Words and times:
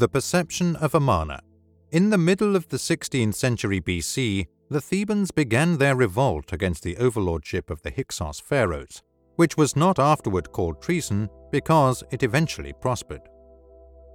The 0.00 0.08
perception 0.08 0.76
of 0.76 0.94
Amarna. 0.94 1.42
In 1.90 2.08
the 2.08 2.16
middle 2.16 2.56
of 2.56 2.66
the 2.68 2.78
16th 2.78 3.34
century 3.34 3.82
BC, 3.82 4.46
the 4.70 4.80
Thebans 4.80 5.30
began 5.30 5.76
their 5.76 5.94
revolt 5.94 6.54
against 6.54 6.82
the 6.82 6.96
overlordship 6.96 7.68
of 7.68 7.82
the 7.82 7.90
Hyksos 7.90 8.40
pharaohs, 8.40 9.02
which 9.36 9.58
was 9.58 9.76
not 9.76 9.98
afterward 9.98 10.52
called 10.52 10.80
treason 10.80 11.28
because 11.52 12.02
it 12.10 12.22
eventually 12.22 12.72
prospered. 12.72 13.20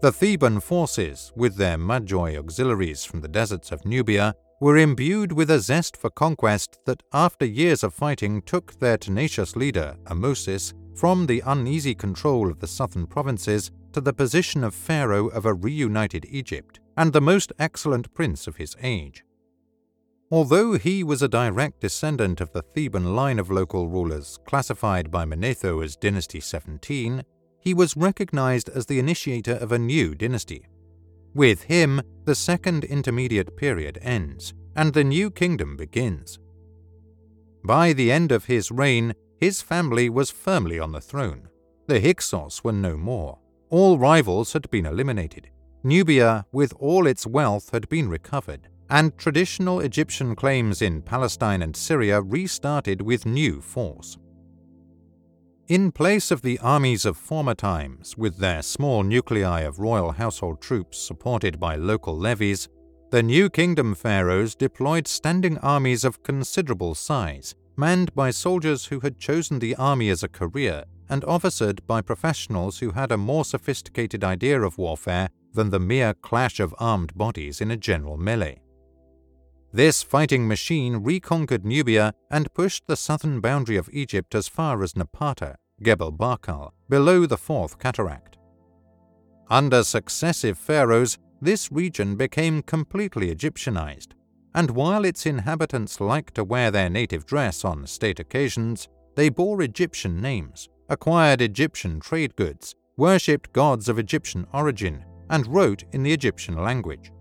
The 0.01 0.11
Theban 0.11 0.59
forces, 0.59 1.31
with 1.35 1.55
their 1.55 1.77
Medjay 1.77 2.35
auxiliaries 2.35 3.05
from 3.05 3.21
the 3.21 3.27
deserts 3.27 3.71
of 3.71 3.85
Nubia, 3.85 4.33
were 4.59 4.77
imbued 4.77 5.33
with 5.33 5.51
a 5.51 5.59
zest 5.59 5.97
for 5.97 6.09
conquest 6.09 6.79
that, 6.87 7.03
after 7.13 7.45
years 7.45 7.83
of 7.83 7.93
fighting, 7.93 8.41
took 8.41 8.79
their 8.79 8.97
tenacious 8.97 9.55
leader, 9.55 9.95
Amosis, 10.05 10.73
from 10.95 11.27
the 11.27 11.43
uneasy 11.45 11.93
control 11.93 12.49
of 12.49 12.59
the 12.59 12.67
southern 12.67 13.05
provinces 13.05 13.69
to 13.95 14.01
the 14.01 14.11
position 14.11 14.61
of 14.61 14.75
pharaoh 14.75 15.27
of 15.29 15.45
a 15.45 15.53
reunited 15.53 16.25
Egypt 16.29 16.81
and 16.97 17.13
the 17.13 17.21
most 17.21 17.53
excellent 17.59 18.13
prince 18.13 18.45
of 18.45 18.57
his 18.57 18.75
age. 18.83 19.23
Although 20.29 20.73
he 20.73 21.01
was 21.01 21.21
a 21.21 21.29
direct 21.29 21.79
descendant 21.79 22.41
of 22.41 22.51
the 22.51 22.61
Theban 22.61 23.15
line 23.15 23.39
of 23.39 23.49
local 23.49 23.87
rulers, 23.87 24.37
classified 24.45 25.09
by 25.09 25.23
Manetho 25.23 25.81
as 25.81 25.95
Dynasty 25.95 26.41
17, 26.41 27.23
he 27.61 27.73
was 27.73 27.95
recognized 27.95 28.67
as 28.67 28.85
the 28.85 28.99
initiator 28.99 29.53
of 29.53 29.71
a 29.71 29.79
new 29.79 30.13
dynasty. 30.13 30.67
With 31.33 31.63
him, 31.63 32.01
the 32.25 32.35
second 32.35 32.83
intermediate 32.83 33.55
period 33.55 33.97
ends, 34.01 34.53
and 34.75 34.93
the 34.93 35.05
new 35.05 35.31
kingdom 35.31 35.77
begins. 35.77 36.37
By 37.63 37.93
the 37.93 38.11
end 38.11 38.33
of 38.33 38.43
his 38.43 38.71
reign, 38.71 39.13
his 39.37 39.61
family 39.61 40.09
was 40.09 40.31
firmly 40.31 40.79
on 40.79 40.91
the 40.91 40.99
throne. 40.99 41.47
The 41.87 42.01
Hyksos 42.01 42.61
were 42.61 42.73
no 42.73 42.97
more. 42.97 43.39
All 43.69 43.97
rivals 43.97 44.53
had 44.53 44.69
been 44.69 44.85
eliminated. 44.85 45.49
Nubia, 45.83 46.45
with 46.51 46.73
all 46.79 47.07
its 47.07 47.25
wealth, 47.25 47.71
had 47.71 47.89
been 47.89 48.09
recovered, 48.09 48.67
and 48.89 49.17
traditional 49.17 49.79
Egyptian 49.79 50.35
claims 50.35 50.81
in 50.81 51.01
Palestine 51.01 51.61
and 51.61 51.75
Syria 51.75 52.21
restarted 52.21 53.01
with 53.01 53.25
new 53.25 53.61
force. 53.61 54.17
In 55.67 55.91
place 55.91 56.29
of 56.29 56.43
the 56.43 56.59
armies 56.59 57.05
of 57.05 57.17
former 57.17 57.55
times, 57.55 58.15
with 58.15 58.37
their 58.37 58.61
small 58.61 59.01
nuclei 59.01 59.61
of 59.61 59.79
royal 59.79 60.11
household 60.11 60.61
troops 60.61 60.99
supported 60.99 61.59
by 61.59 61.75
local 61.75 62.15
levies, 62.15 62.69
the 63.09 63.23
New 63.23 63.49
Kingdom 63.49 63.95
pharaohs 63.95 64.53
deployed 64.53 65.07
standing 65.07 65.57
armies 65.59 66.03
of 66.03 66.21
considerable 66.21 66.93
size, 66.93 67.55
manned 67.77 68.13
by 68.13 68.29
soldiers 68.29 68.85
who 68.85 68.99
had 68.99 69.17
chosen 69.17 69.57
the 69.57 69.75
army 69.75 70.09
as 70.09 70.21
a 70.21 70.27
career 70.27 70.83
and 71.09 71.23
officered 71.25 71.85
by 71.87 72.01
professionals 72.01 72.79
who 72.79 72.91
had 72.91 73.11
a 73.11 73.17
more 73.17 73.45
sophisticated 73.45 74.23
idea 74.23 74.61
of 74.61 74.77
warfare 74.77 75.29
than 75.53 75.69
the 75.69 75.79
mere 75.79 76.13
clash 76.13 76.59
of 76.59 76.75
armed 76.79 77.15
bodies 77.15 77.61
in 77.61 77.71
a 77.71 77.77
general 77.77 78.17
melee. 78.17 78.61
This 79.71 80.03
fighting 80.03 80.47
machine 80.47 80.97
reconquered 80.97 81.65
Nubia 81.65 82.13
and 82.31 82.53
pushed 82.53 82.87
the 82.87 82.95
southern 82.95 83.41
boundary 83.41 83.75
of 83.75 83.89
Egypt 83.91 84.33
as 84.33 84.47
far 84.47 84.81
as 84.83 84.93
Napata, 84.93 85.55
Gebel 85.83 86.13
Barkal, 86.13 86.71
below 86.87 87.25
the 87.25 87.37
Fourth 87.37 87.77
Cataract. 87.77 88.37
Under 89.49 89.83
successive 89.83 90.57
pharaohs, 90.57 91.17
this 91.41 91.71
region 91.71 92.15
became 92.15 92.61
completely 92.61 93.29
Egyptianized, 93.29 94.13
and 94.53 94.71
while 94.71 95.03
its 95.03 95.25
inhabitants 95.25 95.99
liked 95.99 96.35
to 96.35 96.43
wear 96.43 96.71
their 96.71 96.89
native 96.89 97.25
dress 97.25 97.65
on 97.65 97.85
state 97.85 98.19
occasions, 98.19 98.87
they 99.15 99.29
bore 99.29 99.61
Egyptian 99.61 100.21
names, 100.21 100.69
acquired 100.89 101.41
Egyptian 101.41 101.99
trade 101.99 102.35
goods, 102.35 102.75
worshipped 102.97 103.51
gods 103.53 103.89
of 103.89 103.99
Egyptian 103.99 104.45
origin, 104.53 105.03
and 105.29 105.47
wrote 105.47 105.83
in 105.91 106.03
the 106.03 106.13
Egyptian 106.13 106.55
language. 106.55 107.11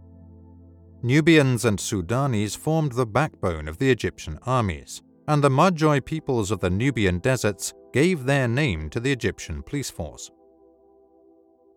Nubians 1.02 1.64
and 1.64 1.78
Sudanese 1.78 2.54
formed 2.54 2.92
the 2.92 3.06
backbone 3.06 3.68
of 3.68 3.78
the 3.78 3.90
Egyptian 3.90 4.38
armies, 4.46 5.02
and 5.28 5.42
the 5.42 5.50
Medjay 5.50 6.04
peoples 6.04 6.50
of 6.50 6.60
the 6.60 6.70
Nubian 6.70 7.18
deserts 7.18 7.72
gave 7.92 8.24
their 8.24 8.48
name 8.48 8.90
to 8.90 9.00
the 9.00 9.12
Egyptian 9.12 9.62
police 9.62 9.90
force. 9.90 10.30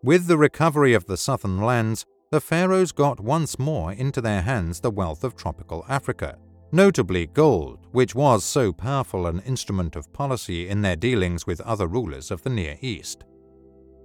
With 0.02 0.26
the 0.26 0.38
recovery 0.38 0.94
of 0.94 1.06
the 1.06 1.16
southern 1.16 1.60
lands, 1.60 2.04
the 2.30 2.40
pharaohs 2.40 2.92
got 2.92 3.20
once 3.20 3.58
more 3.58 3.92
into 3.92 4.20
their 4.20 4.42
hands 4.42 4.80
the 4.80 4.90
wealth 4.90 5.24
of 5.24 5.34
tropical 5.34 5.84
Africa, 5.88 6.38
notably 6.72 7.26
gold, 7.26 7.86
which 7.92 8.14
was 8.14 8.44
so 8.44 8.72
powerful 8.72 9.26
an 9.26 9.40
instrument 9.40 9.96
of 9.96 10.12
policy 10.12 10.68
in 10.68 10.82
their 10.82 10.96
dealings 10.96 11.46
with 11.46 11.60
other 11.62 11.86
rulers 11.86 12.30
of 12.30 12.42
the 12.42 12.50
Near 12.50 12.76
East. 12.80 13.24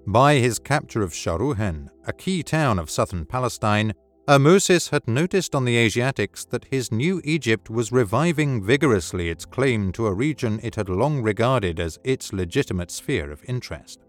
By 0.08 0.36
his 0.36 0.60
capture 0.60 1.02
of 1.02 1.14
Sharuhen, 1.14 1.90
a 2.06 2.14
key 2.14 2.44
town 2.44 2.80
of 2.80 2.90
southern 2.90 3.26
Palestine, 3.26 3.94
Ahmosis 4.28 4.90
had 4.90 5.06
noticed 5.08 5.54
on 5.54 5.66
the 5.66 5.78
Asiatics 5.78 6.46
that 6.46 6.66
his 6.72 6.92
new 6.92 7.22
Egypt 7.26 7.70
was 7.70 7.92
reviving 7.92 8.64
vigorously 8.64 9.30
its 9.30 9.46
claim 9.46 9.92
to 9.92 10.08
a 10.08 10.14
region 10.14 10.62
it 10.64 10.76
had 10.76 10.88
long 10.88 11.22
regarded 11.22 11.80
as 11.80 12.00
its 12.06 12.32
legitimate 12.32 12.90
sphere 12.90 13.32
of 13.32 13.44
interest. 13.48 14.00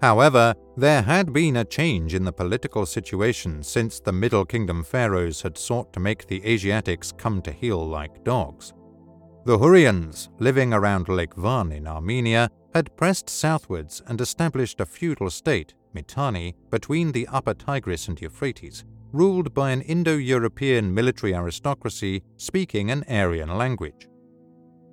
However, 0.00 0.54
there 0.76 1.02
had 1.02 1.32
been 1.32 1.56
a 1.56 1.64
change 1.64 2.14
in 2.14 2.24
the 2.24 2.32
political 2.32 2.86
situation 2.86 3.62
since 3.64 3.98
the 3.98 4.12
Middle 4.12 4.44
Kingdom 4.44 4.84
pharaohs 4.84 5.42
had 5.42 5.58
sought 5.58 5.92
to 5.92 6.00
make 6.00 6.26
the 6.26 6.44
Asiatics 6.46 7.12
come 7.12 7.42
to 7.42 7.50
heel 7.50 7.84
like 7.84 8.22
dogs. 8.22 8.72
The 9.44 9.58
Hurrians, 9.58 10.28
living 10.38 10.72
around 10.72 11.08
Lake 11.08 11.34
Van 11.34 11.72
in 11.72 11.86
Armenia, 11.88 12.48
had 12.74 12.96
pressed 12.96 13.28
southwards 13.28 14.02
and 14.06 14.20
established 14.20 14.80
a 14.80 14.86
feudal 14.86 15.30
state, 15.30 15.74
Mitanni, 15.94 16.54
between 16.70 17.10
the 17.10 17.26
upper 17.28 17.54
Tigris 17.54 18.06
and 18.08 18.20
Euphrates, 18.20 18.84
ruled 19.12 19.52
by 19.54 19.70
an 19.70 19.80
Indo 19.82 20.16
European 20.16 20.94
military 20.94 21.34
aristocracy 21.34 22.22
speaking 22.36 22.90
an 22.90 23.04
Aryan 23.08 23.56
language. 23.56 24.06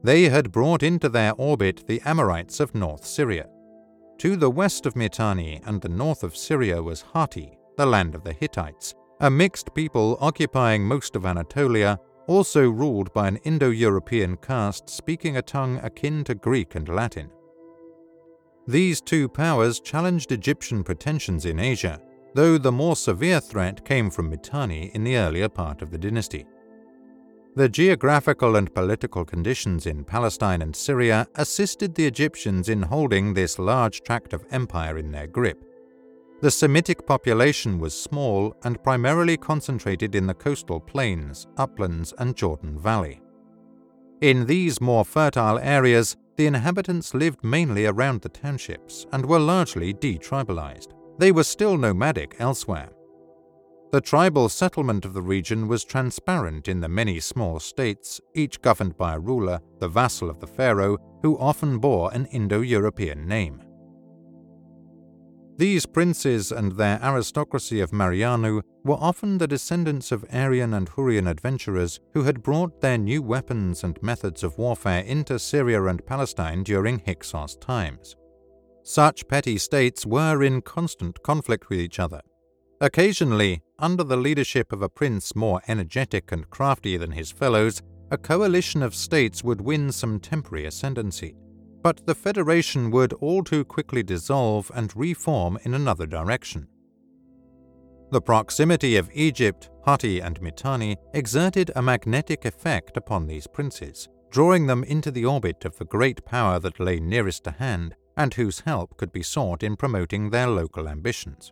They 0.04 0.30
had 0.30 0.52
brought 0.52 0.84
into 0.84 1.10
their 1.10 1.34
orbit 1.34 1.86
the 1.86 2.02
Amorites 2.06 2.60
of 2.60 2.74
North 2.74 3.06
Syria. 3.06 3.48
To 4.20 4.36
the 4.36 4.50
west 4.50 4.86
of 4.86 4.96
Mitanni 4.96 5.62
and 5.66 5.82
the 5.82 5.90
north 5.90 6.24
of 6.24 6.38
Syria 6.38 6.82
was 6.82 7.04
Hatti, 7.14 7.58
the 7.78 7.86
land 7.86 8.16
of 8.16 8.24
the 8.24 8.34
Hittites, 8.34 8.94
a 9.20 9.30
mixed 9.30 9.74
people 9.74 10.18
occupying 10.22 10.84
most 10.84 11.16
of 11.16 11.26
Anatolia, 11.26 12.00
also 12.28 12.70
ruled 12.70 13.14
by 13.14 13.28
an 13.28 13.38
Indo 13.38 13.70
European 13.70 14.38
caste 14.38 14.90
speaking 14.90 15.38
a 15.38 15.42
tongue 15.42 15.80
akin 15.84 16.24
to 16.24 16.36
Greek 16.36 16.76
and 16.76 16.90
Latin. 16.90 17.30
These 18.68 19.02
two 19.02 19.30
powers 19.30 19.80
challenged 19.80 20.32
Egyptian 20.32 20.84
pretensions 20.84 21.46
in 21.46 21.60
Asia 21.60 22.02
though 22.36 22.58
the 22.58 22.72
more 22.72 22.98
severe 22.98 23.40
threat 23.40 23.84
came 23.86 24.10
from 24.10 24.30
Mitanni 24.30 24.92
in 24.94 25.06
the 25.06 25.16
earlier 25.16 25.48
part 25.48 25.82
of 25.82 25.90
the 25.90 25.98
dynasty. 25.98 26.46
The 27.56 27.70
geographical 27.70 28.58
and 28.58 28.74
political 28.74 29.24
conditions 29.24 29.86
in 29.86 30.04
Palestine 30.04 30.62
and 30.62 30.76
Syria 30.76 31.26
assisted 31.36 31.96
the 31.96 32.06
Egyptians 32.06 32.68
in 32.68 32.82
holding 32.82 33.34
this 33.34 33.58
large 33.58 34.02
tract 34.02 34.34
of 34.34 34.46
empire 34.52 34.98
in 34.98 35.10
their 35.10 35.28
grip. 35.28 35.64
The 36.42 36.52
Semitic 36.52 37.08
population 37.08 37.80
was 37.80 37.94
small 37.98 38.58
and 38.66 38.84
primarily 38.84 39.38
concentrated 39.38 40.16
in 40.16 40.28
the 40.28 40.34
coastal 40.34 40.82
plains, 40.82 41.48
uplands, 41.56 42.14
and 42.18 42.36
Jordan 42.36 42.78
Valley. 42.78 43.22
In 44.20 44.46
these 44.46 44.82
more 44.82 45.06
fertile 45.06 45.58
areas, 45.60 46.18
the 46.36 46.48
inhabitants 46.48 47.14
lived 47.14 47.42
mainly 47.42 47.86
around 47.86 48.22
the 48.22 48.30
townships 48.30 49.06
and 49.14 49.26
were 49.26 49.40
largely 49.40 49.94
detribalized. 49.94 50.90
They 51.20 51.32
were 51.32 51.46
still 51.46 51.78
nomadic 51.78 52.36
elsewhere. 52.40 52.90
The 53.96 54.02
tribal 54.02 54.50
settlement 54.50 55.06
of 55.06 55.14
the 55.14 55.22
region 55.22 55.70
was 55.70 55.86
transparent 55.86 56.68
in 56.68 56.82
the 56.82 56.90
many 56.90 57.22
small 57.22 57.62
states, 57.62 58.20
each 58.34 58.62
governed 58.62 58.98
by 58.98 59.16
a 59.16 59.20
ruler, 59.20 59.62
the 59.80 59.88
vassal 59.88 60.30
of 60.30 60.42
the 60.42 60.48
pharaoh, 60.48 60.98
who 61.22 61.40
often 61.40 61.78
bore 61.78 62.14
an 62.14 62.26
Indo 62.26 62.60
European 62.60 63.26
name. 63.26 63.62
These 65.56 65.86
princes 65.86 66.52
and 66.52 66.74
their 66.74 67.00
aristocracy 67.02 67.80
of 67.80 67.92
Marianu 67.92 68.62
were 68.84 68.98
often 69.00 69.38
the 69.38 69.48
descendants 69.48 70.12
of 70.12 70.26
Aryan 70.30 70.74
and 70.74 70.90
Hurrian 70.90 71.28
adventurers 71.28 72.02
who 72.14 72.24
had 72.24 72.44
brought 72.44 72.82
their 72.82 72.98
new 72.98 73.22
weapons 73.22 73.86
and 73.86 73.98
methods 74.04 74.44
of 74.44 74.58
warfare 74.58 75.06
into 75.06 75.40
Syria 75.40 75.82
and 75.86 76.06
Palestine 76.06 76.64
during 76.64 77.00
Hyksos 77.00 77.56
times. 77.62 78.18
Such 78.84 79.26
petty 79.30 79.58
states 79.58 80.06
were 80.06 80.44
in 80.44 80.62
constant 80.64 81.24
conflict 81.24 81.70
with 81.70 81.80
each 81.80 81.98
other. 81.98 82.20
Occasionally, 82.82 83.62
under 83.80 84.04
the 84.04 84.18
leadership 84.18 84.72
of 84.72 84.82
a 84.82 84.90
prince 84.90 85.36
more 85.36 85.62
energetic 85.68 86.32
and 86.32 86.50
crafty 86.50 86.98
than 86.98 87.12
his 87.12 87.32
fellows, 87.32 87.82
a 88.12 88.18
coalition 88.18 88.84
of 88.84 88.96
states 88.96 89.44
would 89.44 89.62
win 89.62 89.92
some 89.92 90.20
temporary 90.20 90.66
ascendancy. 90.66 91.36
But 91.82 92.06
the 92.06 92.16
federation 92.16 92.90
would 92.92 93.14
all 93.14 93.44
too 93.44 93.66
quickly 93.66 94.04
dissolve 94.04 94.72
and 94.74 94.96
reform 94.96 95.60
in 95.64 95.74
another 95.74 96.06
direction. 96.06 96.68
The 98.12 98.22
proximity 98.22 98.98
of 98.98 99.10
Egypt, 99.14 99.70
Hatti, 99.86 100.22
and 100.22 100.40
Mitanni 100.42 100.96
exerted 101.14 101.72
a 101.76 101.82
magnetic 101.82 102.46
effect 102.46 102.98
upon 102.98 103.28
these 103.28 103.48
princes, 103.48 104.08
drawing 104.30 104.68
them 104.68 104.84
into 104.84 105.12
the 105.12 105.26
orbit 105.26 105.66
of 105.66 105.78
the 105.78 105.86
great 105.86 106.24
power 106.26 106.60
that 106.60 106.80
lay 106.80 107.00
nearest 107.00 107.44
to 107.44 107.52
hand 107.52 107.96
and 108.16 108.34
whose 108.34 108.62
help 108.62 108.96
could 108.98 109.12
be 109.12 109.24
sought 109.24 109.64
in 109.64 109.76
promoting 109.76 110.30
their 110.30 110.48
local 110.48 110.88
ambitions. 110.88 111.52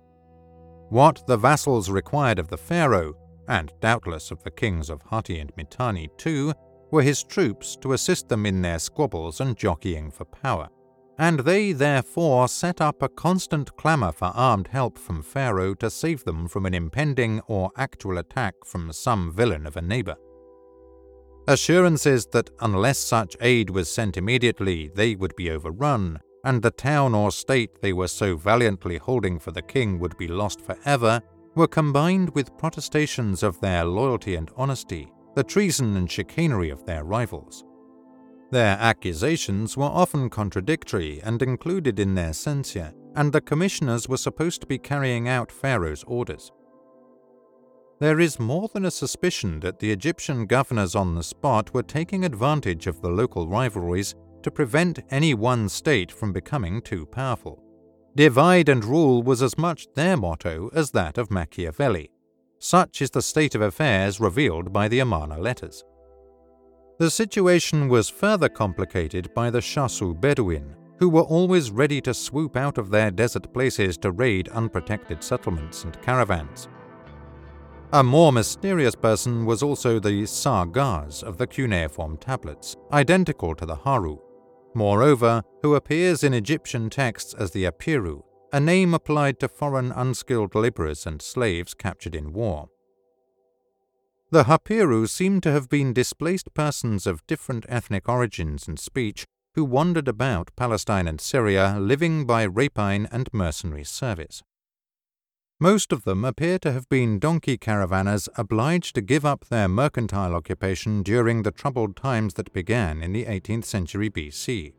What 0.90 1.26
the 1.28 1.38
vassals 1.38 1.90
required 1.90 2.40
of 2.40 2.50
the 2.50 2.58
pharaoh, 2.58 3.16
and 3.48 3.74
doubtless 3.82 4.32
of 4.32 4.44
the 4.44 4.52
kings 4.52 4.90
of 4.90 5.02
Hatti 5.10 5.40
and 5.40 5.52
Mitanni 5.58 6.10
too, 6.18 6.54
were 6.92 7.02
his 7.02 7.24
troops 7.24 7.76
to 7.78 7.94
assist 7.94 8.30
them 8.30 8.46
in 8.46 8.62
their 8.62 8.80
squabbles 8.80 9.42
and 9.42 9.58
jockeying 9.58 10.12
for 10.12 10.26
power. 10.26 10.70
And 11.18 11.40
they 11.40 11.72
therefore 11.72 12.48
set 12.48 12.82
up 12.82 13.02
a 13.02 13.10
constant 13.10 13.76
clamour 13.76 14.12
for 14.12 14.32
armed 14.36 14.68
help 14.68 14.98
from 14.98 15.22
Pharaoh 15.22 15.74
to 15.76 15.90
save 15.90 16.24
them 16.24 16.48
from 16.48 16.66
an 16.66 16.74
impending 16.74 17.42
or 17.48 17.72
actual 17.78 18.18
attack 18.18 18.56
from 18.66 18.92
some 18.94 19.32
villain 19.32 19.66
of 19.66 19.78
a 19.78 19.82
neighbour. 19.82 20.16
Assurances 21.48 22.26
that 22.28 22.50
unless 22.62 22.98
such 22.98 23.36
aid 23.42 23.70
was 23.70 23.92
sent 23.92 24.16
immediately, 24.16 24.90
they 24.96 25.16
would 25.16 25.36
be 25.36 25.52
overrun, 25.52 26.20
and 26.44 26.62
the 26.62 26.72
town 26.72 27.16
or 27.16 27.32
state 27.32 27.82
they 27.82 27.94
were 27.94 28.08
so 28.08 28.36
valiantly 28.36 28.98
holding 28.98 29.40
for 29.40 29.52
the 29.52 29.62
king 29.62 30.00
would 30.00 30.18
be 30.18 30.28
lost 30.28 30.62
forever, 30.62 31.22
were 31.56 31.68
combined 31.68 32.30
with 32.36 32.58
protestations 32.58 33.44
of 33.44 33.60
their 33.62 33.86
loyalty 33.86 34.36
and 34.36 34.52
honesty, 34.58 35.12
the 35.36 35.44
treason 35.44 35.96
and 35.98 36.12
chicanery 36.12 36.70
of 36.70 36.86
their 36.86 37.04
rivals. 37.04 37.64
Their 38.52 38.78
accusations 38.80 39.76
were 39.78 39.86
often 39.86 40.30
contradictory 40.30 41.22
and 41.24 41.42
included 41.42 42.00
in 42.00 42.14
their 42.14 42.34
censure, 42.34 42.94
and 43.16 43.32
the 43.32 43.42
commissioners 43.42 44.08
were 44.08 44.18
supposed 44.18 44.62
to 44.62 44.68
be 44.68 44.78
carrying 44.78 45.28
out 45.28 45.52
Pharaoh's 45.52 46.04
orders. 46.06 46.52
There 48.00 48.20
is 48.20 48.40
more 48.40 48.68
than 48.74 48.86
a 48.86 48.92
suspicion 48.92 49.60
that 49.62 49.80
the 49.80 49.92
Egyptian 49.92 50.46
governors 50.46 50.94
on 50.94 51.16
the 51.16 51.24
spot 51.24 51.74
were 51.74 51.84
taking 51.84 52.26
advantage 52.26 52.86
of 52.86 53.02
the 53.02 53.10
local 53.10 53.48
rivalries 53.48 54.14
to 54.44 54.52
prevent 54.52 55.00
any 55.10 55.34
one 55.34 55.70
state 55.70 56.12
from 56.12 56.32
becoming 56.32 56.82
too 56.82 57.06
powerful. 57.06 57.64
Divide 58.16 58.70
and 58.70 58.86
rule 58.86 59.24
was 59.24 59.42
as 59.42 59.58
much 59.58 59.88
their 59.96 60.16
motto 60.16 60.70
as 60.74 60.92
that 60.92 61.18
of 61.18 61.32
Machiavelli. 61.32 62.12
Such 62.60 63.02
is 63.02 63.10
the 63.10 63.22
state 63.22 63.56
of 63.56 63.62
affairs 63.62 64.20
revealed 64.20 64.72
by 64.72 64.88
the 64.88 65.00
Amarna 65.00 65.40
letters. 65.40 65.84
The 67.00 67.10
situation 67.10 67.90
was 67.90 68.08
further 68.08 68.50
complicated 68.50 69.34
by 69.34 69.50
the 69.50 69.60
Shasu 69.60 70.14
Bedouin, 70.20 70.76
who 71.00 71.10
were 71.10 71.22
always 71.22 71.72
ready 71.72 72.00
to 72.02 72.14
swoop 72.14 72.56
out 72.56 72.78
of 72.78 72.92
their 72.92 73.10
desert 73.10 73.52
places 73.52 73.98
to 73.98 74.12
raid 74.12 74.48
unprotected 74.50 75.24
settlements 75.24 75.84
and 75.84 76.00
caravans. 76.02 76.70
A 77.94 78.04
more 78.04 78.32
mysterious 78.32 78.96
person 78.96 79.46
was 79.46 79.62
also 79.62 80.00
the 80.00 80.26
Sargars 80.26 81.24
of 81.24 81.38
the 81.38 81.46
cuneiform 81.48 82.18
tablets, 82.18 82.76
identical 82.92 83.54
to 83.56 83.66
the 83.66 83.76
Haru, 83.76 84.18
moreover, 84.76 85.44
who 85.62 85.76
appears 85.76 86.24
in 86.24 86.34
Egyptian 86.34 86.90
texts 86.90 87.34
as 87.34 87.52
the 87.52 87.66
Apiru, 87.66 88.24
a 88.52 88.60
name 88.60 88.94
applied 88.94 89.40
to 89.40 89.48
foreign 89.48 89.92
unskilled 89.92 90.56
laborers 90.56 91.06
and 91.06 91.22
slaves 91.22 91.74
captured 91.74 92.16
in 92.16 92.34
war. 92.34 92.70
The 94.32 94.46
Hapiru 94.46 95.08
seem 95.08 95.42
to 95.42 95.52
have 95.52 95.70
been 95.70 95.94
displaced 95.94 96.54
persons 96.54 97.06
of 97.06 97.26
different 97.28 97.66
ethnic 97.70 98.10
origins 98.10 98.68
and 98.68 98.80
speech 98.80 99.26
who 99.56 99.64
wandered 99.64 100.08
about 100.08 100.56
Palestine 100.56 101.08
and 101.08 101.22
Syria 101.22 101.78
living 101.80 102.26
by 102.26 102.44
rapine 102.44 103.08
and 103.12 103.30
mercenary 103.32 103.84
service. 103.84 104.42
Most 105.60 105.94
of 105.94 106.04
them 106.04 106.26
appear 106.26 106.60
to 106.60 106.72
have 106.72 106.90
been 106.90 107.20
donkey 107.20 107.58
caravanners 107.58 108.28
obliged 108.36 108.96
to 108.96 109.02
give 109.02 109.26
up 109.26 109.46
their 109.46 109.68
mercantile 109.68 110.34
occupation 110.34 111.04
during 111.04 111.44
the 111.44 111.52
troubled 111.52 111.96
times 111.96 112.34
that 112.34 112.52
began 112.54 113.02
in 113.02 113.14
the 113.14 113.26
18th 113.26 113.66
century 113.66 114.10
BC. 114.10 114.74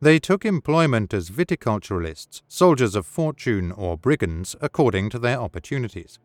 They 0.00 0.18
took 0.18 0.46
employment 0.46 1.12
as 1.12 1.28
viticulturalists, 1.28 2.40
soldiers 2.48 2.94
of 2.94 3.04
fortune, 3.04 3.70
or 3.72 3.98
brigands 3.98 4.56
according 4.62 5.10
to 5.10 5.18
their 5.18 5.38
opportunities. 5.38 6.18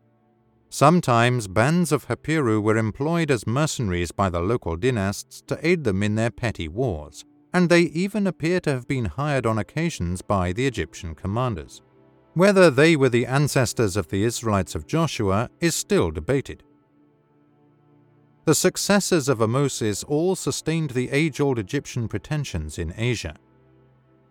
Sometimes 0.70 1.46
bands 1.46 1.92
of 1.92 2.06
Hapiru 2.08 2.60
were 2.62 2.78
employed 2.78 3.30
as 3.30 3.46
mercenaries 3.46 4.12
by 4.12 4.30
the 4.30 4.40
local 4.40 4.76
dynasts 4.76 5.42
to 5.42 5.58
aid 5.66 5.84
them 5.84 6.02
in 6.02 6.14
their 6.14 6.30
petty 6.30 6.68
wars, 6.68 7.24
and 7.52 7.68
they 7.68 7.82
even 7.82 8.26
appear 8.26 8.60
to 8.60 8.70
have 8.70 8.88
been 8.88 9.04
hired 9.04 9.44
on 9.44 9.58
occasions 9.58 10.22
by 10.22 10.52
the 10.52 10.66
Egyptian 10.66 11.14
commanders. 11.14 11.82
Whether 12.36 12.70
they 12.70 12.96
were 12.96 13.08
the 13.08 13.24
ancestors 13.24 13.96
of 13.96 14.08
the 14.08 14.22
Israelites 14.22 14.74
of 14.74 14.86
Joshua 14.86 15.48
is 15.58 15.74
still 15.74 16.10
debated. 16.10 16.62
The 18.44 18.54
successors 18.54 19.30
of 19.30 19.38
Amosis 19.38 20.04
all 20.06 20.36
sustained 20.36 20.90
the 20.90 21.08
age 21.08 21.40
old 21.40 21.58
Egyptian 21.58 22.08
pretensions 22.08 22.78
in 22.78 22.92
Asia. 22.94 23.36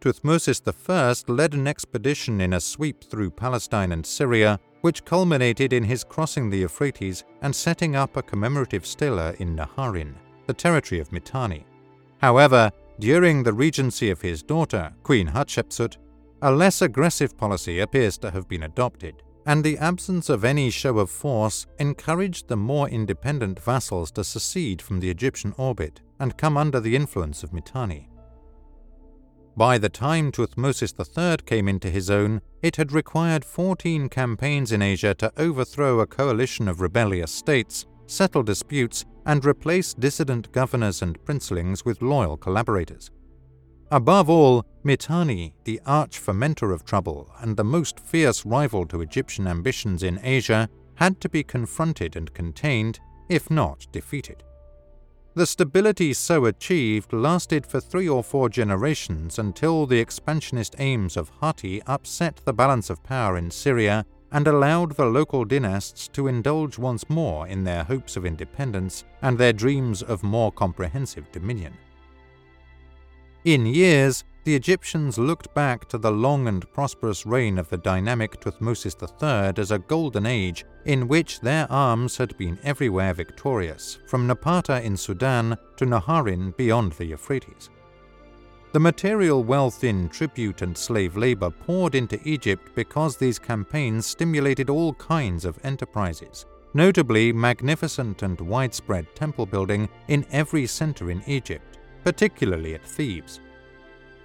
Thutmosis 0.01 0.61
I 0.87 1.31
led 1.31 1.55
an 1.55 1.67
expedition 1.67 2.41
in 2.41 2.53
a 2.53 2.59
sweep 2.59 3.03
through 3.03 3.31
Palestine 3.31 3.91
and 3.91 4.05
Syria, 4.05 4.59
which 4.81 5.03
culminated 5.03 5.73
in 5.73 5.83
his 5.83 6.03
crossing 6.03 6.51
the 6.51 6.59
Euphrates 6.59 7.23
and 7.41 7.55
setting 7.55 7.95
up 7.95 8.17
a 8.17 8.21
commemorative 8.21 8.85
stela 8.85 9.33
in 9.39 9.55
Naharin, 9.55 10.13
the 10.45 10.53
territory 10.53 11.01
of 11.01 11.11
Mitanni. 11.11 11.65
However, 12.19 12.71
during 12.99 13.41
the 13.41 13.53
regency 13.53 14.11
of 14.11 14.21
his 14.21 14.43
daughter, 14.43 14.93
Queen 15.01 15.27
Hatshepsut, 15.27 15.97
a 16.41 16.51
less 16.51 16.81
aggressive 16.81 17.37
policy 17.37 17.79
appears 17.79 18.17
to 18.17 18.31
have 18.31 18.47
been 18.47 18.63
adopted, 18.63 19.23
and 19.45 19.63
the 19.63 19.77
absence 19.77 20.29
of 20.29 20.43
any 20.43 20.69
show 20.69 20.97
of 20.99 21.09
force 21.09 21.67
encouraged 21.79 22.47
the 22.47 22.57
more 22.57 22.89
independent 22.89 23.59
vassals 23.59 24.11
to 24.11 24.23
secede 24.23 24.81
from 24.81 24.99
the 24.99 25.09
Egyptian 25.09 25.53
orbit 25.57 26.01
and 26.19 26.37
come 26.37 26.57
under 26.57 26.79
the 26.79 26.95
influence 26.95 27.43
of 27.43 27.53
Mitanni. 27.53 28.09
By 29.57 29.77
the 29.77 29.89
time 29.89 30.31
Thutmosis 30.31 30.93
III 30.99 31.37
came 31.45 31.69
into 31.69 31.89
his 31.89 32.09
own, 32.09 32.41
it 32.61 32.75
had 32.75 32.91
required 32.91 33.45
14 33.45 34.09
campaigns 34.09 34.73
in 34.73 34.81
Asia 34.81 35.13
to 35.15 35.31
overthrow 35.37 36.01
a 36.01 36.07
coalition 36.07 36.67
of 36.67 36.81
rebellious 36.81 37.31
states, 37.31 37.85
settle 38.07 38.43
disputes, 38.43 39.05
and 39.25 39.45
replace 39.45 39.93
dissident 39.93 40.51
governors 40.51 41.01
and 41.01 41.23
princelings 41.23 41.85
with 41.85 42.01
loyal 42.01 42.35
collaborators. 42.35 43.11
Above 43.91 44.29
all, 44.29 44.65
Mitanni, 44.83 45.53
the 45.63 45.79
arch 45.85 46.19
fomenter 46.19 46.73
of 46.73 46.83
trouble 46.83 47.29
and 47.39 47.55
the 47.55 47.63
most 47.63 47.99
fierce 47.99 48.45
rival 48.45 48.85
to 48.87 49.01
Egyptian 49.01 49.47
ambitions 49.47 50.01
in 50.01 50.19
Asia, 50.23 50.67
had 50.95 51.21
to 51.21 51.29
be 51.29 51.43
confronted 51.43 52.15
and 52.15 52.33
contained, 52.33 52.99
if 53.29 53.51
not 53.51 53.85
defeated. 53.91 54.43
The 55.35 55.45
stability 55.45 56.13
so 56.13 56.45
achieved 56.45 57.11
lasted 57.11 57.65
for 57.65 57.81
three 57.81 58.07
or 58.07 58.23
four 58.23 58.47
generations 58.49 59.37
until 59.37 59.85
the 59.85 59.99
expansionist 59.99 60.75
aims 60.79 61.17
of 61.17 61.29
Hatti 61.41 61.81
upset 61.85 62.39
the 62.45 62.53
balance 62.53 62.89
of 62.89 63.03
power 63.03 63.37
in 63.37 63.51
Syria 63.51 64.05
and 64.31 64.47
allowed 64.47 64.95
the 64.95 65.05
local 65.05 65.45
dynasts 65.45 66.07
to 66.09 66.27
indulge 66.27 66.77
once 66.77 67.09
more 67.09 67.47
in 67.47 67.63
their 67.63 67.83
hopes 67.83 68.15
of 68.15 68.25
independence 68.25 69.03
and 69.21 69.37
their 69.37 69.53
dreams 69.53 70.01
of 70.01 70.23
more 70.23 70.51
comprehensive 70.51 71.31
dominion. 71.31 71.73
In 73.45 73.67
years, 73.67 74.23
the 74.43 74.55
Egyptians 74.55 75.19
looked 75.19 75.53
back 75.53 75.87
to 75.89 75.99
the 75.99 76.09
long 76.09 76.47
and 76.47 76.67
prosperous 76.73 77.27
reign 77.27 77.59
of 77.59 77.69
the 77.69 77.77
dynamic 77.77 78.41
Thutmosis 78.41 78.95
III 78.99 79.61
as 79.61 79.69
a 79.69 79.77
golden 79.77 80.25
age 80.25 80.65
in 80.85 81.07
which 81.07 81.41
their 81.41 81.71
arms 81.71 82.17
had 82.17 82.35
been 82.39 82.57
everywhere 82.63 83.13
victorious, 83.13 83.99
from 84.07 84.27
Napata 84.27 84.83
in 84.83 84.97
Sudan 84.97 85.55
to 85.77 85.85
Naharin 85.85 86.57
beyond 86.57 86.93
the 86.93 87.05
Euphrates. 87.05 87.69
The 88.71 88.79
material 88.79 89.43
wealth 89.43 89.83
in 89.83 90.09
tribute 90.09 90.63
and 90.63 90.75
slave 90.75 91.15
labor 91.15 91.51
poured 91.51 91.93
into 91.93 92.19
Egypt 92.27 92.71
because 92.73 93.15
these 93.15 93.37
campaigns 93.37 94.07
stimulated 94.07 94.71
all 94.71 94.95
kinds 94.95 95.45
of 95.45 95.59
enterprises, 95.63 96.47
notably 96.73 97.31
magnificent 97.31 98.23
and 98.23 98.41
widespread 98.41 99.05
temple 99.15 99.45
building 99.45 99.87
in 100.07 100.25
every 100.31 100.65
center 100.65 101.11
in 101.11 101.21
Egypt 101.27 101.74
particularly 102.05 102.75
at 102.75 102.85
Thebes. 102.85 103.41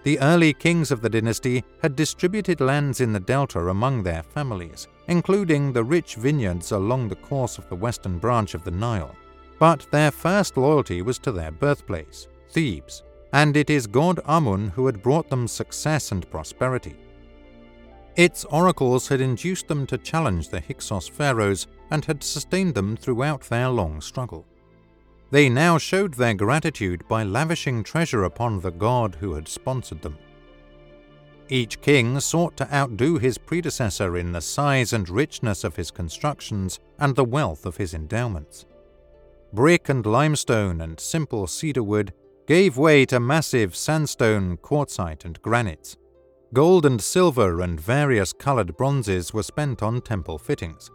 The 0.03 0.21
early 0.21 0.53
kings 0.53 0.91
of 0.91 1.01
the 1.01 1.09
dynasty 1.09 1.65
had 1.83 1.97
distributed 1.97 2.61
lands 2.61 3.01
in 3.01 3.13
the 3.13 3.21
delta 3.21 3.69
among 3.69 4.03
their 4.03 4.23
families, 4.23 4.87
including 5.09 5.73
the 5.73 5.83
rich 5.83 6.17
vineyards 6.17 6.73
along 6.73 7.09
the 7.09 7.17
course 7.17 7.57
of 7.57 7.69
the 7.69 7.77
western 7.77 8.19
branch 8.19 8.55
of 8.55 8.65
the 8.65 8.71
Nile. 8.71 9.17
But 9.59 9.87
their 9.91 10.11
first 10.11 10.57
loyalty 10.59 11.01
was 11.01 11.19
to 11.21 11.33
their 11.33 11.51
birthplace, 11.51 12.29
Thebes, 12.51 13.03
and 13.33 13.57
it 13.57 13.71
is 13.71 13.87
god 13.87 14.21
Amun 14.27 14.69
who 14.69 14.85
had 14.87 15.03
brought 15.03 15.31
them 15.31 15.49
success 15.49 16.13
and 16.13 16.31
prosperity. 16.31 16.97
Its 18.17 18.45
oracles 18.47 19.09
had 19.09 19.23
induced 19.23 19.69
them 19.69 19.87
to 19.87 19.97
challenge 19.97 20.51
the 20.51 20.61
Hyksos 20.61 21.09
pharaohs 21.09 21.67
and 21.91 22.05
had 22.05 22.23
sustained 22.23 22.75
them 22.75 22.97
throughout 22.97 23.43
their 23.43 23.71
long 23.71 24.01
struggle. 24.03 24.45
They 25.31 25.49
now 25.49 25.79
showed 25.79 26.15
their 26.15 26.35
gratitude 26.35 27.07
by 27.09 27.23
lavishing 27.23 27.85
treasure 27.85 28.25
upon 28.25 28.61
the 28.61 28.73
god 28.73 29.17
who 29.21 29.35
had 29.35 29.47
sponsored 29.47 30.03
them. 30.03 30.19
Each 31.49 31.81
king 31.81 32.19
sought 32.21 32.57
to 32.59 32.75
outdo 32.75 33.19
his 33.19 33.39
predecessor 33.39 34.17
in 34.17 34.33
the 34.33 34.41
size 34.41 34.93
and 34.93 35.09
richness 35.09 35.65
of 35.65 35.77
his 35.77 35.91
constructions 35.91 36.79
and 36.99 37.15
the 37.15 37.25
wealth 37.25 37.67
of 37.67 37.77
his 37.77 37.95
endowments. 37.95 38.67
Brick 39.53 39.89
and 39.89 40.07
limestone 40.07 40.81
and 40.81 40.99
simple 41.01 41.47
cedar 41.47 41.83
wood 41.83 42.13
gave 42.47 42.77
way 42.77 43.05
to 43.07 43.19
massive 43.19 43.75
sandstone, 43.77 44.57
quartzite, 44.57 45.25
and 45.25 45.41
granites. 45.43 45.97
Gold 46.53 46.87
and 46.87 47.01
silver 47.01 47.61
and 47.61 47.81
various 47.81 48.33
coloured 48.33 48.77
bronzes 48.77 49.33
were 49.33 49.43
spent 49.43 49.83
on 49.83 50.01
temple 50.01 50.39
fittings. 50.39 50.91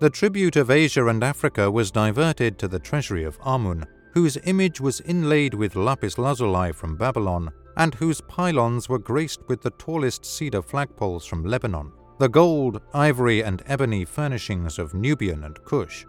The 0.00 0.10
tribute 0.10 0.54
of 0.54 0.70
Asia 0.70 1.04
and 1.08 1.24
Africa 1.24 1.68
was 1.68 1.90
diverted 1.90 2.56
to 2.58 2.68
the 2.68 2.78
treasury 2.78 3.24
of 3.24 3.36
Amun, 3.44 3.84
whose 4.12 4.38
image 4.44 4.80
was 4.80 5.00
inlaid 5.00 5.54
with 5.54 5.74
lapis 5.74 6.18
lazuli 6.18 6.70
from 6.70 6.96
Babylon 6.96 7.50
and 7.76 7.96
whose 7.96 8.20
pylons 8.20 8.88
were 8.88 9.00
graced 9.00 9.40
with 9.48 9.60
the 9.60 9.72
tallest 9.72 10.24
cedar 10.24 10.62
flagpoles 10.62 11.26
from 11.26 11.44
Lebanon, 11.44 11.90
the 12.20 12.28
gold, 12.28 12.80
ivory, 12.94 13.42
and 13.42 13.64
ebony 13.66 14.04
furnishings 14.04 14.78
of 14.78 14.94
Nubian 14.94 15.42
and 15.42 15.60
Kush. 15.64 16.06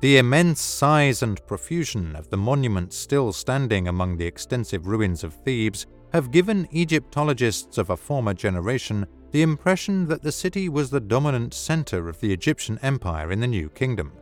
The 0.00 0.18
immense 0.18 0.60
size 0.60 1.22
and 1.22 1.44
profusion 1.46 2.16
of 2.16 2.28
the 2.28 2.36
monuments 2.36 2.96
still 2.96 3.32
standing 3.32 3.86
among 3.86 4.16
the 4.16 4.26
extensive 4.26 4.88
ruins 4.88 5.22
of 5.22 5.34
Thebes 5.44 5.86
have 6.12 6.32
given 6.32 6.66
Egyptologists 6.72 7.78
of 7.78 7.90
a 7.90 7.96
former 7.96 8.34
generation 8.34 9.06
the 9.30 9.42
impression 9.42 10.06
that 10.06 10.22
the 10.22 10.32
city 10.32 10.68
was 10.68 10.90
the 10.90 11.00
dominant 11.00 11.52
center 11.52 12.08
of 12.08 12.20
the 12.20 12.32
Egyptian 12.32 12.78
empire 12.82 13.30
in 13.30 13.40
the 13.40 13.46
New 13.46 13.68
Kingdom. 13.70 14.12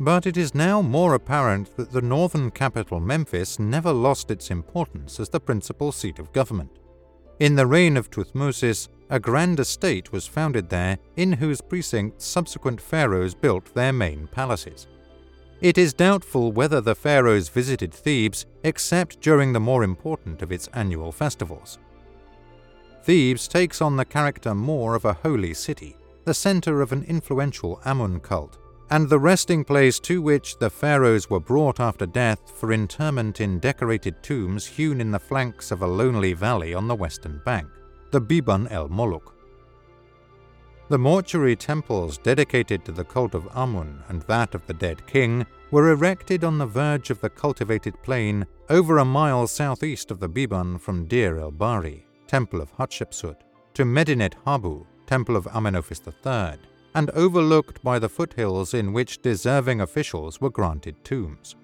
But 0.00 0.26
it 0.26 0.36
is 0.36 0.54
now 0.54 0.80
more 0.80 1.14
apparent 1.14 1.76
that 1.76 1.90
the 1.90 2.02
northern 2.02 2.50
capital 2.50 3.00
Memphis 3.00 3.58
never 3.58 3.92
lost 3.92 4.30
its 4.30 4.50
importance 4.50 5.18
as 5.18 5.28
the 5.28 5.40
principal 5.40 5.90
seat 5.92 6.18
of 6.18 6.32
government. 6.32 6.78
In 7.40 7.54
the 7.54 7.66
reign 7.66 7.96
of 7.96 8.10
Thutmosis, 8.10 8.88
a 9.10 9.20
grand 9.20 9.60
estate 9.60 10.12
was 10.12 10.26
founded 10.26 10.68
there 10.68 10.98
in 11.16 11.32
whose 11.32 11.60
precincts 11.60 12.24
subsequent 12.24 12.80
pharaohs 12.80 13.34
built 13.34 13.74
their 13.74 13.92
main 13.92 14.26
palaces. 14.26 14.86
It 15.60 15.78
is 15.78 15.92
doubtful 15.92 16.52
whether 16.52 16.80
the 16.80 16.94
pharaohs 16.94 17.48
visited 17.48 17.92
Thebes 17.92 18.46
except 18.62 19.20
during 19.20 19.52
the 19.52 19.60
more 19.60 19.82
important 19.82 20.42
of 20.42 20.52
its 20.52 20.68
annual 20.74 21.10
festivals. 21.10 21.78
Thebes 23.08 23.48
takes 23.48 23.80
on 23.80 23.96
the 23.96 24.04
character 24.04 24.54
more 24.54 24.94
of 24.94 25.06
a 25.06 25.14
holy 25.14 25.54
city, 25.54 25.96
the 26.26 26.34
center 26.34 26.82
of 26.82 26.92
an 26.92 27.04
influential 27.04 27.80
Amun 27.86 28.20
cult, 28.20 28.58
and 28.90 29.08
the 29.08 29.18
resting 29.18 29.64
place 29.64 29.98
to 30.00 30.20
which 30.20 30.58
the 30.58 30.68
pharaohs 30.68 31.30
were 31.30 31.40
brought 31.40 31.80
after 31.80 32.04
death 32.04 32.52
for 32.54 32.70
interment 32.70 33.40
in 33.40 33.60
decorated 33.60 34.22
tombs 34.22 34.66
hewn 34.66 35.00
in 35.00 35.10
the 35.10 35.18
flanks 35.18 35.70
of 35.70 35.80
a 35.80 35.86
lonely 35.86 36.34
valley 36.34 36.74
on 36.74 36.86
the 36.86 36.94
western 36.94 37.40
bank, 37.46 37.66
the 38.10 38.20
Biban 38.20 38.70
el 38.70 38.90
Moluk. 38.90 39.32
The 40.90 40.98
mortuary 40.98 41.56
temples 41.56 42.18
dedicated 42.18 42.84
to 42.84 42.92
the 42.92 43.04
cult 43.04 43.34
of 43.34 43.48
Amun 43.54 44.02
and 44.10 44.20
that 44.24 44.54
of 44.54 44.66
the 44.66 44.74
dead 44.74 45.06
king 45.06 45.46
were 45.70 45.92
erected 45.92 46.44
on 46.44 46.58
the 46.58 46.66
verge 46.66 47.08
of 47.08 47.22
the 47.22 47.30
cultivated 47.30 47.94
plain 48.02 48.46
over 48.68 48.98
a 48.98 49.04
mile 49.06 49.46
southeast 49.46 50.10
of 50.10 50.20
the 50.20 50.28
Biban 50.28 50.78
from 50.78 51.06
Deir 51.06 51.38
el 51.38 51.52
Bahri, 51.52 52.02
temple 52.28 52.60
of 52.60 52.72
Hatshepsut, 52.76 53.38
to 53.74 53.84
Medinet 53.84 54.36
Habu, 54.44 54.84
temple 55.06 55.34
of 55.34 55.46
Amenophis 55.46 56.00
III, 56.06 56.60
and 56.94 57.10
overlooked 57.10 57.82
by 57.82 57.98
the 57.98 58.08
foothills 58.08 58.74
in 58.74 58.92
which 58.92 59.22
deserving 59.22 59.80
officials 59.80 60.40
were 60.40 60.50
granted 60.50 61.02
tombs. 61.04 61.56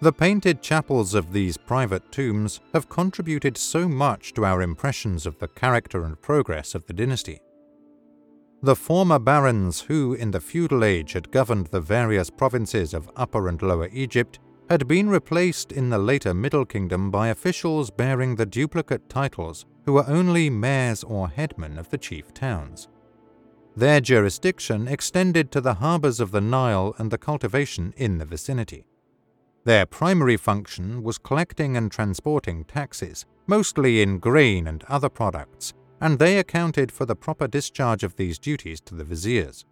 The 0.00 0.12
painted 0.12 0.60
chapels 0.60 1.14
of 1.14 1.32
these 1.32 1.56
private 1.56 2.10
tombs 2.10 2.60
have 2.72 2.88
contributed 2.88 3.56
so 3.56 3.88
much 3.88 4.34
to 4.34 4.44
our 4.44 4.60
impressions 4.60 5.24
of 5.24 5.38
the 5.38 5.48
character 5.48 6.04
and 6.04 6.20
progress 6.20 6.74
of 6.74 6.84
the 6.86 6.92
dynasty. 6.92 7.40
The 8.62 8.76
former 8.76 9.18
barons 9.18 9.82
who, 9.82 10.14
in 10.14 10.30
the 10.30 10.40
feudal 10.40 10.84
age, 10.84 11.12
had 11.12 11.30
governed 11.30 11.66
the 11.66 11.80
various 11.80 12.30
provinces 12.30 12.94
of 12.94 13.10
Upper 13.14 13.48
and 13.48 13.60
Lower 13.60 13.88
Egypt 13.92 14.38
had 14.70 14.88
been 14.88 15.08
replaced 15.08 15.72
in 15.72 15.90
the 15.90 15.98
later 15.98 16.32
Middle 16.32 16.64
Kingdom 16.64 17.10
by 17.10 17.28
officials 17.28 17.90
bearing 17.90 18.36
the 18.36 18.46
duplicate 18.46 19.08
titles 19.08 19.66
who 19.84 19.92
were 19.92 20.08
only 20.08 20.48
mayors 20.48 21.04
or 21.04 21.28
headmen 21.28 21.78
of 21.78 21.90
the 21.90 21.98
chief 21.98 22.32
towns. 22.32 22.88
Their 23.76 24.00
jurisdiction 24.00 24.88
extended 24.88 25.50
to 25.50 25.60
the 25.60 25.74
harbours 25.74 26.20
of 26.20 26.30
the 26.30 26.40
Nile 26.40 26.94
and 26.98 27.10
the 27.10 27.18
cultivation 27.18 27.92
in 27.96 28.18
the 28.18 28.24
vicinity. 28.24 28.86
Their 29.64 29.86
primary 29.86 30.36
function 30.36 31.02
was 31.02 31.18
collecting 31.18 31.76
and 31.76 31.90
transporting 31.90 32.64
taxes, 32.64 33.26
mostly 33.46 34.00
in 34.00 34.18
grain 34.18 34.66
and 34.66 34.84
other 34.84 35.08
products, 35.08 35.72
and 36.00 36.18
they 36.18 36.38
accounted 36.38 36.92
for 36.92 37.04
the 37.06 37.16
proper 37.16 37.48
discharge 37.48 38.04
of 38.04 38.16
these 38.16 38.38
duties 38.38 38.80
to 38.82 38.94
the 38.94 39.04
viziers. 39.04 39.64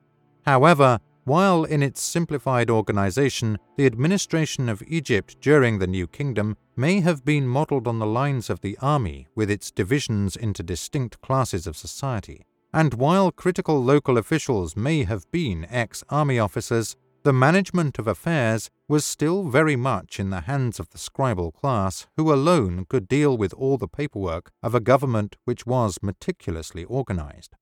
However, 0.45 0.99
while 1.25 1.65
in 1.65 1.83
its 1.83 2.03
simplified 2.03 2.69
organization, 2.71 3.59
the 3.77 3.87
administration 3.87 4.69
of 4.69 4.83
Egypt 4.87 5.37
during 5.41 5.79
the 5.79 5.87
New 5.87 6.07
Kingdom 6.07 6.57
may 6.77 7.01
have 7.01 7.25
been 7.25 7.47
modeled 7.47 7.87
on 7.87 7.99
the 7.99 8.07
lines 8.07 8.51
of 8.51 8.61
the 8.61 8.77
army 8.81 9.29
with 9.35 9.51
its 9.51 9.71
divisions 9.71 10.37
into 10.37 10.63
distinct 10.63 11.21
classes 11.21 11.67
of 11.67 11.77
society, 11.77 12.45
and 12.73 12.95
while 12.95 13.31
critical 13.31 13.83
local 13.83 14.19
officials 14.19 14.77
may 14.77 15.05
have 15.05 15.31
been 15.31 15.67
ex 15.71 16.03
army 16.09 16.39
officers, 16.39 16.97
the 17.25 17.33
management 17.33 18.01
of 18.01 18.09
affairs 18.09 18.69
was 18.89 19.05
still 19.05 19.45
very 19.45 19.77
much 19.77 20.19
in 20.19 20.31
the 20.31 20.41
hands 20.41 20.81
of 20.81 20.91
the 20.91 20.99
scribal 20.99 21.55
class, 21.55 22.09
who 22.17 22.33
alone 22.33 22.85
could 22.89 23.07
deal 23.07 23.39
with 23.39 23.55
all 23.55 23.79
the 23.79 23.87
paperwork 23.87 24.51
of 24.61 24.75
a 24.75 24.81
government 24.81 25.37
which 25.45 25.65
was 25.65 25.99
meticulously 26.03 26.85
organized. 26.85 27.55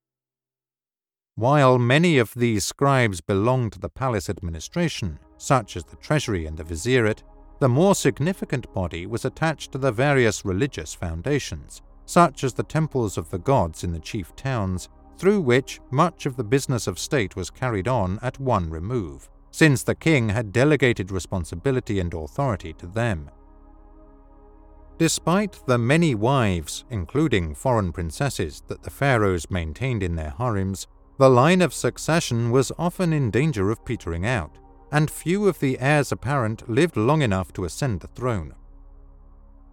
While 1.37 1.79
many 1.79 2.19
of 2.19 2.35
these 2.35 2.65
scribes 2.65 3.21
belonged 3.21 3.73
to 3.73 3.79
the 3.79 3.89
palace 3.89 4.29
administration, 4.29 5.19
such 5.39 5.77
as 5.77 5.85
the 5.85 5.97
treasury 5.97 6.47
and 6.47 6.57
the 6.57 6.65
vizierate, 6.65 7.23
the 7.61 7.69
more 7.69 7.95
significant 7.95 8.73
body 8.75 9.07
was 9.07 9.25
attached 9.25 9.73
to 9.73 9.79
the 9.79 9.93
various 9.93 10.45
religious 10.45 10.95
foundations, 10.95 11.83
such 12.07 12.45
as 12.45 12.55
the 12.55 12.63
temples 12.63 13.17
of 13.17 13.31
the 13.31 13.39
gods 13.39 13.85
in 13.85 13.93
the 13.93 14.01
chief 14.01 14.35
towns 14.35 14.89
through 15.17 15.41
which 15.41 15.81
much 15.91 16.25
of 16.25 16.37
the 16.37 16.45
business 16.45 16.87
of 16.87 16.99
state 16.99 17.37
was 17.37 17.51
carried 17.51 17.87
on 17.87 18.19
at 18.23 18.41
one 18.41 18.71
remove, 18.71 19.29
since 19.51 19.83
the 19.83 19.95
king 19.95 20.31
had 20.31 20.53
delegated 20.53 21.11
responsibility 21.11 22.01
and 22.01 22.15
authority 22.15 22.73
to 22.73 22.87
them. 22.87 23.31
Despite 24.97 25.61
the 25.67 25.79
many 25.79 26.15
wives, 26.15 26.85
including 26.91 27.55
foreign 27.55 27.93
princesses, 27.93 28.63
that 28.69 28.83
the 28.83 28.91
pharaohs 28.91 29.51
maintained 29.51 30.03
in 30.03 30.17
their 30.17 30.35
harems, 30.37 30.87
the 31.21 31.29
line 31.29 31.61
of 31.61 31.75
succession 31.75 32.51
was 32.51 32.73
often 32.79 33.13
in 33.13 33.31
danger 33.31 33.71
of 33.71 33.85
petering 33.85 34.25
out, 34.25 34.57
and 34.91 35.11
few 35.11 35.47
of 35.47 35.61
the 35.61 35.79
heirs 35.79 36.11
apparent 36.11 36.67
lived 36.67 36.97
long 36.97 37.21
enough 37.21 37.53
to 37.53 37.67
ascend 37.67 38.01
the 38.01 38.07
throne. 38.07 38.55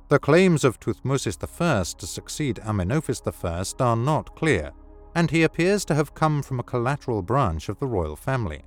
The 0.10 0.20
claims 0.20 0.66
of 0.66 0.78
Thutmosis 0.78 1.38
I 1.42 1.84
to 2.00 2.06
succeed 2.06 2.60
Amenophis 2.66 3.22
I 3.80 3.86
are 3.86 3.96
not 3.96 4.36
clear, 4.36 4.74
and 5.16 5.32
he 5.32 5.44
appears 5.44 5.86
to 5.86 5.96
have 5.96 6.14
come 6.14 6.44
from 6.44 6.60
a 6.60 6.64
collateral 6.64 7.22
branch 7.22 7.70
of 7.70 7.80
the 7.80 7.88
royal 7.88 8.18
family. 8.18 8.66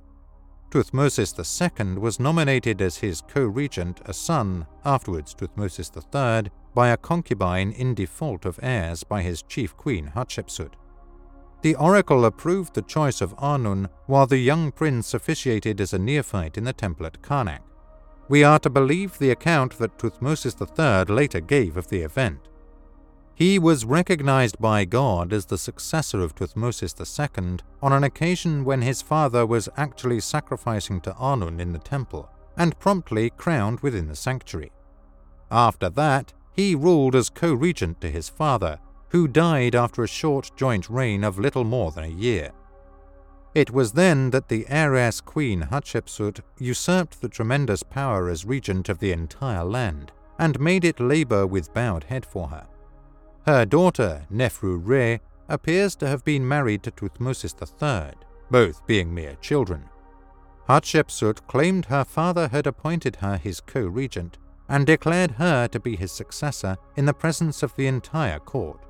Thutmosis 0.71 1.37
II 1.37 1.99
was 1.99 2.19
nominated 2.19 2.81
as 2.81 2.97
his 2.97 3.21
co-regent 3.21 4.01
a 4.05 4.13
son, 4.13 4.65
afterwards 4.83 5.35
Thutmosis 5.35 5.91
III, 5.95 6.49
by 6.73 6.89
a 6.89 6.97
concubine 6.97 7.73
in 7.73 7.93
default 7.93 8.43
of 8.43 8.59
heirs 8.63 9.03
by 9.03 9.21
his 9.21 9.43
chief 9.43 9.77
queen 9.77 10.13
Hatshepsut. 10.15 10.73
The 11.61 11.75
oracle 11.75 12.25
approved 12.25 12.73
the 12.73 12.81
choice 12.81 13.21
of 13.21 13.35
Amun, 13.37 13.87
while 14.07 14.25
the 14.25 14.37
young 14.37 14.71
prince 14.71 15.13
officiated 15.13 15.79
as 15.79 15.93
a 15.93 15.99
neophyte 15.99 16.57
in 16.57 16.63
the 16.63 16.73
temple 16.73 17.05
at 17.05 17.21
Karnak. 17.21 17.61
We 18.27 18.43
are 18.43 18.59
to 18.59 18.69
believe 18.69 19.17
the 19.19 19.29
account 19.29 19.77
that 19.77 19.97
Thutmosis 19.97 20.55
III 20.59 21.13
later 21.13 21.39
gave 21.39 21.77
of 21.77 21.89
the 21.89 22.01
event. 22.01 22.39
He 23.35 23.59
was 23.59 23.85
recognized 23.85 24.59
by 24.59 24.85
God 24.85 25.33
as 25.33 25.45
the 25.45 25.57
successor 25.57 26.21
of 26.21 26.35
Thutmosis 26.35 26.95
II 26.99 27.57
on 27.81 27.93
an 27.93 28.03
occasion 28.03 28.63
when 28.63 28.81
his 28.81 29.01
father 29.01 29.45
was 29.45 29.69
actually 29.77 30.19
sacrificing 30.19 31.01
to 31.01 31.15
Amun 31.15 31.59
in 31.59 31.73
the 31.73 31.79
temple 31.79 32.29
and 32.57 32.77
promptly 32.79 33.29
crowned 33.29 33.79
within 33.81 34.07
the 34.07 34.15
sanctuary. 34.15 34.71
After 35.49 35.89
that, 35.89 36.33
he 36.53 36.75
ruled 36.75 37.15
as 37.15 37.29
co 37.29 37.53
regent 37.53 38.01
to 38.01 38.09
his 38.09 38.29
father, 38.29 38.79
who 39.11 39.27
died 39.27 39.75
after 39.75 40.03
a 40.03 40.07
short 40.07 40.49
joint 40.55 40.89
reign 40.89 41.23
of 41.23 41.37
little 41.37 41.65
more 41.65 41.91
than 41.91 42.05
a 42.05 42.07
year. 42.07 42.51
It 43.53 43.69
was 43.69 43.91
then 43.91 44.29
that 44.29 44.47
the 44.47 44.65
heiress 44.69 45.19
queen 45.19 45.67
Hatshepsut 45.69 46.39
usurped 46.57 47.19
the 47.19 47.27
tremendous 47.27 47.83
power 47.83 48.29
as 48.29 48.45
regent 48.45 48.87
of 48.87 48.99
the 48.99 49.11
entire 49.11 49.65
land 49.65 50.13
and 50.39 50.59
made 50.61 50.85
it 50.85 51.01
labor 51.01 51.45
with 51.45 51.73
bowed 51.73 52.05
head 52.05 52.25
for 52.25 52.47
her. 52.47 52.65
Her 53.45 53.65
daughter, 53.65 54.25
Nefru 54.31 54.79
Re, 54.81 55.19
appears 55.49 55.97
to 55.97 56.07
have 56.07 56.23
been 56.23 56.47
married 56.47 56.81
to 56.83 56.91
Thutmosis 56.91 57.53
III, 57.61 58.13
both 58.49 58.85
being 58.87 59.13
mere 59.13 59.35
children. 59.41 59.89
Hatshepsut 60.69 61.45
claimed 61.47 61.85
her 61.85 62.05
father 62.05 62.47
had 62.47 62.65
appointed 62.65 63.17
her 63.17 63.35
his 63.35 63.59
co 63.59 63.81
regent 63.81 64.37
and 64.69 64.87
declared 64.87 65.31
her 65.31 65.67
to 65.67 65.79
be 65.81 65.97
his 65.97 66.13
successor 66.13 66.77
in 66.95 67.05
the 67.05 67.13
presence 67.13 67.61
of 67.61 67.75
the 67.75 67.87
entire 67.87 68.39
court. 68.39 68.85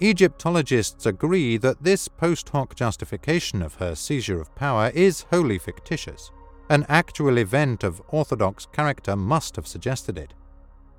Egyptologists 0.00 1.06
agree 1.06 1.56
that 1.58 1.82
this 1.82 2.08
post 2.08 2.48
hoc 2.48 2.74
justification 2.74 3.62
of 3.62 3.76
her 3.76 3.94
seizure 3.94 4.40
of 4.40 4.54
power 4.54 4.90
is 4.94 5.26
wholly 5.30 5.58
fictitious. 5.58 6.30
An 6.68 6.84
actual 6.88 7.38
event 7.38 7.84
of 7.84 8.02
orthodox 8.08 8.66
character 8.66 9.14
must 9.14 9.56
have 9.56 9.66
suggested 9.66 10.18
it. 10.18 10.34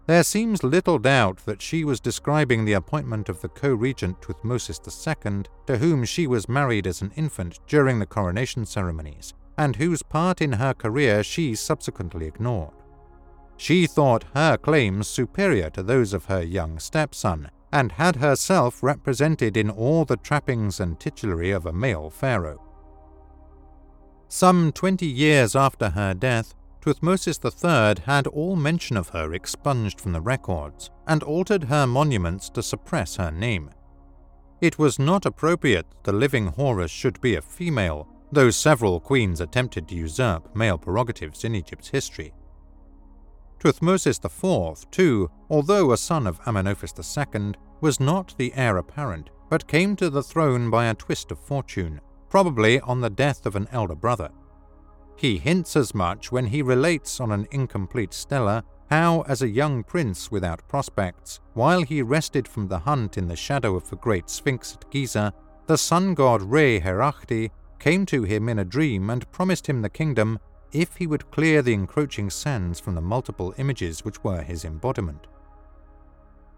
there 0.06 0.24
seems 0.24 0.64
little 0.64 1.00
doubt 1.00 1.38
that 1.46 1.62
she 1.62 1.86
was 1.86 2.00
describing 2.00 2.66
the 2.66 2.74
appointment 2.74 3.30
of 3.30 3.42
the 3.42 3.48
co-regent 3.48 4.22
Thutmosis 4.22 4.80
II, 4.86 5.44
to 5.66 5.78
whom 5.78 6.04
she 6.04 6.28
was 6.28 6.50
married 6.50 6.86
as 6.86 7.02
an 7.02 7.12
infant 7.16 7.60
during 7.68 8.00
the 8.00 8.06
coronation 8.06 8.66
ceremonies, 8.66 9.34
and 9.58 9.78
whose 9.78 10.04
part 10.04 10.42
in 10.42 10.54
her 10.54 10.74
career 10.74 11.24
she 11.24 11.56
subsequently 11.56 12.28
ignored. 12.28 12.74
She 13.56 13.88
thought 13.88 14.26
her 14.34 14.58
claims 14.58 15.08
superior 15.08 15.70
to 15.70 15.84
those 15.84 16.14
of 16.14 16.26
her 16.26 16.42
young 16.44 16.80
stepson, 16.80 17.50
and 17.74 17.94
had 17.94 18.18
herself 18.18 18.84
represented 18.84 19.58
in 19.58 19.68
all 19.68 20.06
the 20.06 20.16
trappings 20.16 20.80
and 20.80 21.00
titulary 21.00 21.50
of 21.50 21.66
a 21.66 21.74
male 21.74 22.08
pharaoh. 22.08 22.62
Some 24.28 24.72
twenty 24.72 25.08
years 25.08 25.56
after 25.56 25.90
her 25.90 26.14
death, 26.14 26.54
Thutmosis 26.82 27.40
III 27.44 28.04
had 28.06 28.28
all 28.28 28.56
mention 28.56 28.96
of 28.96 29.10
her 29.10 29.34
expunged 29.34 30.00
from 30.00 30.12
the 30.14 30.22
records 30.22 30.92
and 31.08 31.24
altered 31.24 31.64
her 31.64 31.88
monuments 31.88 32.48
to 32.52 32.62
suppress 32.62 33.16
her 33.16 33.32
name. 33.32 33.72
It 34.62 34.78
was 34.78 35.00
not 35.00 35.26
appropriate 35.26 35.88
that 35.90 36.04
the 36.04 36.14
living 36.14 36.48
Horus 36.48 36.92
should 36.92 37.20
be 37.22 37.36
a 37.36 37.42
female, 37.42 38.08
though 38.32 38.52
several 38.52 39.00
queens 39.00 39.42
attempted 39.42 39.88
to 39.88 39.96
usurp 39.96 40.56
male 40.56 40.78
prerogatives 40.78 41.44
in 41.44 41.56
Egypt's 41.56 41.90
history. 41.90 42.34
Thutmosis 43.64 44.20
IV, 44.26 44.92
too, 44.92 45.32
although 45.50 45.94
a 45.94 45.98
son 45.98 46.28
of 46.28 46.42
Amenophis 46.42 46.94
II, 47.00 47.54
was 47.80 47.98
not 47.98 48.36
the 48.38 48.54
heir 48.56 48.76
apparent, 48.76 49.30
but 49.50 49.68
came 49.68 49.96
to 49.96 50.10
the 50.10 50.22
throne 50.22 50.70
by 50.70 50.88
a 50.88 50.94
twist 50.94 51.32
of 51.32 51.40
fortune, 51.40 52.02
probably 52.30 52.82
on 52.82 53.00
the 53.00 53.10
death 53.10 53.46
of 53.46 53.56
an 53.56 53.70
elder 53.72 53.96
brother. 53.96 54.30
He 55.16 55.38
hints 55.38 55.78
as 55.78 55.96
much 55.96 56.30
when 56.30 56.48
he 56.48 56.62
relates 56.62 57.22
on 57.22 57.32
an 57.32 57.48
incomplete 57.52 58.14
stela 58.14 58.66
how, 58.90 59.22
as 59.22 59.42
a 59.42 59.48
young 59.48 59.84
prince 59.84 60.30
without 60.30 60.68
prospects, 60.68 61.40
while 61.54 61.84
he 61.84 62.02
rested 62.02 62.50
from 62.50 62.68
the 62.68 62.80
hunt 62.80 63.18
in 63.18 63.30
the 63.30 63.36
shadow 63.36 63.78
of 63.78 63.90
the 63.90 63.96
great 63.96 64.30
Sphinx 64.30 64.74
at 64.74 64.92
Giza, 64.92 65.34
the 65.68 65.78
sun 65.78 66.16
god 66.16 66.42
Re 66.42 66.82
Herakhti 66.82 67.50
came 67.80 68.06
to 68.08 68.24
him 68.24 68.50
in 68.50 68.60
a 68.60 68.66
dream 68.66 69.10
and 69.10 69.32
promised 69.32 69.68
him 69.68 69.82
the 69.82 69.90
kingdom 69.90 70.38
if 70.74 70.96
he 70.98 71.08
would 71.08 71.32
clear 71.32 71.62
the 71.62 71.74
encroaching 71.74 72.30
sands 72.30 72.80
from 72.80 72.96
the 72.96 73.02
multiple 73.02 73.54
images 73.58 74.04
which 74.04 74.24
were 74.24 74.42
his 74.42 74.66
embodiment. 74.66 75.28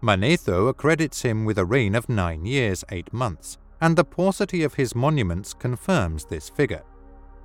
Manetho 0.02 0.68
accredits 0.68 1.22
him 1.22 1.44
with 1.44 1.58
a 1.58 1.64
reign 1.64 1.94
of 1.94 2.08
nine 2.08 2.44
years, 2.44 2.84
eight 2.90 3.12
months, 3.12 3.58
and 3.80 3.96
the 3.96 4.04
paucity 4.04 4.62
of 4.62 4.74
his 4.74 4.94
monuments 4.94 5.54
confirms 5.54 6.24
this 6.24 6.48
figure. 6.48 6.82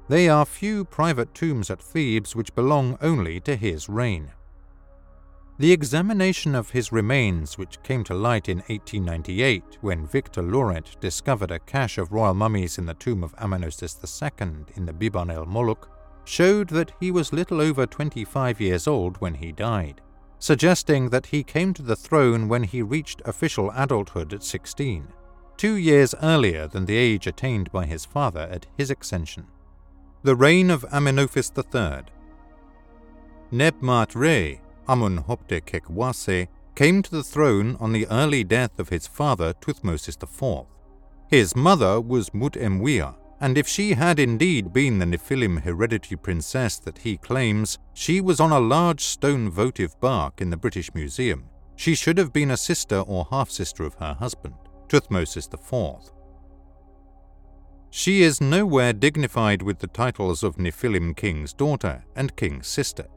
There 0.08 0.34
are 0.34 0.46
few 0.46 0.84
private 0.86 1.34
tombs 1.34 1.70
at 1.70 1.82
Thebes 1.82 2.36
which 2.36 2.56
belong 2.56 2.98
only 3.02 3.40
to 3.42 3.56
his 3.56 3.88
reign. 3.88 4.32
The 5.58 5.72
examination 5.72 6.56
of 6.56 6.72
his 6.72 6.92
remains, 6.92 7.58
which 7.58 7.82
came 7.84 8.04
to 8.06 8.16
light 8.16 8.50
in 8.50 8.58
1898 8.60 9.78
when 9.82 10.08
Victor 10.08 10.42
Loret 10.42 11.00
discovered 11.00 11.52
a 11.52 11.60
cache 11.60 11.98
of 11.98 12.12
royal 12.12 12.34
mummies 12.34 12.78
in 12.78 12.88
the 12.88 12.96
tomb 12.96 13.24
of 13.24 13.36
Amenophis 13.36 13.96
II 14.02 14.66
in 14.76 14.86
the 14.86 14.94
Biban 14.94 15.32
el 15.32 15.46
Moluk, 15.46 15.88
showed 16.24 16.70
that 16.70 16.92
he 17.00 17.12
was 17.12 17.34
little 17.34 17.62
over 17.62 17.86
25 17.86 18.62
years 18.62 18.88
old 18.88 19.18
when 19.18 19.36
he 19.36 19.52
died, 19.52 20.02
suggesting 20.40 21.10
that 21.10 21.28
he 21.28 21.44
came 21.44 21.74
to 21.74 21.82
the 21.82 21.96
throne 21.96 22.48
when 22.48 22.64
he 22.64 22.82
reached 22.82 23.22
official 23.26 23.72
adulthood 23.76 24.34
at 24.34 24.44
16, 24.44 25.08
two 25.58 25.76
years 25.76 26.16
earlier 26.22 26.68
than 26.68 26.86
the 26.86 26.98
age 26.98 27.28
attained 27.28 27.72
by 27.72 27.86
his 27.86 28.06
father 28.06 28.48
at 28.52 28.66
his 28.78 28.90
accession. 28.90 29.48
The 30.24 30.36
reign 30.36 30.70
of 30.70 30.86
Amenophis 30.92 31.52
III. 31.58 32.06
Nebmat 33.52 34.16
Re, 34.16 34.62
Amunhotep 34.88 35.66
Kekwase, 35.66 36.48
came 36.76 37.02
to 37.02 37.12
the 37.12 37.24
throne 37.24 37.76
on 37.80 37.92
the 37.92 38.08
early 38.08 38.44
death 38.44 38.80
of 38.80 38.90
his 38.90 39.08
father 39.08 39.54
Thutmosis 39.54 40.22
IV. 40.22 40.66
His 41.28 41.56
mother 41.56 42.00
was 42.00 42.30
Mutemwia, 42.32 43.16
and 43.42 43.58
if 43.58 43.68
she 43.68 43.94
had 43.94 44.20
indeed 44.20 44.72
been 44.72 45.00
the 45.00 45.06
Nephilim 45.06 45.64
hereditary 45.64 46.18
princess 46.18 46.78
that 46.78 47.00
he 47.00 47.18
claims, 47.18 47.80
she 47.94 48.22
was 48.22 48.40
on 48.40 48.52
a 48.52 48.60
large 48.60 49.02
stone 49.02 49.50
votive 49.50 50.00
bark 50.00 50.40
in 50.40 50.52
the 50.52 50.58
British 50.58 50.94
Museum. 50.94 51.50
She 51.76 51.96
should 51.96 52.20
have 52.20 52.32
been 52.32 52.52
a 52.52 52.58
sister 52.58 53.00
or 53.00 53.28
half 53.32 53.50
sister 53.50 53.84
of 53.84 53.96
her 53.96 54.14
husband, 54.14 54.54
Thutmosis 54.88 55.52
IV. 55.52 56.12
She 57.90 58.22
is 58.22 58.40
nowhere 58.40 58.94
dignified 58.94 59.64
with 59.64 59.80
the 59.80 59.88
titles 59.88 60.44
of 60.44 60.58
Nephilim 60.58 61.18
king's 61.18 61.52
daughter 61.52 62.06
and 62.16 62.36
king's 62.36 62.68
sister. 62.68 63.08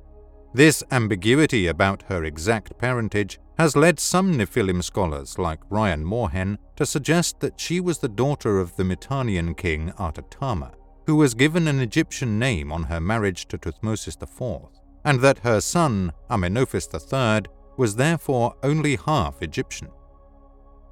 This 0.55 0.83
ambiguity 0.91 1.67
about 1.67 2.03
her 2.05 2.25
exact 2.25 2.79
parentage 2.79 3.39
has 3.59 3.77
led 3.77 4.01
some 4.01 4.37
Nephilim 4.37 4.83
scholars, 4.83 5.39
like 5.39 5.61
Ryan 5.71 6.05
Moorhen, 6.05 6.59
to 6.77 6.85
suggest 6.85 7.41
that 7.41 7.61
she 7.61 7.81
was 7.81 7.99
the 7.99 8.09
daughter 8.09 8.59
of 8.59 8.75
the 8.77 8.83
Mitannian 8.83 9.57
king 9.57 9.93
Artatama, 9.99 10.73
who 11.07 11.17
was 11.17 11.35
given 11.35 11.69
an 11.69 11.81
Egyptian 11.81 12.39
name 12.39 12.73
on 12.73 12.85
her 12.85 13.01
marriage 13.01 13.47
to 13.49 13.59
Thutmosis 13.59 14.21
IV, 14.21 14.71
and 15.05 15.21
that 15.21 15.41
her 15.41 15.61
son, 15.61 16.13
Amenophis 16.31 16.89
III, 16.93 17.47
was 17.77 17.97
therefore 17.97 18.55
only 18.63 18.97
half 18.97 19.43
Egyptian. 19.43 19.89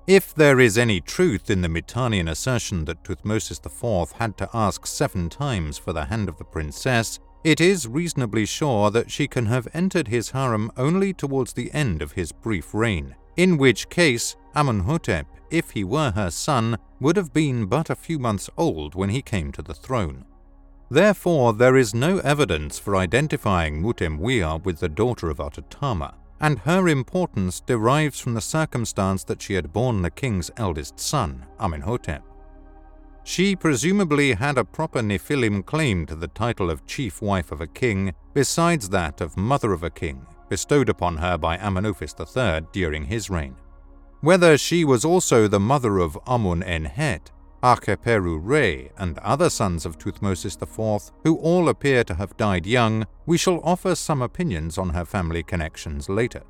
If 0.07 0.35
there 0.35 0.59
is 0.59 0.77
any 0.77 1.01
truth 1.01 1.49
in 1.49 1.63
the 1.63 1.69
Mitannian 1.69 2.29
assertion 2.29 2.85
that 2.87 3.05
Thutmosis 3.05 3.65
IV 3.65 4.13
had 4.19 4.37
to 4.39 4.51
ask 4.53 4.87
seven 4.87 5.29
times 5.29 5.79
for 5.79 5.93
the 5.93 6.07
hand 6.07 6.29
of 6.29 6.39
the 6.39 6.45
princess, 6.45 7.21
it 7.45 7.61
is 7.61 7.89
reasonably 7.89 8.47
sure 8.47 8.91
that 8.91 9.11
she 9.11 9.27
can 9.27 9.47
have 9.47 9.69
entered 9.75 10.09
his 10.09 10.31
harem 10.31 10.71
only 10.77 11.13
towards 11.13 11.53
the 11.53 11.73
end 11.73 12.01
of 12.01 12.13
his 12.13 12.31
brief 12.33 12.73
reign, 12.73 13.15
in 13.37 13.57
which 13.57 13.89
case 13.89 14.37
Amenhotep, 14.55 15.27
if 15.51 15.71
he 15.71 15.85
were 15.85 16.13
her 16.13 16.31
son, 16.31 16.79
would 17.01 17.17
have 17.17 17.33
been 17.33 17.67
but 17.67 17.91
a 17.91 17.97
few 17.97 18.19
months 18.19 18.49
old 18.57 18.95
when 18.95 19.11
he 19.11 19.23
came 19.23 19.51
to 19.53 19.63
the 19.63 19.75
throne. 19.75 20.25
Therefore, 20.91 21.53
there 21.53 21.77
is 21.77 21.95
no 21.95 22.19
evidence 22.19 22.79
for 22.79 22.97
identifying 22.97 23.83
Mutemwia 23.83 24.63
with 24.63 24.79
the 24.79 24.89
daughter 24.89 25.31
of 25.31 25.39
Artatama, 25.39 26.15
and 26.41 26.59
her 26.61 26.87
importance 26.89 27.61
derives 27.61 28.21
from 28.21 28.35
the 28.35 28.41
circumstance 28.41 29.25
that 29.25 29.41
she 29.41 29.55
had 29.55 29.73
borne 29.73 30.03
the 30.03 30.11
king's 30.11 30.51
eldest 30.57 31.01
son, 31.01 31.47
Amenhotep. 31.59 32.23
She 33.25 33.55
presumably 33.55 34.33
had 34.33 34.59
a 34.59 34.65
proper 34.65 35.01
Nephilim 35.01 35.65
claim 35.65 36.07
to 36.07 36.17
the 36.17 36.29
title 36.29 36.71
of 36.71 36.87
chief 36.87 37.23
wife 37.23 37.53
of 37.53 37.61
a 37.61 37.67
king, 37.67 38.15
besides 38.35 38.89
that 38.89 39.21
of 39.21 39.37
mother 39.37 39.73
of 39.73 39.85
a 39.85 39.91
king, 39.91 40.27
bestowed 40.49 40.89
upon 40.89 41.17
her 41.19 41.39
by 41.39 41.57
Amenophis 41.57 42.15
III 42.19 42.67
during 42.73 43.05
his 43.05 43.31
reign. 43.31 43.57
Whether 44.21 44.59
she 44.59 44.85
was 44.85 45.05
also 45.05 45.47
the 45.47 45.61
mother 45.61 45.99
of 45.99 46.19
Amun 46.27 46.63
en 46.63 46.85
Het, 46.85 47.31
Akheperu 47.63 48.41
Re, 48.43 48.91
and 48.99 49.19
other 49.19 49.49
sons 49.49 49.87
of 49.87 49.99
Thutmosis 49.99 50.61
IV, 50.61 51.13
who 51.23 51.37
all 51.37 51.69
appear 51.69 52.03
to 52.05 52.15
have 52.15 52.37
died 52.37 52.67
young, 52.67 53.07
we 53.25 53.39
shall 53.39 53.61
offer 53.63 53.95
some 53.95 54.21
opinions 54.21 54.79
on 54.79 54.91
her 54.91 55.05
family 55.05 55.45
connections 55.45 56.09
later. 56.09 56.43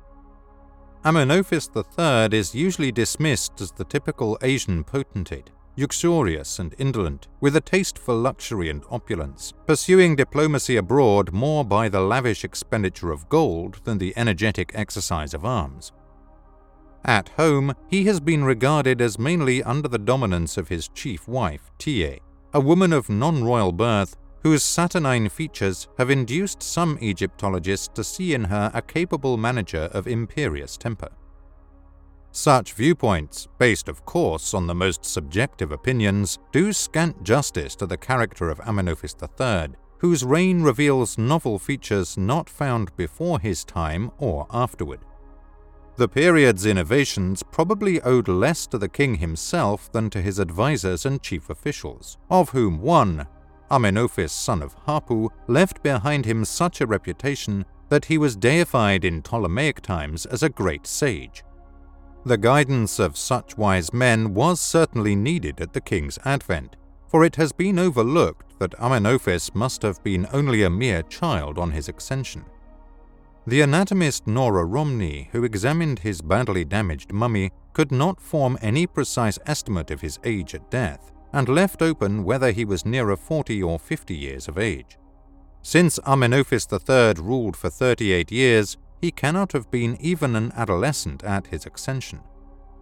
Amenophis 1.05 1.69
III 1.75 2.35
is 2.35 2.55
usually 2.55 2.91
dismissed 2.91 3.61
as 3.61 3.71
the 3.71 3.83
typical 3.83 4.39
Asian 4.41 4.83
potentate, 4.83 5.51
uxorious 5.77 6.59
and 6.59 6.75
indolent, 6.77 7.27
with 7.41 7.55
a 7.55 7.61
taste 7.61 7.97
for 7.97 8.13
luxury 8.13 8.69
and 8.69 8.83
opulence, 8.89 9.53
pursuing 9.65 10.15
diplomacy 10.15 10.75
abroad 10.77 11.31
more 11.31 11.65
by 11.65 11.89
the 11.89 12.01
lavish 12.01 12.43
expenditure 12.43 13.11
of 13.11 13.29
gold 13.29 13.79
than 13.83 13.97
the 13.97 14.13
energetic 14.15 14.71
exercise 14.75 15.33
of 15.33 15.45
arms. 15.45 15.91
At 17.05 17.29
home, 17.29 17.75
he 17.89 18.05
has 18.05 18.19
been 18.19 18.43
regarded 18.43 19.01
as 19.01 19.19
mainly 19.19 19.61
under 19.63 19.87
the 19.87 19.97
dominance 19.97 20.57
of 20.57 20.69
his 20.69 20.87
chief 20.89 21.27
wife, 21.27 21.71
Tiye, 21.77 22.19
a 22.53 22.59
woman 22.59 22.93
of 22.93 23.09
non 23.09 23.43
royal 23.43 23.71
birth 23.71 24.15
whose 24.43 24.63
saturnine 24.63 25.29
features 25.29 25.87
have 25.97 26.09
induced 26.09 26.61
some 26.61 26.97
Egyptologists 27.01 27.87
to 27.87 28.03
see 28.03 28.33
in 28.33 28.43
her 28.43 28.69
a 28.73 28.81
capable 28.81 29.37
manager 29.37 29.89
of 29.93 30.05
imperious 30.05 30.77
temper. 30.77 31.09
Such 32.35 32.73
viewpoints, 32.73 33.47
based 33.59 33.87
of 33.87 34.05
course 34.05 34.55
on 34.55 34.65
the 34.65 34.73
most 34.73 35.05
subjective 35.05 35.71
opinions, 35.71 36.39
do 36.51 36.73
scant 36.73 37.21
justice 37.23 37.75
to 37.75 37.85
the 37.85 37.95
character 37.95 38.49
of 38.49 38.59
Amenophis 38.61 39.15
III, 39.21 39.75
whose 39.99 40.25
reign 40.25 40.63
reveals 40.63 41.19
novel 41.19 41.59
features 41.59 42.17
not 42.17 42.49
found 42.49 42.93
before 42.97 43.39
his 43.39 43.63
time 43.63 44.09
or 44.17 44.47
afterward. 44.49 45.01
The 45.95 46.07
period's 46.07 46.65
innovations 46.65 47.43
probably 47.43 48.01
owed 48.01 48.27
less 48.27 48.65
to 48.67 48.79
the 48.79 48.89
king 48.89 49.13
himself 49.15 49.91
than 49.91 50.09
to 50.09 50.19
his 50.19 50.39
advisers 50.39 51.05
and 51.05 51.21
chief 51.21 51.51
officials, 51.51 52.17
of 52.31 52.49
whom 52.49 52.81
one, 52.81 53.27
Amenophis 53.69 54.31
son 54.31 54.63
of 54.63 54.75
Hapu, 54.87 55.29
left 55.47 55.83
behind 55.83 56.25
him 56.25 56.45
such 56.45 56.81
a 56.81 56.87
reputation 56.87 57.63
that 57.89 58.05
he 58.05 58.17
was 58.17 58.35
deified 58.35 59.05
in 59.05 59.21
Ptolemaic 59.21 59.81
times 59.81 60.25
as 60.25 60.41
a 60.41 60.49
great 60.49 60.87
sage. 60.87 61.43
The 62.25 62.37
guidance 62.37 62.99
of 62.99 63.17
such 63.17 63.57
wise 63.57 63.91
men 63.91 64.33
was 64.33 64.61
certainly 64.61 65.13
needed 65.13 65.59
at 65.59 65.73
the 65.73 65.81
king's 65.81 66.17
advent, 66.23 66.77
for 67.09 67.25
it 67.25 67.35
has 67.35 67.51
been 67.51 67.77
overlooked 67.77 68.57
that 68.59 68.79
Amenophis 68.79 69.53
must 69.53 69.81
have 69.81 70.01
been 70.03 70.25
only 70.31 70.63
a 70.63 70.69
mere 70.69 71.01
child 71.03 71.57
on 71.57 71.71
his 71.71 71.89
accession. 71.89 72.45
The 73.45 73.59
anatomist 73.59 74.25
Nora 74.25 74.63
Romney, 74.63 75.27
who 75.33 75.43
examined 75.43 75.99
his 75.99 76.21
badly 76.21 76.63
damaged 76.63 77.11
mummy, 77.11 77.51
could 77.73 77.91
not 77.91 78.21
form 78.21 78.57
any 78.61 78.87
precise 78.87 79.37
estimate 79.45 79.91
of 79.91 79.99
his 79.99 80.17
age 80.23 80.55
at 80.55 80.71
death, 80.71 81.11
and 81.33 81.49
left 81.49 81.81
open 81.81 82.23
whether 82.23 82.51
he 82.51 82.63
was 82.63 82.85
nearer 82.85 83.17
40 83.17 83.61
or 83.61 83.77
50 83.77 84.15
years 84.15 84.47
of 84.47 84.57
age. 84.57 84.97
Since 85.61 85.99
Amenophis 86.05 86.71
III 86.71 87.21
ruled 87.21 87.57
for 87.57 87.69
38 87.69 88.31
years, 88.31 88.77
he 89.03 89.11
cannot 89.11 89.51
have 89.51 89.69
been 89.69 89.97
even 89.99 90.33
an 90.33 90.49
adolescent 90.55 91.25
at 91.25 91.47
his 91.47 91.65
accession. 91.65 92.21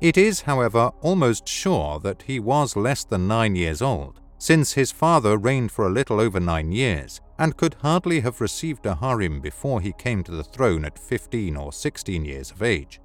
It 0.01 0.19
is, 0.19 0.41
however, 0.41 0.91
almost 1.01 1.47
sure 1.47 1.99
that 2.01 2.21
he 2.21 2.39
was 2.39 2.75
less 2.75 3.03
than 3.03 3.27
nine 3.27 3.55
years 3.55 3.81
old, 3.81 4.21
since 4.38 4.73
his 4.73 4.91
father 4.91 5.36
reigned 5.36 5.71
for 5.71 5.88
a 5.88 5.91
little 5.91 6.19
over 6.19 6.39
nine 6.39 6.71
years 6.71 7.21
and 7.39 7.57
could 7.57 7.75
hardly 7.81 8.19
have 8.19 8.39
received 8.39 8.86
a 8.86 8.93
harem 8.93 9.41
before 9.41 9.81
he 9.81 9.93
came 9.93 10.23
to 10.23 10.31
the 10.31 10.43
throne 10.43 10.86
at 10.86 10.99
15 10.99 11.57
or 11.57 11.73
16 11.73 12.23
years 12.23 12.51
of 12.51 12.62
age. 12.62 13.01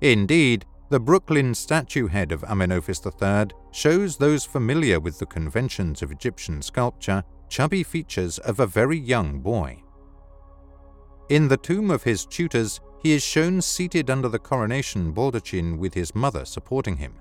Indeed, 0.00 0.64
the 0.88 1.00
Brooklyn 1.00 1.54
statue 1.54 2.06
head 2.06 2.32
of 2.32 2.40
Amenophis 2.40 3.04
III 3.04 3.54
shows 3.70 4.16
those 4.16 4.46
familiar 4.46 4.98
with 4.98 5.18
the 5.18 5.26
conventions 5.26 6.00
of 6.00 6.10
Egyptian 6.10 6.62
sculpture 6.62 7.22
chubby 7.50 7.82
features 7.82 8.38
of 8.38 8.60
a 8.60 8.66
very 8.66 8.98
young 8.98 9.40
boy. 9.40 9.82
In 11.28 11.48
the 11.48 11.56
tomb 11.56 11.90
of 11.90 12.04
his 12.04 12.24
tutors, 12.24 12.80
he 13.02 13.12
is 13.12 13.22
shown 13.22 13.60
seated 13.60 14.10
under 14.10 14.28
the 14.28 14.38
coronation 14.38 15.12
baldachin 15.12 15.76
with 15.76 15.92
his 15.94 16.14
mother 16.14 16.44
supporting 16.44 16.96
him. 16.96 17.14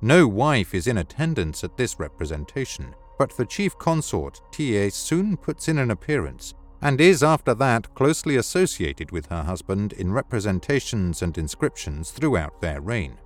No 0.00 0.26
wife 0.26 0.74
is 0.74 0.88
in 0.88 0.98
attendance 0.98 1.62
at 1.62 1.76
this 1.76 2.00
representation, 2.00 2.94
but 3.18 3.36
the 3.36 3.46
chief 3.46 3.78
consort, 3.78 4.40
Tiye, 4.50 4.92
soon 4.92 5.36
puts 5.36 5.68
in 5.68 5.78
an 5.78 5.92
appearance 5.92 6.54
and 6.80 7.00
is 7.00 7.22
after 7.22 7.54
that 7.54 7.94
closely 7.94 8.34
associated 8.36 9.12
with 9.12 9.26
her 9.26 9.44
husband 9.44 9.92
in 9.92 10.12
representations 10.12 11.22
and 11.22 11.38
inscriptions 11.38 12.10
throughout 12.10 12.60
their 12.60 12.80
reign. 12.80 13.16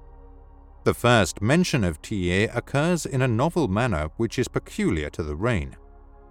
The 0.85 0.92
first 0.92 1.40
mention 1.40 1.83
of 1.83 2.03
Tiye 2.03 2.55
occurs 2.55 3.07
in 3.07 3.22
a 3.22 3.29
novel 3.29 3.68
manner 3.68 4.11
which 4.18 4.38
is 4.38 4.49
peculiar 4.49 5.09
to 5.11 5.22
the 5.22 5.35
reign. 5.35 5.77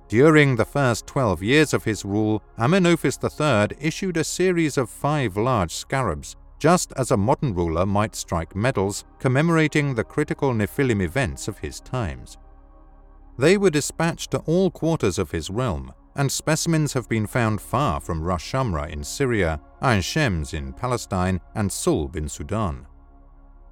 During 0.07 0.55
the 0.55 0.65
first 0.65 1.07
12 1.07 1.41
years 1.41 1.73
of 1.73 1.83
his 1.83 2.05
rule, 2.05 2.43
Amenophis 2.59 3.17
III 3.23 3.75
issued 3.79 4.17
a 4.17 4.23
series 4.23 4.77
of 4.77 4.89
five 4.89 5.35
large 5.35 5.73
scarabs, 5.73 6.35
just 6.59 6.93
as 6.95 7.09
a 7.09 7.17
modern 7.17 7.55
ruler 7.55 7.85
might 7.85 8.15
strike 8.15 8.55
medals 8.55 9.03
commemorating 9.19 9.95
the 9.95 10.03
critical 10.03 10.53
Nephilim 10.53 11.01
events 11.01 11.47
of 11.47 11.57
his 11.57 11.79
times. 11.79 12.37
They 13.37 13.57
were 13.57 13.71
dispatched 13.71 14.31
to 14.31 14.39
all 14.39 14.69
quarters 14.69 15.17
of 15.17 15.31
his 15.31 15.49
realm, 15.49 15.91
and 16.15 16.31
specimens 16.31 16.93
have 16.93 17.09
been 17.09 17.27
found 17.27 17.59
far 17.59 17.99
from 17.99 18.23
Ras 18.23 18.43
Shamra 18.43 18.89
in 18.89 19.03
Syria, 19.03 19.59
Ain 19.83 20.01
Shems 20.01 20.53
in 20.53 20.71
Palestine, 20.71 21.41
and 21.55 21.69
Sulb 21.69 22.15
in 22.15 22.29
Sudan. 22.29 22.87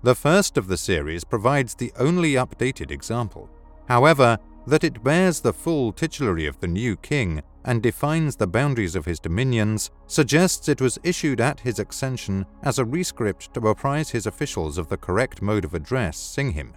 The 0.02 0.16
first 0.16 0.58
of 0.58 0.68
the 0.68 0.78
series 0.78 1.24
provides 1.24 1.76
the 1.76 1.94
only 1.98 2.34
updated 2.34 2.92
example. 2.92 3.50
However, 3.88 4.38
that 4.66 4.84
it 4.84 5.04
bears 5.04 5.42
the 5.42 5.54
full 5.54 5.92
titulary 5.92 6.46
of 6.46 6.60
the 6.60 6.68
new 6.68 6.96
king 6.96 7.42
and 7.66 7.82
defines 7.82 8.36
the 8.36 8.48
boundaries 8.48 8.96
of 8.96 9.06
his 9.06 9.20
dominions 9.20 9.92
suggests 10.08 10.68
it 10.68 10.82
was 10.82 11.00
issued 11.04 11.40
at 11.40 11.60
his 11.62 11.80
accession 11.80 12.46
as 12.64 12.80
a 12.80 12.86
rescript 12.86 13.54
to 13.54 13.68
apprise 13.68 14.10
his 14.10 14.26
officials 14.26 14.78
of 14.78 14.90
the 14.90 14.98
correct 14.98 15.42
mode 15.42 15.66
of 15.66 15.74
address 15.74 16.18
sing 16.18 16.52
him, 16.52 16.74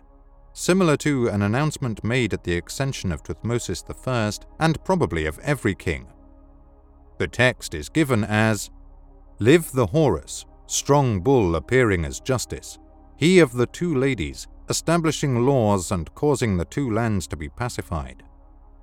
similar 0.52 0.96
to 0.96 1.28
an 1.28 1.42
announcement 1.42 2.02
made 2.04 2.32
at 2.32 2.44
the 2.44 2.56
accession 2.56 3.12
of 3.12 3.22
Thutmosis 3.22 3.84
I 4.06 4.64
and 4.64 4.82
probably 4.84 5.26
of 5.26 5.38
every 5.40 5.74
king. 5.74 6.06
The 7.18 7.28
text 7.28 7.74
is 7.74 7.88
given 7.88 8.24
as 8.24 8.70
Live 9.38 9.72
the 9.72 9.86
Horus, 9.86 10.44
strong 10.66 11.20
bull 11.20 11.56
appearing 11.56 12.04
as 12.04 12.20
justice, 12.20 12.78
he 13.16 13.38
of 13.38 13.52
the 13.52 13.66
two 13.66 13.94
ladies, 13.94 14.46
establishing 14.68 15.46
laws 15.46 15.92
and 15.92 16.14
causing 16.14 16.56
the 16.56 16.64
two 16.64 16.90
lands 16.90 17.26
to 17.28 17.36
be 17.36 17.48
pacified. 17.48 18.22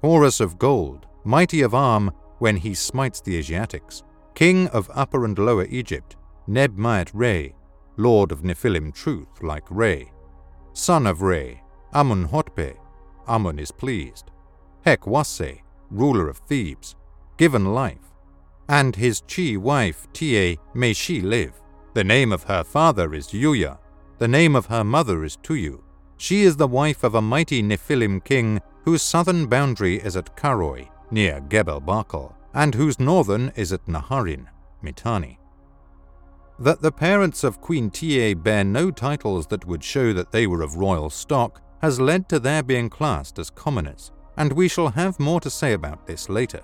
Horus 0.02 0.40
of 0.40 0.58
gold, 0.58 1.08
mighty 1.24 1.62
of 1.62 1.74
arm 1.74 2.12
when 2.40 2.58
he 2.58 2.74
smites 2.74 3.22
the 3.22 3.38
Asiatics, 3.38 4.04
king 4.36 4.68
of 4.70 4.92
Upper 4.94 5.26
and 5.26 5.38
Lower 5.38 5.66
Egypt, 5.66 6.16
Neb 6.48 6.78
Maat 6.78 7.12
Re, 7.14 7.54
lord 7.98 8.32
of 8.32 8.42
Nephilim 8.42 8.94
truth 8.94 9.42
like 9.42 9.66
Re, 9.70 10.12
son 10.74 11.08
of 11.08 11.22
Re, 11.22 11.62
Amun 11.94 12.28
Hotpe, 12.28 12.76
Amun 13.28 13.60
is 13.60 13.72
pleased. 13.72 14.32
Hek 14.84 15.08
Wasse, 15.08 15.62
ruler 15.90 16.28
of 16.28 16.40
Thebes, 16.40 16.96
given 17.38 17.74
life. 17.74 18.12
And 18.68 18.96
his 18.96 19.22
Chi 19.22 19.56
wife, 19.56 20.08
Tiye, 20.14 20.58
may 20.74 20.94
she 20.94 21.22
live. 21.22 21.54
The 21.94 22.04
name 22.04 22.32
of 22.32 22.44
her 22.44 22.64
father 22.64 23.14
is 23.14 23.28
Yuya. 23.28 23.78
The 24.24 24.30
name 24.30 24.56
of 24.56 24.68
her 24.68 24.86
mother 24.86 25.26
is 25.26 25.36
Tuyu. 25.36 25.82
She 26.16 26.44
is 26.44 26.56
the 26.56 26.66
wife 26.66 27.04
of 27.04 27.14
a 27.14 27.22
mighty 27.22 27.62
Nephilim 27.62 28.24
king 28.24 28.62
whose 28.86 29.02
southern 29.02 29.48
boundary 29.48 29.98
is 29.98 30.16
at 30.16 30.38
Karoi, 30.38 30.88
near 31.12 31.42
Gebel 31.42 31.82
Barkal, 31.82 32.34
and 32.54 32.74
whose 32.74 33.02
northern 33.02 33.52
is 33.58 33.74
at 33.74 33.86
Naharin, 33.86 34.46
Mitanni. 34.82 35.40
That 36.58 36.82
the 36.82 36.90
parents 36.90 37.44
of 37.44 37.60
Queen 37.60 37.92
Tiye 37.92 38.34
bear 38.42 38.64
no 38.64 38.92
titles 38.92 39.48
that 39.48 39.66
would 39.66 39.84
show 39.84 40.14
that 40.14 40.32
they 40.32 40.48
were 40.48 40.62
of 40.62 40.78
royal 40.78 41.10
stock 41.10 41.62
has 41.82 42.00
led 42.00 42.30
to 42.30 42.40
their 42.40 42.64
being 42.64 42.90
classed 42.90 43.38
as 43.40 43.50
commoners, 43.50 44.14
and 44.38 44.54
we 44.54 44.70
shall 44.70 44.88
have 44.88 45.20
more 45.20 45.42
to 45.42 45.50
say 45.50 45.74
about 45.74 46.08
this 46.08 46.30
later. 46.30 46.62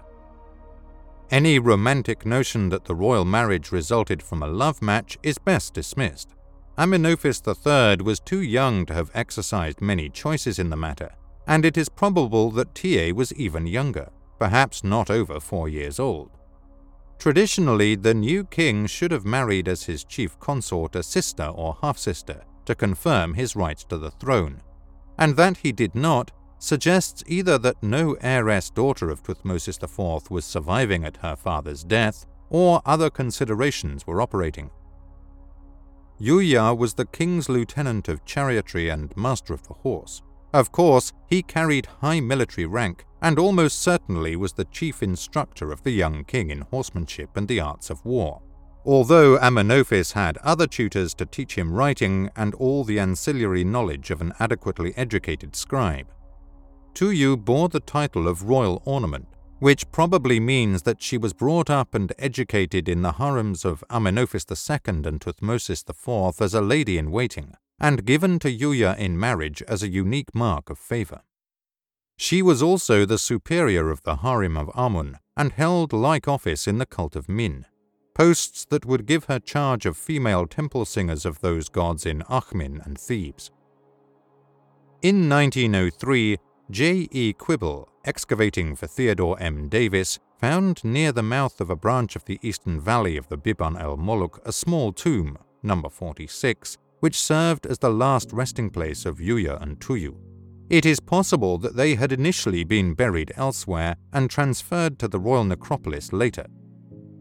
Any 1.30 1.60
romantic 1.60 2.26
notion 2.26 2.70
that 2.70 2.86
the 2.86 2.96
royal 2.96 3.26
marriage 3.26 3.74
resulted 3.74 4.24
from 4.24 4.44
a 4.44 4.48
love 4.48 4.82
match 4.82 5.18
is 5.24 5.38
best 5.38 5.74
dismissed. 5.74 6.36
Amenophis 6.80 7.42
III 7.46 8.02
was 8.06 8.22
too 8.22 8.42
young 8.42 8.86
to 8.86 8.94
have 8.94 9.12
exercised 9.14 9.82
many 9.82 10.08
choices 10.08 10.60
in 10.60 10.70
the 10.70 10.78
matter, 10.78 11.12
and 11.46 11.66
it 11.66 11.76
is 11.78 11.90
probable 11.90 12.52
that 12.52 12.74
Tiye 12.74 13.12
was 13.12 13.34
even 13.34 13.68
younger, 13.68 14.10
perhaps 14.40 14.82
not 14.82 15.10
over 15.10 15.42
four 15.42 15.68
years 15.68 16.00
old. 16.00 16.32
Traditionally, 17.18 17.96
the 17.96 18.14
new 18.14 18.46
king 18.46 18.86
should 18.86 19.12
have 19.12 19.26
married 19.26 19.68
as 19.68 19.84
his 19.84 20.06
chief 20.06 20.40
consort 20.40 20.96
a 20.96 21.04
sister 21.04 21.48
or 21.48 21.78
half 21.82 21.98
sister 21.98 22.44
to 22.64 22.76
confirm 22.76 23.34
his 23.34 23.58
rights 23.58 23.84
to 23.84 23.98
the 23.98 24.12
throne, 24.12 24.62
and 25.18 25.36
that 25.36 25.58
he 25.58 25.74
did 25.74 25.94
not 25.94 26.32
suggests 26.60 27.26
either 27.28 27.58
that 27.58 27.84
no 27.84 28.16
heiress 28.22 28.70
daughter 28.70 29.10
of 29.10 29.22
Thutmosis 29.22 29.84
IV 29.84 30.32
was 30.32 30.46
surviving 30.46 31.04
at 31.04 31.18
her 31.18 31.36
father's 31.36 31.84
death, 31.84 32.26
or 32.50 32.82
other 32.86 33.10
considerations 33.10 34.08
were 34.08 34.22
operating. 34.22 34.70
Yuya 36.20 36.78
was 36.78 36.94
the 36.94 37.06
king's 37.06 37.50
lieutenant 37.50 38.08
of 38.08 38.26
chariotry 38.26 38.92
and 38.92 39.16
master 39.16 39.54
of 39.54 39.68
the 39.68 39.74
horse. 39.74 40.22
Of 40.54 40.72
course, 40.72 41.14
he 41.28 41.42
carried 41.42 41.88
high 42.02 42.20
military 42.20 42.66
rank 42.66 43.06
and 43.22 43.38
almost 43.38 43.82
certainly 43.82 44.36
was 44.36 44.54
the 44.54 44.66
chief 44.66 45.04
instructor 45.04 45.72
of 45.72 45.84
the 45.84 45.92
young 45.92 46.24
king 46.24 46.50
in 46.50 46.62
horsemanship 46.62 47.38
and 47.38 47.48
the 47.48 47.60
arts 47.60 47.90
of 47.90 48.04
war 48.06 48.42
although 48.86 49.38
Amenophis 49.38 50.14
had 50.14 50.38
other 50.38 50.66
tutors 50.66 51.14
to 51.16 51.26
teach 51.26 51.56
him 51.56 51.74
writing 51.74 52.30
and 52.36 52.54
all 52.56 52.84
the 52.84 53.00
ancillary 53.00 53.64
knowledge 53.64 54.10
of 54.10 54.22
an 54.22 54.34
adequately 54.40 54.94
educated 54.96 55.56
scribe. 55.56 56.08
Tuyu 56.94 57.38
bore 57.38 57.70
the 57.70 57.82
title 57.82 58.28
of 58.28 58.50
royal 58.50 58.82
ornament, 58.86 59.28
which 59.60 59.92
probably 59.92 60.40
means 60.40 60.84
that 60.84 61.02
she 61.02 61.18
was 61.18 61.34
brought 61.34 61.70
up 61.70 61.94
and 61.94 62.14
educated 62.18 62.88
in 62.88 63.02
the 63.02 63.14
harems 63.14 63.66
of 63.66 63.84
Amenophis 63.90 64.50
II 64.50 65.08
and 65.08 65.20
Thutmosis 65.20 65.84
IV 65.88 66.42
as 66.42 66.54
a 66.54 66.62
lady 66.62 66.98
in 66.98 67.12
waiting, 67.12 67.54
and 67.80 68.06
given 68.06 68.40
to 68.40 68.52
Yuya 68.52 68.98
in 68.98 69.20
marriage 69.20 69.62
as 69.68 69.84
a 69.84 69.90
unique 69.90 70.34
mark 70.34 70.70
of 70.70 70.80
favor. 70.80 71.22
She 72.18 72.42
was 72.42 72.62
also 72.62 73.06
the 73.06 73.18
superior 73.18 73.90
of 73.90 74.04
the 74.04 74.18
harem 74.18 74.58
of 74.58 74.70
Amun 74.76 75.20
and 75.38 75.54
held 75.54 75.94
like 75.94 76.28
office 76.28 76.68
in 76.68 76.78
the 76.78 76.86
cult 76.86 77.16
of 77.16 77.30
Min, 77.30 77.66
posts 78.14 78.66
that 78.66 78.86
would 78.86 79.06
give 79.06 79.26
her 79.26 79.40
charge 79.40 79.86
of 79.86 79.96
female 79.96 80.46
temple 80.46 80.84
singers 80.84 81.26
of 81.26 81.40
those 81.40 81.70
gods 81.70 82.06
in 82.06 82.22
Akhmin 82.24 82.86
and 82.86 83.00
Thebes. 83.00 83.52
In 85.02 85.30
1903, 85.30 86.38
J. 86.70 87.08
E. 87.12 87.34
Quibell, 87.34 87.88
excavating 88.10 88.76
for 88.76 88.88
Theodore 88.88 89.40
M. 89.40 89.70
Davis, 89.70 90.18
found 90.40 90.84
near 90.84 91.12
the 91.12 91.22
mouth 91.22 91.62
of 91.62 91.70
a 91.70 91.76
branch 91.76 92.16
of 92.16 92.26
the 92.26 92.40
eastern 92.42 92.82
valley 92.82 93.18
of 93.18 93.30
the 93.30 93.38
Biban 93.38 93.80
el 93.80 93.98
Moluk 93.98 94.40
a 94.44 94.52
small 94.52 94.92
tomb, 94.92 95.38
number 95.62 95.90
46, 95.90 96.76
which 97.02 97.20
served 97.20 97.68
as 97.68 97.78
the 97.78 97.92
last 97.92 98.34
resting 98.34 98.72
place 98.72 99.06
of 99.06 99.20
Yuya 99.20 99.62
and 99.62 99.80
Tuyu. 99.80 100.16
It 100.72 100.88
is 100.88 101.00
possible 101.00 101.60
that 101.60 101.76
they 101.76 101.94
had 101.94 102.12
initially 102.12 102.64
been 102.64 102.96
buried 102.96 103.32
elsewhere 103.36 103.96
and 104.12 104.28
transferred 104.28 104.98
to 105.00 105.08
the 105.08 105.20
royal 105.20 105.44
necropolis 105.44 106.12
later. 106.12 106.48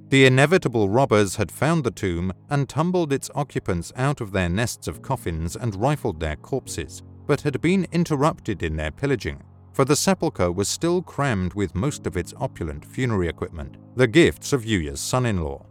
The 0.08 0.24
inevitable 0.24 0.88
robbers 0.88 1.36
had 1.36 1.52
found 1.52 1.84
the 1.84 1.90
tomb 1.90 2.32
and 2.48 2.66
tumbled 2.66 3.12
its 3.12 3.30
occupants 3.34 3.92
out 3.94 4.22
of 4.22 4.32
their 4.32 4.48
nests 4.48 4.88
of 4.88 5.02
coffins 5.02 5.54
and 5.54 5.76
rifled 5.76 6.18
their 6.18 6.36
corpses, 6.36 7.02
but 7.26 7.42
had 7.42 7.60
been 7.60 7.86
interrupted 7.92 8.62
in 8.62 8.76
their 8.76 8.90
pillaging, 8.90 9.42
for 9.78 9.84
the 9.84 9.94
sepulchre 9.94 10.50
was 10.50 10.66
still 10.66 11.00
crammed 11.00 11.54
with 11.54 11.72
most 11.72 12.04
of 12.04 12.16
its 12.16 12.34
opulent 12.40 12.84
funerary 12.84 13.28
equipment, 13.28 13.76
the 13.94 14.08
gifts 14.08 14.52
of 14.52 14.64
Yuya's 14.64 15.00
son 15.00 15.24
in 15.24 15.40
law. 15.40 15.64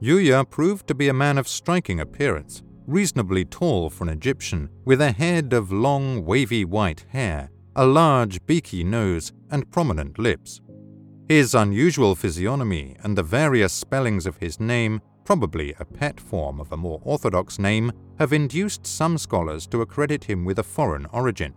Yuya 0.00 0.48
proved 0.48 0.86
to 0.86 0.94
be 0.94 1.08
a 1.08 1.12
man 1.12 1.36
of 1.36 1.48
striking 1.48 1.98
appearance, 1.98 2.62
reasonably 2.86 3.44
tall 3.44 3.90
for 3.90 4.04
an 4.04 4.10
Egyptian, 4.10 4.70
with 4.84 5.00
a 5.00 5.10
head 5.10 5.52
of 5.52 5.72
long, 5.72 6.24
wavy 6.24 6.64
white 6.64 7.04
hair, 7.08 7.50
a 7.74 7.84
large, 7.84 8.38
beaky 8.46 8.84
nose, 8.84 9.32
and 9.50 9.72
prominent 9.72 10.16
lips. 10.16 10.60
His 11.28 11.52
unusual 11.52 12.14
physiognomy 12.14 12.94
and 13.02 13.18
the 13.18 13.24
various 13.24 13.72
spellings 13.72 14.24
of 14.24 14.36
his 14.36 14.60
name, 14.60 15.00
probably 15.24 15.74
a 15.80 15.84
pet 15.84 16.20
form 16.20 16.60
of 16.60 16.70
a 16.70 16.76
more 16.76 17.00
orthodox 17.02 17.58
name, 17.58 17.90
have 18.20 18.32
induced 18.32 18.86
some 18.86 19.18
scholars 19.18 19.66
to 19.66 19.80
accredit 19.80 20.22
him 20.22 20.44
with 20.44 20.60
a 20.60 20.62
foreign 20.62 21.06
origin. 21.06 21.54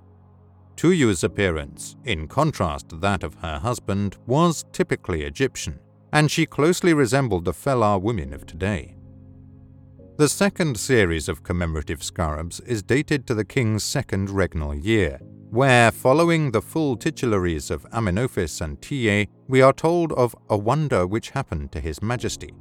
Tuyu's 0.77 1.23
appearance, 1.23 1.95
in 2.05 2.27
contrast 2.27 2.89
to 2.89 2.95
that 2.97 3.23
of 3.23 3.33
her 3.35 3.57
husband, 3.57 4.15
was 4.27 4.63
typically 4.71 5.23
Egyptian, 5.23 5.79
and 6.13 6.29
she 6.29 6.45
closely 6.45 6.93
resembled 6.93 7.45
the 7.45 7.51
Felah 7.51 7.99
women 7.99 8.31
of 8.31 8.45
today. 8.45 8.95
The 10.17 10.29
second 10.29 10.77
series 10.77 11.27
of 11.27 11.43
commemorative 11.43 12.03
scarabs 12.03 12.59
is 12.59 12.83
dated 12.83 13.25
to 13.25 13.33
the 13.33 13.43
king's 13.45 13.83
second 13.83 14.29
regnal 14.29 14.73
year, 14.73 15.19
where, 15.49 15.91
following 15.91 16.51
the 16.51 16.61
full 16.61 16.95
titularies 16.95 17.71
of 17.71 17.89
Amenophis 17.91 18.61
and 18.61 18.79
Tiye, 18.79 19.27
we 19.47 19.61
are 19.63 19.73
told 19.73 20.11
of 20.13 20.35
a 20.47 20.57
wonder 20.57 21.07
which 21.07 21.31
happened 21.31 21.71
to 21.71 21.79
His 21.79 22.03
Majesty. 22.03 22.53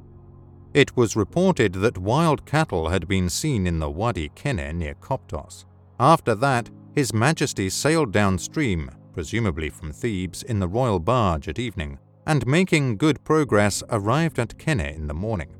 It 0.73 0.97
was 0.97 1.15
reported 1.15 1.73
that 1.73 1.97
wild 1.97 2.45
cattle 2.45 2.89
had 2.89 3.07
been 3.07 3.29
seen 3.29 3.67
in 3.67 3.77
the 3.77 3.89
Wadi 3.91 4.29
Kene 4.29 4.73
near 4.73 4.95
Koptos. 4.95 5.65
After 5.99 6.35
that, 6.35 6.69
His 6.97 7.13
Majesty 7.13 7.69
sailed 7.69 8.11
downstream, 8.11 8.89
presumably 9.13 9.69
from 9.69 9.91
Thebes, 9.91 10.41
in 10.41 10.57
the 10.57 10.67
royal 10.67 10.99
barge 10.99 11.47
at 11.47 11.59
evening, 11.59 11.99
and 12.25 12.47
making 12.47 12.97
good 12.97 13.23
progress 13.23 13.83
arrived 13.91 14.39
at 14.39 14.57
Kene 14.57 14.95
in 14.95 15.05
the 15.05 15.13
morning. 15.13 15.55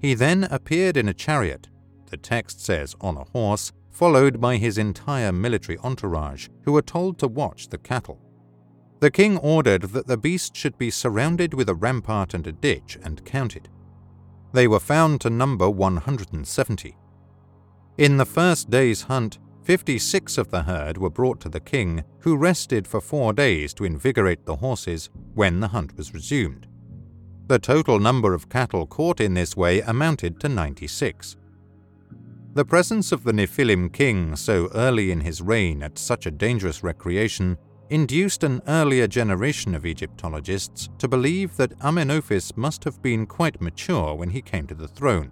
He 0.00 0.14
then 0.14 0.42
appeared 0.50 0.96
in 0.96 1.06
a 1.06 1.14
chariot, 1.14 1.68
the 2.06 2.16
text 2.16 2.64
says 2.64 2.96
on 3.00 3.16
a 3.16 3.22
horse, 3.30 3.70
followed 3.92 4.40
by 4.40 4.56
his 4.56 4.76
entire 4.76 5.30
military 5.30 5.78
entourage, 5.84 6.48
who 6.64 6.72
were 6.72 6.82
told 6.82 7.16
to 7.20 7.28
watch 7.28 7.68
the 7.68 7.78
cattle. 7.78 8.20
The 8.98 9.12
king 9.12 9.38
ordered 9.38 9.82
that 9.82 10.08
the 10.08 10.16
beast 10.16 10.56
should 10.56 10.76
be 10.78 10.90
surrounded 10.90 11.54
with 11.54 11.68
a 11.68 11.76
rampart 11.76 12.34
and 12.34 12.44
a 12.44 12.50
ditch 12.50 12.98
and 13.04 13.24
counted. 13.24 13.68
They 14.52 14.66
were 14.66 14.80
found 14.80 15.20
to 15.20 15.30
number 15.30 15.70
170. 15.70 16.96
In 17.98 18.16
the 18.16 18.26
first 18.26 18.68
day's 18.68 19.02
hunt, 19.02 19.38
56 19.64 20.38
of 20.38 20.50
the 20.50 20.62
herd 20.62 20.98
were 20.98 21.10
brought 21.10 21.40
to 21.40 21.48
the 21.48 21.60
king, 21.60 22.02
who 22.20 22.36
rested 22.36 22.86
for 22.86 23.00
four 23.00 23.32
days 23.32 23.72
to 23.74 23.84
invigorate 23.84 24.44
the 24.44 24.56
horses 24.56 25.08
when 25.34 25.60
the 25.60 25.68
hunt 25.68 25.96
was 25.96 26.12
resumed. 26.12 26.66
The 27.46 27.58
total 27.58 28.00
number 28.00 28.34
of 28.34 28.48
cattle 28.48 28.86
caught 28.86 29.20
in 29.20 29.34
this 29.34 29.56
way 29.56 29.80
amounted 29.80 30.40
to 30.40 30.48
96. 30.48 31.36
The 32.54 32.64
presence 32.64 33.12
of 33.12 33.24
the 33.24 33.32
Nephilim 33.32 33.92
king 33.92 34.36
so 34.36 34.68
early 34.74 35.10
in 35.10 35.20
his 35.20 35.40
reign 35.40 35.82
at 35.82 35.98
such 35.98 36.26
a 36.26 36.30
dangerous 36.30 36.82
recreation 36.82 37.56
induced 37.88 38.42
an 38.42 38.62
earlier 38.66 39.06
generation 39.06 39.74
of 39.74 39.86
Egyptologists 39.86 40.88
to 40.98 41.06
believe 41.06 41.56
that 41.56 41.78
Amenophis 41.80 42.56
must 42.56 42.84
have 42.84 43.00
been 43.02 43.26
quite 43.26 43.60
mature 43.60 44.14
when 44.14 44.30
he 44.30 44.42
came 44.42 44.66
to 44.66 44.74
the 44.74 44.88
throne. 44.88 45.30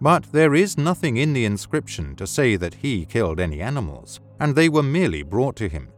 But 0.00 0.30
there 0.32 0.54
is 0.54 0.76
nothing 0.76 1.16
in 1.16 1.32
the 1.32 1.44
inscription 1.44 2.16
to 2.16 2.26
say 2.26 2.56
that 2.56 2.74
he 2.74 3.06
killed 3.06 3.40
any 3.40 3.62
animals, 3.62 4.20
and 4.38 4.54
they 4.54 4.68
were 4.68 4.82
merely 4.82 5.22
brought 5.22 5.56
to 5.56 5.68
him. 5.68 5.88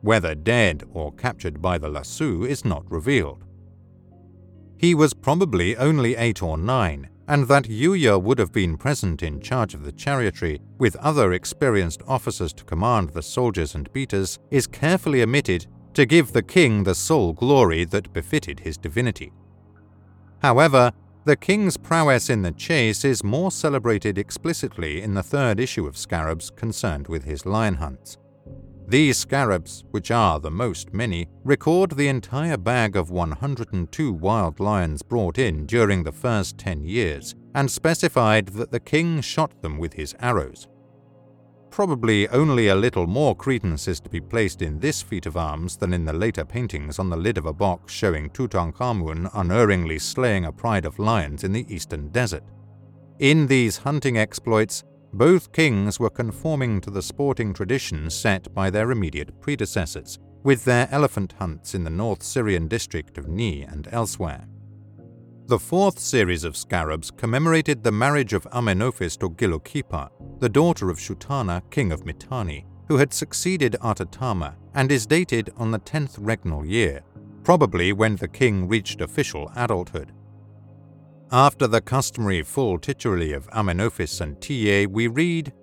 Whether 0.00 0.34
dead 0.34 0.84
or 0.92 1.12
captured 1.12 1.60
by 1.60 1.78
the 1.78 1.88
lasso 1.88 2.44
is 2.44 2.64
not 2.64 2.90
revealed. 2.90 3.44
He 4.76 4.94
was 4.94 5.12
probably 5.12 5.76
only 5.76 6.14
eight 6.14 6.40
or 6.40 6.56
nine, 6.56 7.08
and 7.26 7.48
that 7.48 7.64
Yuya 7.64 8.22
would 8.22 8.38
have 8.38 8.52
been 8.52 8.76
present 8.76 9.24
in 9.24 9.40
charge 9.40 9.74
of 9.74 9.84
the 9.84 9.92
chariotry 9.92 10.60
with 10.78 10.94
other 10.96 11.32
experienced 11.32 12.00
officers 12.06 12.52
to 12.54 12.64
command 12.64 13.10
the 13.10 13.22
soldiers 13.22 13.74
and 13.74 13.92
beaters 13.92 14.38
is 14.52 14.68
carefully 14.68 15.20
omitted 15.20 15.66
to 15.94 16.06
give 16.06 16.32
the 16.32 16.42
king 16.42 16.84
the 16.84 16.94
sole 16.94 17.32
glory 17.32 17.84
that 17.84 18.12
befitted 18.12 18.60
his 18.60 18.78
divinity. 18.78 19.32
However, 20.40 20.92
the 21.24 21.36
king's 21.36 21.76
prowess 21.76 22.30
in 22.30 22.42
the 22.42 22.52
chase 22.52 23.04
is 23.04 23.22
more 23.22 23.50
celebrated 23.50 24.18
explicitly 24.18 25.02
in 25.02 25.14
the 25.14 25.22
third 25.22 25.60
issue 25.60 25.86
of 25.86 25.96
Scarabs 25.96 26.50
concerned 26.50 27.08
with 27.08 27.24
his 27.24 27.44
lion 27.44 27.74
hunts. 27.74 28.16
These 28.88 29.18
scarabs, 29.18 29.84
which 29.90 30.10
are 30.10 30.40
the 30.40 30.50
most 30.50 30.94
many, 30.94 31.28
record 31.44 31.90
the 31.90 32.08
entire 32.08 32.56
bag 32.56 32.96
of 32.96 33.10
102 33.10 34.12
wild 34.14 34.60
lions 34.60 35.02
brought 35.02 35.36
in 35.36 35.66
during 35.66 36.04
the 36.04 36.12
first 36.12 36.56
10 36.56 36.84
years 36.84 37.34
and 37.54 37.70
specified 37.70 38.46
that 38.48 38.70
the 38.70 38.80
king 38.80 39.20
shot 39.20 39.60
them 39.60 39.76
with 39.76 39.92
his 39.92 40.14
arrows. 40.20 40.68
Probably 41.78 42.28
only 42.30 42.66
a 42.66 42.74
little 42.74 43.06
more 43.06 43.36
credence 43.36 43.86
is 43.86 44.00
to 44.00 44.10
be 44.10 44.20
placed 44.20 44.62
in 44.62 44.80
this 44.80 45.00
feat 45.00 45.26
of 45.26 45.36
arms 45.36 45.76
than 45.76 45.92
in 45.94 46.04
the 46.04 46.12
later 46.12 46.44
paintings 46.44 46.98
on 46.98 47.08
the 47.08 47.16
lid 47.16 47.38
of 47.38 47.46
a 47.46 47.52
box 47.52 47.92
showing 47.92 48.30
Tutankhamun 48.30 49.30
unerringly 49.34 50.00
slaying 50.00 50.46
a 50.46 50.50
pride 50.50 50.84
of 50.84 50.98
lions 50.98 51.44
in 51.44 51.52
the 51.52 51.64
eastern 51.72 52.08
desert. 52.08 52.42
In 53.20 53.46
these 53.46 53.76
hunting 53.76 54.18
exploits, 54.18 54.82
both 55.12 55.52
kings 55.52 56.00
were 56.00 56.10
conforming 56.10 56.80
to 56.80 56.90
the 56.90 57.00
sporting 57.00 57.54
traditions 57.54 58.12
set 58.12 58.52
by 58.52 58.70
their 58.70 58.90
immediate 58.90 59.40
predecessors, 59.40 60.18
with 60.42 60.64
their 60.64 60.88
elephant 60.90 61.34
hunts 61.38 61.76
in 61.76 61.84
the 61.84 61.90
North 61.90 62.24
Syrian 62.24 62.66
district 62.66 63.18
of 63.18 63.28
Ni 63.28 63.62
and 63.62 63.86
elsewhere. 63.92 64.48
The 65.48 65.58
fourth 65.58 65.98
series 65.98 66.44
of 66.44 66.58
scarabs 66.58 67.10
commemorated 67.10 67.82
the 67.82 67.90
marriage 67.90 68.34
of 68.34 68.46
Amenophis 68.52 69.18
to 69.20 69.30
Gilukipa, 69.30 70.10
the 70.40 70.48
daughter 70.50 70.90
of 70.90 70.98
Shutana, 70.98 71.62
king 71.70 71.90
of 71.90 72.04
Mitanni, 72.04 72.66
who 72.86 72.98
had 72.98 73.14
succeeded 73.14 73.74
Artatama 73.80 74.56
and 74.74 74.92
is 74.92 75.06
dated 75.06 75.48
on 75.56 75.70
the 75.70 75.78
10th 75.78 76.18
regnal 76.18 76.68
year, 76.68 77.00
probably 77.44 77.94
when 77.94 78.16
the 78.16 78.28
king 78.28 78.68
reached 78.68 79.00
official 79.00 79.50
adulthood. 79.56 80.12
After 81.32 81.66
the 81.66 81.80
customary 81.80 82.42
full 82.42 82.78
titulary 82.78 83.32
of 83.32 83.48
Amenophis 83.48 84.20
and 84.20 84.36
Tiye, 84.36 84.86
we 84.86 85.06
read, 85.06 85.54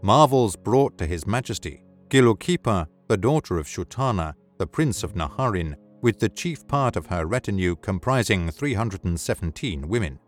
Marvels 0.00 0.56
brought 0.56 0.96
to 0.96 1.06
His 1.06 1.26
Majesty, 1.26 1.82
Gilukipa, 2.08 2.86
the 3.08 3.18
daughter 3.18 3.58
of 3.58 3.66
Shutana, 3.66 4.32
the 4.56 4.66
prince 4.66 5.02
of 5.02 5.12
Naharin, 5.12 5.76
with 6.06 6.20
the 6.20 6.28
chief 6.28 6.64
part 6.68 6.94
of 6.94 7.06
her 7.06 7.26
retinue 7.26 7.74
comprising 7.74 8.48
317 8.48 9.88
women. 9.88 10.20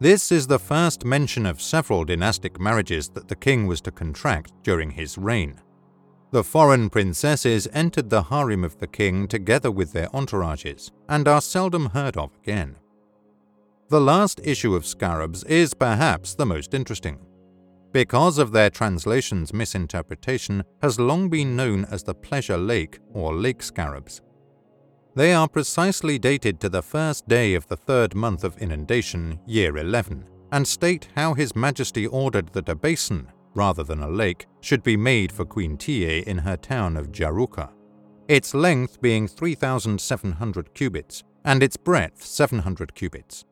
This 0.00 0.32
is 0.32 0.46
the 0.46 0.58
first 0.58 1.04
mention 1.04 1.44
of 1.44 1.60
several 1.60 2.06
dynastic 2.06 2.58
marriages 2.58 3.10
that 3.10 3.28
the 3.28 3.36
king 3.36 3.66
was 3.66 3.82
to 3.82 3.90
contract 3.90 4.54
during 4.62 4.92
his 4.92 5.18
reign. 5.18 5.60
The 6.30 6.42
foreign 6.42 6.88
princesses 6.88 7.68
entered 7.74 8.08
the 8.08 8.22
harem 8.22 8.64
of 8.64 8.78
the 8.78 8.86
king 8.86 9.28
together 9.28 9.70
with 9.70 9.92
their 9.92 10.08
entourages 10.14 10.90
and 11.10 11.28
are 11.28 11.42
seldom 11.42 11.90
heard 11.90 12.16
of 12.16 12.30
again. 12.42 12.76
The 13.90 14.00
last 14.00 14.40
issue 14.44 14.74
of 14.74 14.86
Scarabs 14.86 15.44
is 15.44 15.74
perhaps 15.74 16.34
the 16.34 16.46
most 16.46 16.72
interesting, 16.72 17.18
because 17.92 18.38
of 18.38 18.52
their 18.52 18.70
translation's 18.70 19.52
misinterpretation 19.52 20.64
has 20.80 20.98
long 20.98 21.28
been 21.28 21.54
known 21.54 21.84
as 21.90 22.02
the 22.02 22.14
Pleasure 22.14 22.56
Lake 22.56 22.98
or 23.12 23.34
Lake 23.34 23.62
Scarabs. 23.62 24.22
They 25.16 25.32
are 25.32 25.46
precisely 25.46 26.18
dated 26.18 26.58
to 26.60 26.68
the 26.68 26.82
first 26.82 27.28
day 27.28 27.54
of 27.54 27.68
the 27.68 27.76
third 27.76 28.16
month 28.16 28.42
of 28.42 28.58
inundation, 28.58 29.38
year 29.46 29.76
11, 29.76 30.24
and 30.50 30.66
state 30.66 31.08
how 31.14 31.34
His 31.34 31.54
Majesty 31.54 32.08
ordered 32.08 32.52
that 32.52 32.68
a 32.68 32.74
basin, 32.74 33.28
rather 33.54 33.84
than 33.84 34.00
a 34.00 34.08
lake, 34.08 34.46
should 34.60 34.82
be 34.82 34.96
made 34.96 35.30
for 35.30 35.44
Queen 35.44 35.76
Tiye 35.76 36.24
in 36.24 36.38
her 36.38 36.56
town 36.56 36.96
of 36.96 37.12
Jaruka, 37.12 37.70
its 38.26 38.54
length 38.54 39.00
being 39.00 39.28
3,700 39.28 40.74
cubits 40.74 41.22
and 41.44 41.62
its 41.62 41.76
breadth 41.76 42.24
700 42.24 42.96
cubits. 42.96 43.44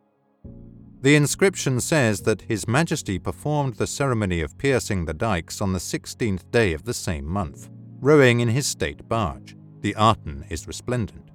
The 1.03 1.15
inscription 1.15 1.79
says 1.81 2.23
that 2.23 2.43
His 2.43 2.67
Majesty 2.67 3.21
performed 3.21 3.75
the 3.75 3.87
ceremony 3.87 4.41
of 4.41 4.59
piercing 4.59 5.05
the 5.05 5.15
dikes 5.15 5.61
on 5.61 5.73
the 5.73 5.79
16th 5.79 6.51
day 6.51 6.73
of 6.73 6.85
the 6.85 6.95
same 6.95 7.25
month, 7.25 7.71
rowing 8.01 8.41
in 8.41 8.49
his 8.49 8.67
state 8.67 9.09
barge. 9.09 9.57
The 9.81 9.95
Aten 9.99 10.45
is 10.49 10.67
resplendent. 10.69 11.32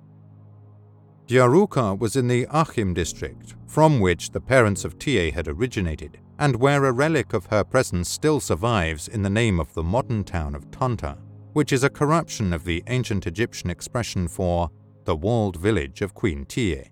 Jaruka 1.27 1.99
was 1.99 2.15
in 2.15 2.29
the 2.29 2.47
Achim 2.51 2.93
district, 2.93 3.55
from 3.65 3.99
which 3.99 4.31
the 4.31 4.39
parents 4.39 4.85
of 4.85 4.97
Tiye 4.97 5.33
had 5.33 5.49
originated, 5.49 6.19
and 6.39 6.55
where 6.55 6.85
a 6.85 6.91
relic 6.93 7.33
of 7.33 7.47
her 7.47 7.65
presence 7.65 8.07
still 8.07 8.39
survives 8.39 9.09
in 9.09 9.23
the 9.23 9.29
name 9.29 9.59
of 9.59 9.73
the 9.73 9.83
modern 9.83 10.23
town 10.23 10.55
of 10.55 10.71
Tanta, 10.71 11.17
which 11.51 11.73
is 11.73 11.83
a 11.83 11.89
corruption 11.89 12.53
of 12.53 12.63
the 12.63 12.81
ancient 12.87 13.27
Egyptian 13.27 13.69
expression 13.69 14.29
for 14.29 14.69
the 15.03 15.17
walled 15.17 15.57
village 15.57 16.01
of 16.01 16.13
Queen 16.13 16.45
Tiye. 16.45 16.89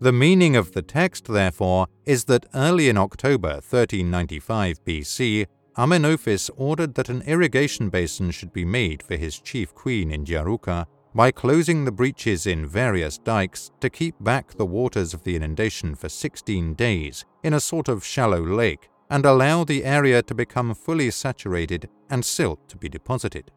The 0.00 0.12
meaning 0.12 0.54
of 0.54 0.72
the 0.72 0.82
text, 0.82 1.26
therefore, 1.26 1.86
is 2.04 2.24
that 2.24 2.44
early 2.54 2.90
in 2.90 2.98
October 2.98 3.54
1395 3.54 4.84
BC, 4.84 5.46
Amenophis 5.78 6.50
ordered 6.56 6.94
that 6.94 7.08
an 7.08 7.22
irrigation 7.22 7.88
basin 7.88 8.30
should 8.30 8.52
be 8.52 8.66
made 8.66 9.02
for 9.02 9.16
his 9.16 9.38
chief 9.38 9.74
queen 9.74 10.10
in 10.10 10.26
Jaruka 10.26 10.86
by 11.14 11.30
closing 11.30 11.84
the 11.84 11.92
breaches 11.92 12.46
in 12.46 12.66
various 12.66 13.18
dikes 13.18 13.70
to 13.80 13.88
keep 13.88 14.16
back 14.20 14.52
the 14.52 14.66
waters 14.66 15.14
of 15.14 15.22
the 15.22 15.36
inundation 15.36 15.94
for 15.94 16.08
16 16.08 16.74
days 16.74 17.24
in 17.44 17.54
a 17.54 17.60
sort 17.60 17.88
of 17.88 18.04
shallow 18.04 18.40
lake 18.40 18.88
and 19.10 19.24
allow 19.24 19.62
the 19.62 19.84
area 19.84 20.22
to 20.22 20.34
become 20.34 20.74
fully 20.74 21.10
saturated 21.10 21.88
and 22.10 22.24
silt 22.24 22.68
to 22.68 22.76
be 22.76 22.88
deposited. 22.88 23.52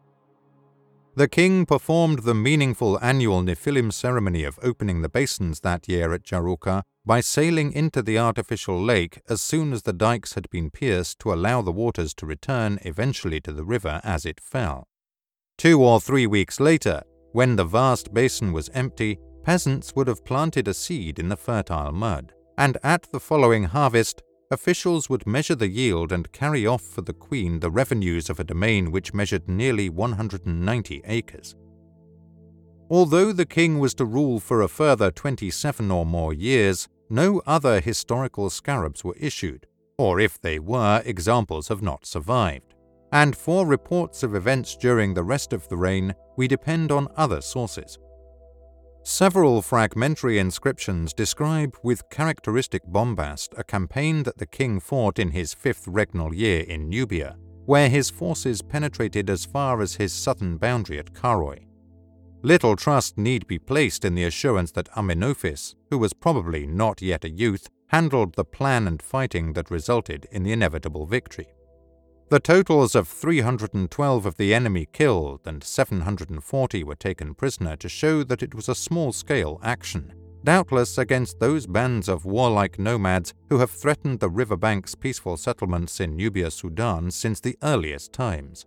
The 1.16 1.26
king 1.26 1.66
performed 1.66 2.20
the 2.20 2.34
meaningful 2.34 2.96
annual 3.02 3.42
Nephilim 3.42 3.92
ceremony 3.92 4.44
of 4.44 4.60
opening 4.62 5.02
the 5.02 5.08
basins 5.08 5.60
that 5.60 5.88
year 5.88 6.12
at 6.14 6.22
Jaruka 6.22 6.82
by 7.04 7.20
sailing 7.20 7.72
into 7.72 8.02
the 8.02 8.18
artificial 8.18 8.80
lake 8.80 9.20
as 9.28 9.42
soon 9.42 9.72
as 9.72 9.82
the 9.82 9.92
dikes 9.92 10.34
had 10.34 10.48
been 10.50 10.70
pierced 10.70 11.18
to 11.20 11.32
allow 11.32 11.60
the 11.60 11.72
waters 11.72 12.14
to 12.14 12.26
return 12.26 12.78
eventually 12.82 13.40
to 13.40 13.52
the 13.52 13.64
river 13.64 14.00
as 14.04 14.24
it 14.24 14.38
fell. 14.38 14.86
Two 15.56 15.82
or 15.82 16.00
three 16.00 16.28
weeks 16.28 16.60
later, 16.60 17.02
when 17.32 17.56
the 17.56 17.64
vast 17.64 18.12
basin 18.12 18.52
was 18.52 18.70
empty, 18.70 19.18
peasants 19.42 19.94
would 19.94 20.08
have 20.08 20.24
planted 20.24 20.68
a 20.68 20.74
seed 20.74 21.18
in 21.18 21.28
the 21.28 21.36
fertile 21.36 21.92
mud, 21.92 22.32
and 22.56 22.76
at 22.82 23.02
the 23.10 23.20
following 23.20 23.64
harvest, 23.64 24.22
officials 24.50 25.08
would 25.08 25.26
measure 25.26 25.54
the 25.54 25.68
yield 25.68 26.12
and 26.12 26.32
carry 26.32 26.66
off 26.66 26.82
for 26.82 27.02
the 27.02 27.12
queen 27.12 27.60
the 27.60 27.70
revenues 27.70 28.30
of 28.30 28.40
a 28.40 28.44
domain 28.44 28.90
which 28.90 29.14
measured 29.14 29.48
nearly 29.48 29.88
190 29.88 31.02
acres. 31.04 31.54
Although 32.90 33.32
the 33.32 33.46
king 33.46 33.78
was 33.78 33.94
to 33.94 34.06
rule 34.06 34.40
for 34.40 34.62
a 34.62 34.68
further 34.68 35.10
27 35.10 35.90
or 35.90 36.06
more 36.06 36.32
years, 36.32 36.88
no 37.10 37.42
other 37.46 37.80
historical 37.80 38.48
scarabs 38.48 39.04
were 39.04 39.16
issued, 39.18 39.66
or 39.98 40.20
if 40.20 40.40
they 40.40 40.58
were, 40.58 41.02
examples 41.04 41.68
have 41.68 41.82
not 41.82 42.06
survived. 42.06 42.67
And 43.12 43.36
for 43.36 43.66
reports 43.66 44.22
of 44.22 44.34
events 44.34 44.76
during 44.76 45.14
the 45.14 45.22
rest 45.22 45.52
of 45.52 45.68
the 45.68 45.76
reign, 45.76 46.14
we 46.36 46.46
depend 46.46 46.92
on 46.92 47.08
other 47.16 47.40
sources. 47.40 47.98
Several 49.02 49.62
fragmentary 49.62 50.38
inscriptions 50.38 51.14
describe 51.14 51.74
with 51.82 52.10
characteristic 52.10 52.82
bombast 52.84 53.54
a 53.56 53.64
campaign 53.64 54.24
that 54.24 54.36
the 54.36 54.46
king 54.46 54.80
fought 54.80 55.18
in 55.18 55.30
his 55.30 55.54
fifth 55.54 55.86
regnal 55.86 56.34
year 56.34 56.60
in 56.60 56.90
Nubia, 56.90 57.36
where 57.64 57.88
his 57.88 58.10
forces 58.10 58.60
penetrated 58.60 59.30
as 59.30 59.46
far 59.46 59.80
as 59.80 59.94
his 59.94 60.12
southern 60.12 60.58
boundary 60.58 60.98
at 60.98 61.14
Karoi. 61.14 61.66
Little 62.42 62.76
trust 62.76 63.16
need 63.16 63.46
be 63.46 63.58
placed 63.58 64.04
in 64.04 64.14
the 64.14 64.24
assurance 64.24 64.72
that 64.72 64.90
Amenophis, 64.94 65.74
who 65.90 65.98
was 65.98 66.12
probably 66.12 66.66
not 66.66 67.00
yet 67.00 67.24
a 67.24 67.30
youth, 67.30 67.68
handled 67.88 68.34
the 68.34 68.44
plan 68.44 68.86
and 68.86 69.00
fighting 69.00 69.54
that 69.54 69.70
resulted 69.70 70.26
in 70.30 70.42
the 70.42 70.52
inevitable 70.52 71.06
victory. 71.06 71.48
The 72.30 72.40
totals 72.40 72.94
of 72.94 73.08
312 73.08 74.26
of 74.26 74.36
the 74.36 74.52
enemy 74.52 74.86
killed 74.92 75.40
and 75.46 75.64
740 75.64 76.84
were 76.84 76.94
taken 76.94 77.34
prisoner 77.34 77.74
to 77.76 77.88
show 77.88 78.22
that 78.22 78.42
it 78.42 78.54
was 78.54 78.68
a 78.68 78.74
small 78.74 79.12
scale 79.12 79.58
action, 79.62 80.12
doubtless 80.44 80.98
against 80.98 81.40
those 81.40 81.66
bands 81.66 82.06
of 82.06 82.26
warlike 82.26 82.78
nomads 82.78 83.32
who 83.48 83.60
have 83.60 83.70
threatened 83.70 84.20
the 84.20 84.28
riverbank's 84.28 84.94
peaceful 84.94 85.38
settlements 85.38 86.00
in 86.00 86.16
Nubia, 86.16 86.50
Sudan 86.50 87.10
since 87.10 87.40
the 87.40 87.56
earliest 87.62 88.12
times. 88.12 88.66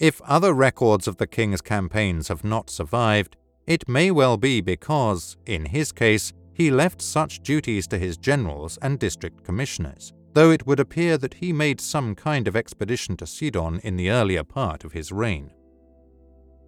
If 0.00 0.20
other 0.22 0.54
records 0.54 1.06
of 1.06 1.18
the 1.18 1.28
king's 1.28 1.60
campaigns 1.60 2.26
have 2.26 2.42
not 2.42 2.70
survived, 2.70 3.36
it 3.68 3.88
may 3.88 4.10
well 4.10 4.36
be 4.36 4.60
because, 4.60 5.36
in 5.46 5.66
his 5.66 5.92
case, 5.92 6.32
he 6.54 6.72
left 6.72 7.00
such 7.00 7.38
duties 7.38 7.86
to 7.86 7.98
his 7.98 8.16
generals 8.16 8.80
and 8.82 8.98
district 8.98 9.44
commissioners 9.44 10.12
though 10.34 10.50
it 10.50 10.66
would 10.66 10.80
appear 10.80 11.18
that 11.18 11.34
he 11.34 11.52
made 11.52 11.80
some 11.80 12.14
kind 12.14 12.46
of 12.46 12.56
expedition 12.56 13.16
to 13.16 13.26
Sidon 13.26 13.80
in 13.82 13.96
the 13.96 14.10
earlier 14.10 14.44
part 14.44 14.84
of 14.84 14.92
his 14.92 15.12
reign. 15.12 15.50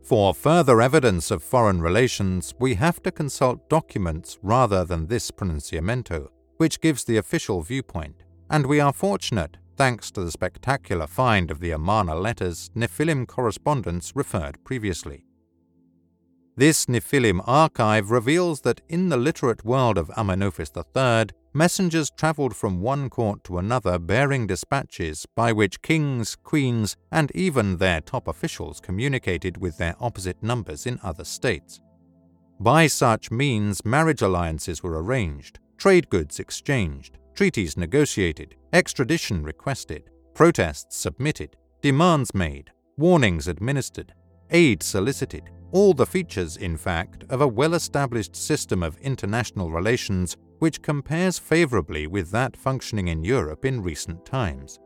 For 0.03 0.35
further 0.35 0.81
evidence 0.81 1.31
of 1.31 1.43
foreign 1.43 1.81
relations, 1.81 2.55
we 2.59 2.75
have 2.75 3.03
to 3.03 3.13
consult 3.13 3.69
documents 3.69 4.39
rather 4.43 4.85
than 4.85 5.07
this 5.07 5.31
pronunciamento, 5.31 6.29
which 6.57 6.81
gives 6.81 7.05
the 7.05 7.17
official 7.17 7.63
viewpoint, 7.63 8.25
and 8.49 8.67
we 8.67 8.81
are 8.81 8.93
fortunate, 8.93 9.59
thanks 9.77 10.11
to 10.11 10.25
the 10.25 10.33
spectacular 10.33 11.07
find 11.07 11.51
of 11.51 11.61
the 11.61 11.71
Amarna 11.71 12.15
letters, 12.15 12.71
Nephilim 12.75 13.27
correspondence 13.27 14.13
referred 14.15 14.63
previously. 14.65 15.25
This 16.61 16.85
Nephilim 16.85 17.41
archive 17.47 18.11
reveals 18.11 18.61
that 18.61 18.83
in 18.87 19.09
the 19.09 19.17
literate 19.17 19.65
world 19.65 19.97
of 19.97 20.09
Amenophis 20.09 20.77
III, 20.77 21.35
messengers 21.55 22.11
travelled 22.11 22.55
from 22.55 22.83
one 22.83 23.09
court 23.09 23.43
to 23.45 23.57
another 23.57 23.99
bearing 23.99 24.47
dispatches 24.47 25.25
by 25.35 25.53
which 25.53 25.81
kings, 25.81 26.37
queens, 26.37 26.99
and 27.11 27.35
even 27.35 27.79
their 27.79 28.03
top 28.03 28.29
officials 28.29 28.79
communicated 28.79 29.57
with 29.57 29.79
their 29.79 29.97
opposite 30.01 30.43
numbers 30.43 30.85
in 30.85 31.01
other 31.03 31.25
states. 31.25 31.81
By 32.61 32.89
such 32.89 33.31
means, 33.31 33.83
marriage 33.87 34.21
alliances 34.21 34.83
were 34.83 35.03
arranged, 35.03 35.61
trade 35.79 36.11
goods 36.11 36.41
exchanged, 36.41 37.17
treaties 37.35 37.79
negotiated, 37.79 38.55
extradition 38.75 39.43
requested, 39.43 40.11
protests 40.35 40.99
submitted, 40.99 41.57
demands 41.81 42.35
made, 42.35 42.71
warnings 42.99 43.49
administered, 43.49 44.13
aid 44.51 44.83
solicited, 44.83 45.45
all 45.73 45.95
the 45.95 46.07
features, 46.07 46.57
in 46.57 46.77
fact, 46.77 47.25
of 47.31 47.41
a 47.41 47.49
well 47.49 47.75
established 47.75 48.37
system 48.37 48.83
of 48.83 48.99
international 48.99 49.71
relations 49.71 50.37
which 50.59 50.83
compares 50.83 51.39
favorably 51.39 52.07
with 52.07 52.31
that 52.31 52.57
functioning 52.57 53.09
in 53.09 53.25
Europe 53.25 53.65
in 53.65 53.83
recent 53.83 54.25
times. 54.27 54.79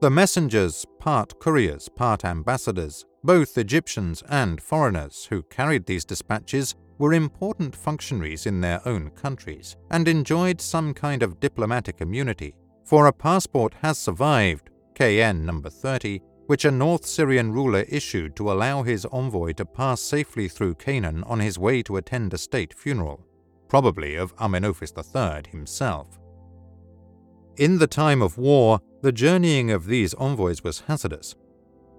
The 0.00 0.10
messengers, 0.10 0.86
part 1.00 1.40
couriers, 1.40 1.88
part 1.88 2.24
ambassadors, 2.24 3.04
both 3.24 3.58
Egyptians 3.58 4.22
and 4.28 4.62
foreigners 4.62 5.26
who 5.28 5.42
carried 5.42 5.86
these 5.86 6.04
dispatches, 6.04 6.76
were 6.98 7.14
important 7.14 7.74
functionaries 7.74 8.46
in 8.46 8.60
their 8.60 8.80
own 8.86 9.10
countries 9.10 9.76
and 9.90 10.06
enjoyed 10.06 10.60
some 10.60 10.94
kind 10.94 11.22
of 11.22 11.40
diplomatic 11.40 12.00
immunity, 12.00 12.54
for 12.84 13.06
a 13.06 13.12
passport 13.12 13.74
has 13.82 13.98
survived, 13.98 14.70
KN 14.94 15.44
number 15.44 15.70
30, 15.70 16.20
which 16.48 16.64
a 16.64 16.70
North 16.70 17.06
Syrian 17.06 17.52
ruler 17.52 17.84
issued 17.88 18.34
to 18.36 18.50
allow 18.50 18.82
his 18.82 19.06
envoy 19.06 19.52
to 19.52 19.64
pass 19.64 20.00
safely 20.00 20.48
through 20.48 20.74
Canaan 20.74 21.22
on 21.24 21.40
his 21.40 21.58
way 21.58 21.82
to 21.84 21.96
attend 21.96 22.34
a 22.34 22.38
state 22.38 22.74
funeral 22.74 23.24
probably 23.68 24.14
of 24.16 24.34
Amenophis 24.36 24.92
III 24.96 25.50
himself. 25.50 26.18
In 27.56 27.78
the 27.78 27.86
time 27.86 28.22
of 28.22 28.38
war, 28.38 28.80
the 29.02 29.12
journeying 29.12 29.70
of 29.70 29.86
these 29.86 30.14
envoys 30.14 30.64
was 30.64 30.80
hazardous. 30.80 31.34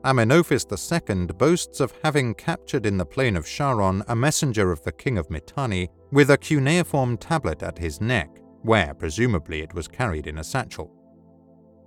Amenophis 0.04 0.66
II 0.66 1.28
boasts 1.38 1.80
of 1.80 1.94
having 2.04 2.34
captured 2.34 2.86
in 2.86 2.98
the 2.98 3.06
plain 3.06 3.36
of 3.36 3.48
Sharon 3.48 4.02
a 4.08 4.16
messenger 4.16 4.72
of 4.72 4.82
the 4.84 4.92
king 4.92 5.18
of 5.18 5.30
Mitanni 5.30 5.90
with 6.12 6.32
a 6.32 6.38
cuneiform 6.38 7.18
tablet 7.18 7.62
at 7.62 7.78
his 7.78 8.00
neck, 8.00 8.30
where 8.62 8.94
presumably 8.94 9.62
it 9.62 9.74
was 9.74 9.88
carried 9.88 10.26
in 10.26 10.38
a 10.38 10.44
satchel. 10.44 10.99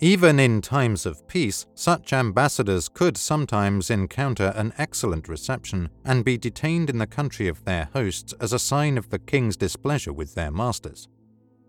Even 0.02 0.40
in 0.40 0.60
times 0.60 1.06
of 1.06 1.28
peace, 1.28 1.64
such 1.76 2.12
ambassadors 2.12 2.88
could 2.88 3.16
sometimes 3.16 3.88
encounter 3.88 4.52
an 4.56 4.72
excellent 4.76 5.28
reception 5.28 5.88
and 6.04 6.24
be 6.24 6.36
detained 6.36 6.90
in 6.90 6.98
the 6.98 7.06
country 7.06 7.46
of 7.46 7.64
their 7.64 7.88
hosts 7.92 8.34
as 8.40 8.52
a 8.52 8.58
sign 8.58 8.98
of 8.98 9.10
the 9.10 9.20
king's 9.20 9.56
displeasure 9.56 10.12
with 10.12 10.34
their 10.34 10.50
masters. 10.50 11.06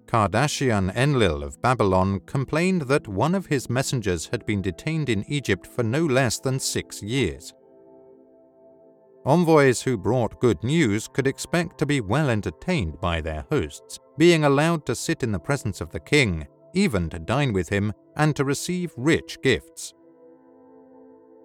Kadashman-Enlil 0.07 1.43
of 1.43 1.61
Babylon 1.61 2.21
complained 2.21 2.81
that 2.83 3.07
one 3.07 3.35
of 3.35 3.45
his 3.45 3.69
messengers 3.69 4.25
had 4.31 4.47
been 4.47 4.63
detained 4.63 5.09
in 5.09 5.23
Egypt 5.27 5.67
for 5.67 5.83
no 5.83 6.03
less 6.03 6.39
than 6.39 6.59
six 6.59 7.03
years. 7.03 7.53
Envoys 9.27 9.83
who 9.83 9.95
brought 9.95 10.39
good 10.39 10.63
news 10.63 11.07
could 11.07 11.27
expect 11.27 11.77
to 11.77 11.85
be 11.85 12.01
well 12.01 12.31
entertained 12.31 12.99
by 12.99 13.21
their 13.21 13.45
hosts, 13.51 13.99
being 14.17 14.43
allowed 14.43 14.87
to 14.87 14.95
sit 14.95 15.21
in 15.21 15.31
the 15.31 15.37
presence 15.39 15.81
of 15.81 15.91
the 15.91 15.99
king 15.99 16.47
even 16.73 17.09
to 17.09 17.19
dine 17.19 17.53
with 17.53 17.69
him 17.69 17.93
and 18.15 18.35
to 18.35 18.45
receive 18.45 18.91
rich 18.97 19.41
gifts. 19.41 19.93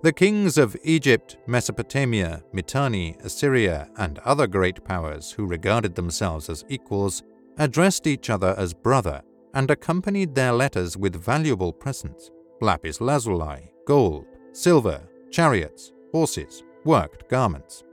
The 0.03 0.13
kings 0.13 0.59
of 0.59 0.77
Egypt, 0.85 1.39
Mesopotamia, 1.49 2.43
Mitanni, 2.53 3.17
Assyria, 3.25 3.89
and 3.97 4.21
other 4.21 4.47
great 4.47 4.85
powers 4.85 5.33
who 5.33 5.45
regarded 5.45 5.95
themselves 5.97 6.49
as 6.49 6.65
equals 6.69 7.23
addressed 7.59 8.07
each 8.07 8.31
other 8.31 8.55
as 8.57 8.73
brother 8.73 9.23
and 9.55 9.71
accompanied 9.71 10.35
their 10.35 10.53
letters 10.53 10.97
with 10.97 11.21
valuable 11.21 11.73
presents 11.73 12.31
lapis 12.61 13.01
lazuli, 13.01 13.73
gold, 13.87 14.27
silver, 14.53 15.01
chariots, 15.31 15.93
horses, 16.13 16.63
worked 16.85 17.29
garments. 17.29 17.85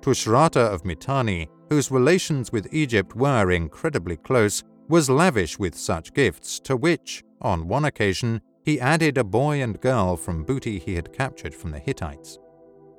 Tushratta 0.00 0.72
of 0.72 0.84
Mitanni, 0.84 1.48
whose 1.68 1.90
relations 1.90 2.52
with 2.52 2.72
Egypt 2.72 3.14
were 3.14 3.50
incredibly 3.50 4.16
close, 4.16 4.62
was 4.88 5.10
lavish 5.10 5.58
with 5.58 5.76
such 5.76 6.14
gifts, 6.14 6.58
to 6.60 6.76
which, 6.76 7.22
on 7.40 7.68
one 7.68 7.84
occasion, 7.84 8.40
he 8.64 8.80
added 8.80 9.16
a 9.16 9.24
boy 9.24 9.62
and 9.62 9.80
girl 9.80 10.16
from 10.16 10.44
booty 10.44 10.78
he 10.78 10.94
had 10.94 11.12
captured 11.12 11.54
from 11.54 11.70
the 11.70 11.78
Hittites. 11.78 12.38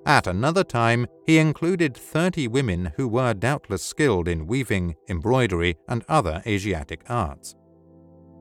At 0.05 0.27
another 0.27 0.63
time, 0.63 1.05
he 1.25 1.37
included 1.37 1.95
30 1.95 2.47
women 2.47 2.93
who 2.95 3.07
were 3.07 3.33
doubtless 3.33 3.83
skilled 3.83 4.27
in 4.27 4.47
weaving, 4.47 4.95
embroidery, 5.09 5.75
and 5.87 6.03
other 6.07 6.41
Asiatic 6.47 7.03
arts. 7.09 7.55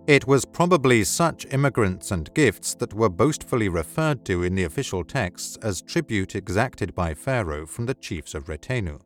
It 0.06 0.26
was 0.26 0.46
probably 0.46 1.04
such 1.04 1.46
immigrants 1.52 2.12
and 2.12 2.32
gifts 2.32 2.74
that 2.76 2.94
were 2.94 3.10
boastfully 3.10 3.68
referred 3.68 4.24
to 4.24 4.42
in 4.42 4.54
the 4.54 4.64
official 4.64 5.04
texts 5.04 5.58
as 5.62 5.82
tribute 5.82 6.34
exacted 6.34 6.94
by 6.94 7.12
Pharaoh 7.12 7.66
from 7.66 7.84
the 7.84 7.94
chiefs 7.94 8.34
of 8.34 8.46
Retenu. 8.46 9.00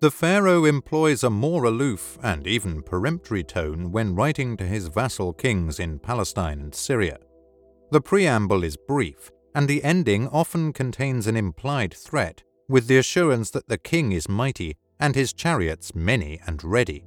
The 0.00 0.12
pharaoh 0.12 0.64
employs 0.64 1.24
a 1.24 1.30
more 1.30 1.64
aloof 1.64 2.18
and 2.22 2.46
even 2.46 2.82
peremptory 2.82 3.42
tone 3.42 3.90
when 3.90 4.14
writing 4.14 4.56
to 4.56 4.64
his 4.64 4.86
vassal 4.86 5.32
kings 5.32 5.80
in 5.80 5.98
Palestine 5.98 6.60
and 6.60 6.72
Syria. 6.72 7.18
The 7.90 8.00
preamble 8.00 8.62
is 8.62 8.76
brief, 8.76 9.32
and 9.56 9.66
the 9.66 9.82
ending 9.82 10.28
often 10.28 10.72
contains 10.72 11.26
an 11.26 11.36
implied 11.36 11.92
threat, 11.92 12.44
with 12.68 12.86
the 12.86 12.98
assurance 12.98 13.50
that 13.50 13.66
the 13.66 13.76
king 13.76 14.12
is 14.12 14.28
mighty 14.28 14.76
and 15.00 15.16
his 15.16 15.32
chariots 15.32 15.92
many 15.96 16.38
and 16.46 16.62
ready. 16.62 17.04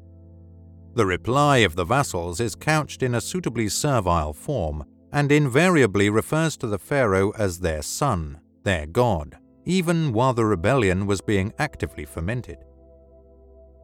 The 0.96 1.06
reply 1.06 1.60
of 1.60 1.78
the 1.78 1.86
vassals 1.86 2.42
is 2.42 2.56
couched 2.56 3.04
in 3.04 3.16
a 3.16 3.22
suitably 3.22 3.70
servile 3.70 4.34
form 4.34 4.84
and 5.14 5.32
invariably 5.32 6.10
refers 6.10 6.58
to 6.58 6.68
the 6.68 6.80
pharaoh 6.80 7.32
as 7.38 7.60
their 7.60 7.84
son, 7.84 8.42
their 8.64 8.86
god, 8.86 9.38
even 9.64 10.12
while 10.12 10.34
the 10.34 10.44
rebellion 10.44 11.06
was 11.06 11.22
being 11.22 11.54
actively 11.58 12.04
fomented. 12.04 12.58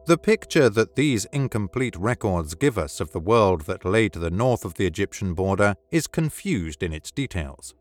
The 0.08 0.16
picture 0.16 0.70
that 0.70 0.96
these 0.96 1.26
incomplete 1.34 1.94
records 1.94 2.54
give 2.54 2.78
us 2.78 2.98
of 2.98 3.12
the 3.12 3.20
world 3.20 3.66
that 3.66 3.84
lay 3.84 4.08
to 4.08 4.18
the 4.18 4.30
north 4.30 4.64
of 4.64 4.72
the 4.72 4.86
Egyptian 4.86 5.34
border 5.34 5.74
is 5.90 6.06
confused 6.06 6.82
in 6.82 6.94
its 6.94 7.10
details. 7.10 7.74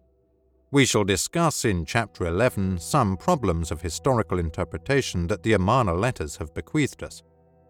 We 0.70 0.84
shall 0.84 1.06
discuss 1.06 1.64
in 1.64 1.86
Chapter 1.86 2.26
11 2.26 2.80
some 2.80 3.16
problems 3.16 3.72
of 3.72 3.82
historical 3.82 4.40
interpretation 4.40 5.28
that 5.28 5.44
the 5.44 5.54
Amarna 5.54 5.94
letters 5.94 6.36
have 6.36 6.54
bequeathed 6.54 7.02
us. 7.02 7.24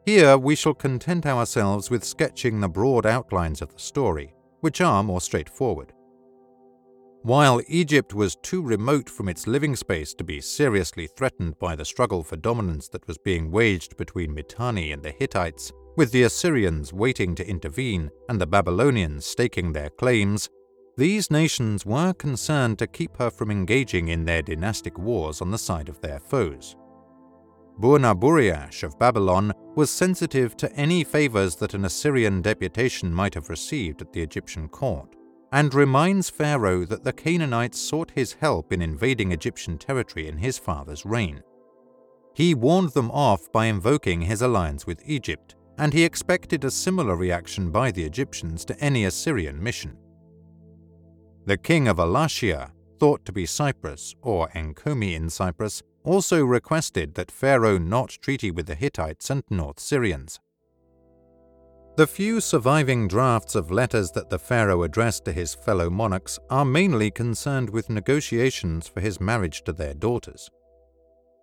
Here 0.07 0.39
we 0.39 0.55
shall 0.55 0.73
content 0.73 1.27
ourselves 1.27 1.91
with 1.91 2.03
sketching 2.03 2.59
the 2.59 2.67
broad 2.67 3.05
outlines 3.05 3.61
of 3.61 3.71
the 3.71 3.79
story, 3.79 4.33
which 4.61 4.81
are 4.81 5.03
more 5.03 5.21
straightforward. 5.21 5.93
While 7.23 7.61
Egypt 7.67 8.13
was 8.13 8.37
too 8.37 8.61
remote 8.61 9.09
from 9.09 9.27
its 9.27 9.47
living 9.47 9.75
space 9.75 10.13
to 10.13 10.23
be 10.23 10.39
seriously 10.39 11.07
threatened 11.07 11.59
by 11.59 11.75
the 11.75 11.83
struggle 11.83 12.23
for 12.23 12.37
dominance 12.37 12.87
that 12.89 13.07
was 13.07 13.17
being 13.17 13.51
waged 13.51 13.97
between 13.97 14.33
Mitanni 14.33 14.91
and 14.93 15.03
the 15.03 15.11
Hittites, 15.11 15.73
with 15.97 16.11
the 16.11 16.23
Assyrians 16.23 16.93
waiting 16.93 17.35
to 17.35 17.49
intervene 17.49 18.11
and 18.29 18.39
the 18.39 18.47
Babylonians 18.47 19.25
staking 19.25 19.73
their 19.73 19.89
claims, 19.89 20.47
these 20.95 21.29
nations 21.29 21.85
were 21.85 22.13
concerned 22.13 22.79
to 22.79 22.87
keep 22.87 23.17
her 23.17 23.29
from 23.29 23.51
engaging 23.51 24.07
in 24.07 24.23
their 24.23 24.41
dynastic 24.41 24.97
wars 24.97 25.41
on 25.41 25.51
the 25.51 25.57
side 25.57 25.89
of 25.89 25.99
their 26.01 26.19
foes. 26.19 26.75
Burnaburiash 27.79 28.83
of 28.83 28.97
Babylon 28.97 29.53
was 29.75 29.89
sensitive 29.89 30.55
to 30.57 30.71
any 30.73 31.03
favors 31.03 31.55
that 31.57 31.73
an 31.73 31.85
Assyrian 31.85 32.41
deputation 32.41 33.13
might 33.13 33.33
have 33.33 33.49
received 33.49 34.01
at 34.01 34.13
the 34.13 34.21
Egyptian 34.21 34.67
court 34.67 35.16
and 35.51 35.73
reminds 35.73 36.29
Pharaoh 36.29 36.85
that 36.85 37.03
the 37.03 37.13
Canaanites 37.13 37.79
sought 37.79 38.11
his 38.11 38.33
help 38.33 38.73
in 38.73 38.81
invading 38.81 39.31
Egyptian 39.31 39.77
territory 39.77 40.27
in 40.27 40.37
his 40.37 40.57
father's 40.57 41.05
reign. 41.05 41.41
He 42.33 42.53
warned 42.53 42.91
them 42.91 43.09
off 43.11 43.51
by 43.51 43.65
invoking 43.65 44.21
his 44.21 44.41
alliance 44.41 44.85
with 44.85 45.01
Egypt, 45.05 45.55
and 45.77 45.93
he 45.93 46.03
expected 46.03 46.63
a 46.63 46.71
similar 46.71 47.15
reaction 47.15 47.71
by 47.71 47.91
the 47.91 48.03
Egyptians 48.03 48.65
to 48.65 48.79
any 48.79 49.05
Assyrian 49.05 49.61
mission. 49.61 49.97
The 51.45 51.57
king 51.57 51.87
of 51.87 51.97
Alashiya, 51.97 52.71
thought 52.99 53.23
to 53.25 53.31
be 53.31 53.45
Cyprus 53.45 54.15
or 54.21 54.49
Enkomi 54.49 55.13
in 55.15 55.29
Cyprus, 55.29 55.81
also 56.03 56.43
requested 56.43 57.15
that 57.15 57.31
Pharaoh 57.31 57.77
not 57.77 58.09
treaty 58.21 58.51
with 58.51 58.65
the 58.65 58.75
Hittites 58.75 59.29
and 59.29 59.43
North 59.49 59.79
Syrians. 59.79 60.39
The 61.97 62.05
few 62.05 62.41
surviving 62.41 63.07
drafts 63.07 63.55
of 63.55 63.71
letters 63.71 64.11
that 64.11 64.29
the 64.29 64.37
pharaoh 64.37 64.83
addressed 64.83 65.25
to 65.25 65.31
his 65.31 65.55
fellow 65.55 65.89
monarchs 65.89 66.37
are 66.47 66.63
mainly 66.63 67.09
concerned 67.09 67.71
with 67.71 67.89
negotiations 67.89 68.87
for 68.87 69.01
his 69.01 69.19
marriage 69.19 69.63
to 69.63 69.73
their 69.73 69.95
daughters. 69.95 70.47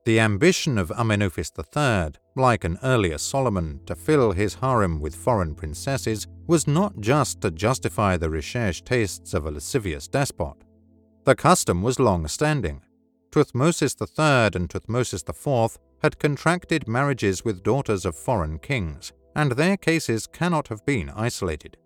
The 0.05 0.21
ambition 0.21 0.79
of 0.79 0.91
Amenophis 0.91 1.51
III, 1.59 2.21
like 2.37 2.63
an 2.63 2.79
earlier 2.85 3.19
Solomon, 3.19 3.81
to 3.87 3.97
fill 3.97 4.31
his 4.31 4.55
harem 4.55 5.01
with 5.01 5.17
foreign 5.17 5.57
princesses 5.57 6.29
was 6.47 6.69
not 6.69 7.01
just 7.01 7.41
to 7.41 7.51
justify 7.51 8.17
the 8.17 8.31
recherche 8.31 8.85
tastes 8.85 9.35
of 9.35 9.47
a 9.47 9.51
lascivious 9.51 10.07
despot. 10.07 10.59
The 11.25 11.35
custom 11.35 11.83
was 11.83 11.99
long 11.99 12.29
standing. 12.29 12.81
Thutmosis 13.33 14.01
III 14.01 14.57
and 14.57 14.69
Thutmosis 14.69 15.29
IV 15.29 15.79
had 16.01 16.21
contracted 16.21 16.87
marriages 16.87 17.45
with 17.45 17.65
daughters 17.65 18.05
of 18.07 18.15
foreign 18.15 18.61
kings, 18.61 19.13
and 19.35 19.53
their 19.53 19.77
cases 19.77 20.27
cannot 20.27 20.69
have 20.69 20.85
been 20.87 21.11
isolated. 21.11 21.77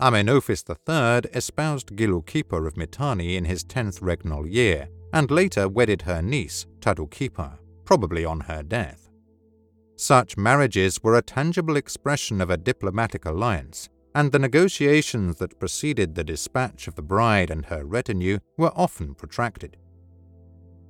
Amenophis 0.00 0.64
III 0.68 1.30
espoused 1.34 1.94
Gilukhipa 1.94 2.66
of 2.66 2.76
Mitanni 2.76 3.36
in 3.36 3.44
his 3.44 3.62
tenth 3.62 4.00
regnal 4.00 4.50
year, 4.50 4.88
and 5.12 5.30
later 5.30 5.68
wedded 5.68 6.02
her 6.02 6.22
niece, 6.22 6.66
Tadukhipa, 6.80 7.58
probably 7.84 8.24
on 8.24 8.40
her 8.40 8.62
death. 8.62 9.10
Such 9.96 10.38
marriages 10.38 11.02
were 11.02 11.16
a 11.16 11.22
tangible 11.22 11.76
expression 11.76 12.40
of 12.40 12.48
a 12.48 12.56
diplomatic 12.56 13.26
alliance, 13.26 13.90
and 14.14 14.32
the 14.32 14.38
negotiations 14.38 15.36
that 15.36 15.58
preceded 15.58 16.14
the 16.14 16.24
dispatch 16.24 16.88
of 16.88 16.94
the 16.94 17.02
bride 17.02 17.50
and 17.50 17.66
her 17.66 17.84
retinue 17.84 18.38
were 18.56 18.72
often 18.74 19.14
protracted. 19.14 19.76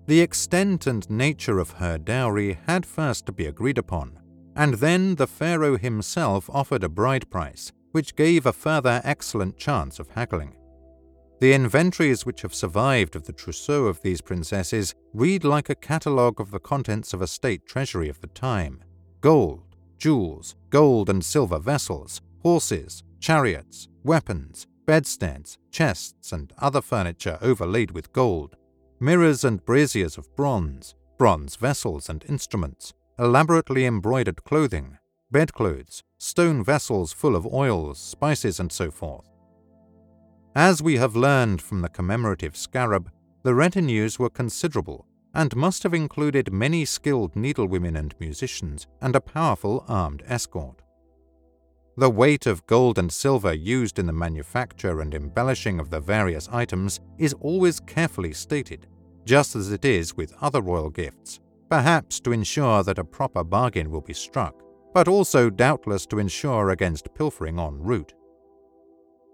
The 0.06 0.20
extent 0.20 0.86
and 0.86 1.08
nature 1.10 1.58
of 1.58 1.72
her 1.72 1.98
dowry 1.98 2.58
had 2.66 2.86
first 2.86 3.26
to 3.26 3.32
be 3.32 3.46
agreed 3.46 3.78
upon, 3.78 4.19
and 4.60 4.74
then 4.74 5.14
the 5.14 5.26
pharaoh 5.26 5.78
himself 5.78 6.50
offered 6.50 6.84
a 6.84 6.88
bride 6.88 7.30
price, 7.30 7.72
which 7.92 8.14
gave 8.14 8.44
a 8.44 8.52
further 8.52 9.00
excellent 9.04 9.56
chance 9.56 9.98
of 9.98 10.10
haggling. 10.10 10.54
The 11.40 11.54
inventories 11.54 12.26
which 12.26 12.42
have 12.42 12.54
survived 12.54 13.16
of 13.16 13.24
the 13.24 13.32
trousseau 13.32 13.86
of 13.86 14.02
these 14.02 14.20
princesses 14.20 14.94
read 15.14 15.44
like 15.44 15.70
a 15.70 15.74
catalogue 15.74 16.42
of 16.42 16.50
the 16.50 16.60
contents 16.60 17.14
of 17.14 17.22
a 17.22 17.26
state 17.26 17.64
treasury 17.64 18.10
of 18.10 18.20
the 18.20 18.26
time. 18.26 18.84
Gold, 19.22 19.62
jewels, 19.96 20.56
gold 20.68 21.08
and 21.08 21.24
silver 21.24 21.58
vessels, 21.58 22.20
horses, 22.42 23.02
chariots, 23.18 23.88
weapons, 24.04 24.66
bedsteads, 24.84 25.56
chests, 25.70 26.32
and 26.34 26.52
other 26.58 26.82
furniture 26.82 27.38
overlaid 27.40 27.92
with 27.92 28.12
gold, 28.12 28.56
mirrors 29.00 29.42
and 29.42 29.64
braziers 29.64 30.18
of 30.18 30.36
bronze, 30.36 30.94
bronze 31.16 31.56
vessels 31.56 32.10
and 32.10 32.26
instruments, 32.28 32.92
elaborately 33.20 33.84
embroidered 33.84 34.42
clothing, 34.44 34.96
bedclothes, 35.30 36.02
stone 36.16 36.64
vessels 36.64 37.12
full 37.12 37.36
of 37.36 37.46
oils, 37.46 37.98
spices, 37.98 38.58
and 38.58 38.72
so 38.72 38.90
forth. 38.90 39.28
As 40.56 40.82
we 40.82 40.96
have 40.96 41.14
learned 41.14 41.60
from 41.60 41.82
the 41.82 41.90
commemorative 41.90 42.56
scarab, 42.56 43.10
the 43.42 43.54
retinues 43.54 44.18
were 44.18 44.30
considerable 44.30 45.06
and 45.34 45.54
must 45.54 45.82
have 45.82 45.92
included 45.92 46.50
many 46.50 46.86
skilled 46.86 47.34
needlewomen 47.34 47.96
and 47.98 48.14
musicians 48.18 48.86
and 49.02 49.14
a 49.14 49.20
powerful 49.20 49.84
armed 49.86 50.22
escort. 50.26 50.80
The 51.98 52.08
weight 52.08 52.46
of 52.46 52.66
gold 52.66 52.98
and 52.98 53.12
silver 53.12 53.52
used 53.52 53.98
in 53.98 54.06
the 54.06 54.14
manufacture 54.14 55.02
and 55.02 55.14
embellishing 55.14 55.78
of 55.78 55.90
the 55.90 56.00
various 56.00 56.48
items 56.48 57.00
is 57.18 57.34
always 57.34 57.80
carefully 57.80 58.32
stated, 58.32 58.86
just 59.26 59.54
as 59.54 59.70
it 59.70 59.84
is 59.84 60.16
with 60.16 60.34
other 60.40 60.62
royal 60.62 60.88
gifts, 60.88 61.38
perhaps 61.70 62.18
to 62.20 62.32
ensure 62.32 62.82
that 62.82 62.98
a 62.98 63.04
proper 63.04 63.44
bargain 63.44 63.90
will 63.90 64.00
be 64.00 64.12
struck, 64.12 64.54
but 64.92 65.06
also 65.06 65.48
doubtless 65.48 66.04
to 66.04 66.18
ensure 66.18 66.70
against 66.70 67.14
pilfering 67.14 67.58
en 67.58 67.80
route. 67.80 68.12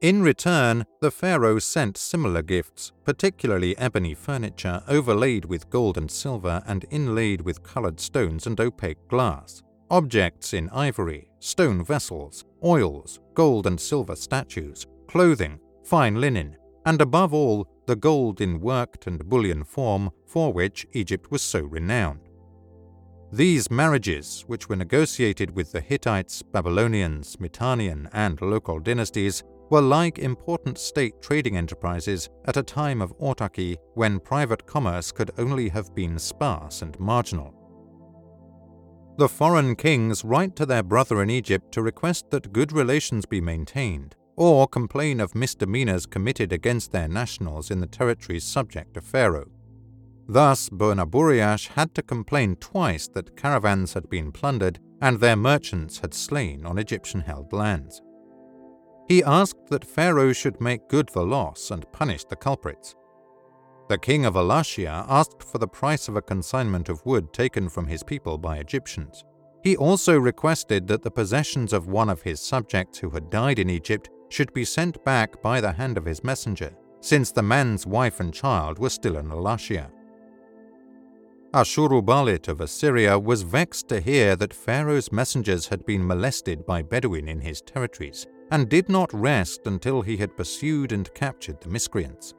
In 0.03 0.23
return, 0.23 0.85
the 1.01 1.11
pharaoh 1.11 1.59
sent 1.59 1.97
similar 1.97 2.43
gifts, 2.43 2.93
particularly 3.05 3.77
ebony 3.79 4.13
furniture 4.13 4.83
overlaid 4.87 5.47
with 5.47 5.71
gold 5.71 5.97
and 5.97 6.11
silver 6.11 6.63
and 6.67 6.85
inlaid 6.91 7.41
with 7.41 7.63
colored 7.63 7.99
stones 7.99 8.47
and 8.47 8.61
opaque 8.61 9.09
glass, 9.09 9.63
objects 9.91 10.53
in 10.53 10.69
ivory, 10.69 11.31
stone 11.41 11.83
vessels, 11.83 12.45
oils, 12.63 13.19
gold 13.33 13.67
and 13.67 13.81
silver 13.81 14.15
statues, 14.15 14.87
clothing, 15.09 15.59
fine 15.85 16.21
linen, 16.21 16.55
and 16.85 17.01
above 17.01 17.33
all, 17.33 17.67
the 17.87 17.97
gold 17.97 18.41
in 18.43 18.61
worked 18.61 19.07
and 19.07 19.27
bullion 19.29 19.65
form 19.65 20.11
for 20.27 20.53
which 20.53 20.87
Egypt 20.93 21.31
was 21.31 21.41
so 21.41 21.63
renowned. 21.63 22.26
These 23.33 23.71
marriages, 23.71 24.45
which 24.47 24.69
were 24.69 24.77
negotiated 24.77 25.51
with 25.51 25.73
the 25.73 25.81
Hittites, 25.81 26.43
Babylonians, 26.43 27.37
Mitannian, 27.37 28.09
and 28.13 28.41
local 28.41 28.79
dynasties, 28.79 29.43
were 29.69 29.81
like 29.81 30.21
important 30.21 30.79
state 30.79 31.21
trading 31.21 31.57
enterprises 31.57 32.29
at 32.45 32.57
a 32.57 32.63
time 32.63 33.03
of 33.03 33.19
autarky 33.19 33.77
when 33.95 34.21
private 34.21 34.65
commerce 34.65 35.11
could 35.11 35.33
only 35.39 35.69
have 35.69 35.93
been 35.93 36.19
sparse 36.21 36.83
and 36.83 36.99
marginal. 37.01 37.53
The 39.19 39.29
foreign 39.29 39.75
kings 39.75 40.25
write 40.25 40.55
to 40.57 40.67
their 40.67 40.85
brother 40.85 41.21
in 41.23 41.31
Egypt 41.31 41.73
to 41.73 41.83
request 41.83 42.31
that 42.31 42.53
good 42.53 42.71
relations 42.71 43.27
be 43.27 43.41
maintained, 43.41 44.15
or 44.37 44.69
complain 44.69 45.19
of 45.19 45.35
misdemeanors 45.35 46.07
committed 46.07 46.53
against 46.53 46.93
their 46.93 47.09
nationals 47.09 47.73
in 47.73 47.81
the 47.81 47.87
territories 47.87 48.45
subject 48.45 48.95
to 48.95 49.01
Pharaoh. 49.01 49.49
Thus, 50.29 50.69
Burnaburiash 50.69 51.69
had 51.69 51.95
to 51.95 52.03
complain 52.03 52.57
twice 52.57 53.07
that 53.09 53.37
caravans 53.37 53.95
had 53.95 54.11
been 54.11 54.33
plundered 54.33 54.81
and 55.01 55.21
their 55.21 55.37
merchants 55.37 55.99
had 56.01 56.15
slain 56.15 56.67
on 56.67 56.79
Egyptian 56.79 57.21
held 57.21 57.53
lands. 57.53 58.03
he 59.09 59.23
asked 59.23 59.69
that 59.69 59.85
Pharaoh 59.85 60.33
should 60.33 60.61
make 60.61 60.89
good 60.89 61.09
the 61.11 61.25
loss 61.25 61.71
and 61.71 61.91
punish 61.93 62.25
the 62.25 62.37
culprits. 62.37 62.95
The 63.89 63.99
king 63.99 64.27
of 64.27 64.35
Alashiya 64.35 65.07
asked 65.09 65.45
for 65.45 65.59
the 65.59 65.69
price 65.69 66.09
of 66.09 66.17
a 66.17 66.23
consignment 66.23 66.89
of 66.89 67.07
wood 67.07 67.33
taken 67.33 67.69
from 67.69 67.87
his 67.87 68.03
people 68.03 68.37
by 68.37 68.59
Egyptians. 68.59 69.25
He 69.63 69.77
also 69.77 70.19
requested 70.19 70.89
that 70.89 71.03
the 71.03 71.11
possessions 71.11 71.73
of 71.73 71.87
one 71.87 72.09
of 72.09 72.23
his 72.23 72.41
subjects 72.41 72.99
who 72.99 73.11
had 73.11 73.31
died 73.31 73.61
in 73.61 73.71
Egypt 73.71 74.11
should 74.29 74.53
be 74.53 74.65
sent 74.65 75.05
back 75.05 75.41
by 75.41 75.61
the 75.61 75.73
hand 75.73 75.97
of 75.97 76.05
his 76.05 76.25
messenger, 76.25 76.73
since 77.01 77.31
the 77.31 77.43
man's 77.43 77.87
wife 77.87 78.19
and 78.19 78.35
child 78.35 78.81
were 78.81 78.91
still 78.91 79.17
in 79.19 79.29
Alashiya. 79.29 79.89
Ashur-uballit 81.57 82.49
of 82.49 82.61
Assyria 82.61 83.19
was 83.19 83.41
vexed 83.41 83.89
to 83.89 83.99
hear 83.99 84.37
that 84.37 84.53
Pharaoh's 84.53 85.11
messengers 85.11 85.67
had 85.67 85.87
been 85.87 86.07
molested 86.07 86.67
by 86.67 86.83
Bedouin 86.83 87.29
in 87.29 87.41
his 87.41 87.63
territories, 87.63 88.27
and 88.51 88.69
did 88.69 88.91
not 88.91 89.11
rest 89.15 89.63
until 89.65 90.03
he 90.03 90.19
had 90.19 90.37
pursued 90.37 90.93
and 90.93 91.13
captured 91.15 91.59
the 91.63 91.71
miscreants. 91.71 92.35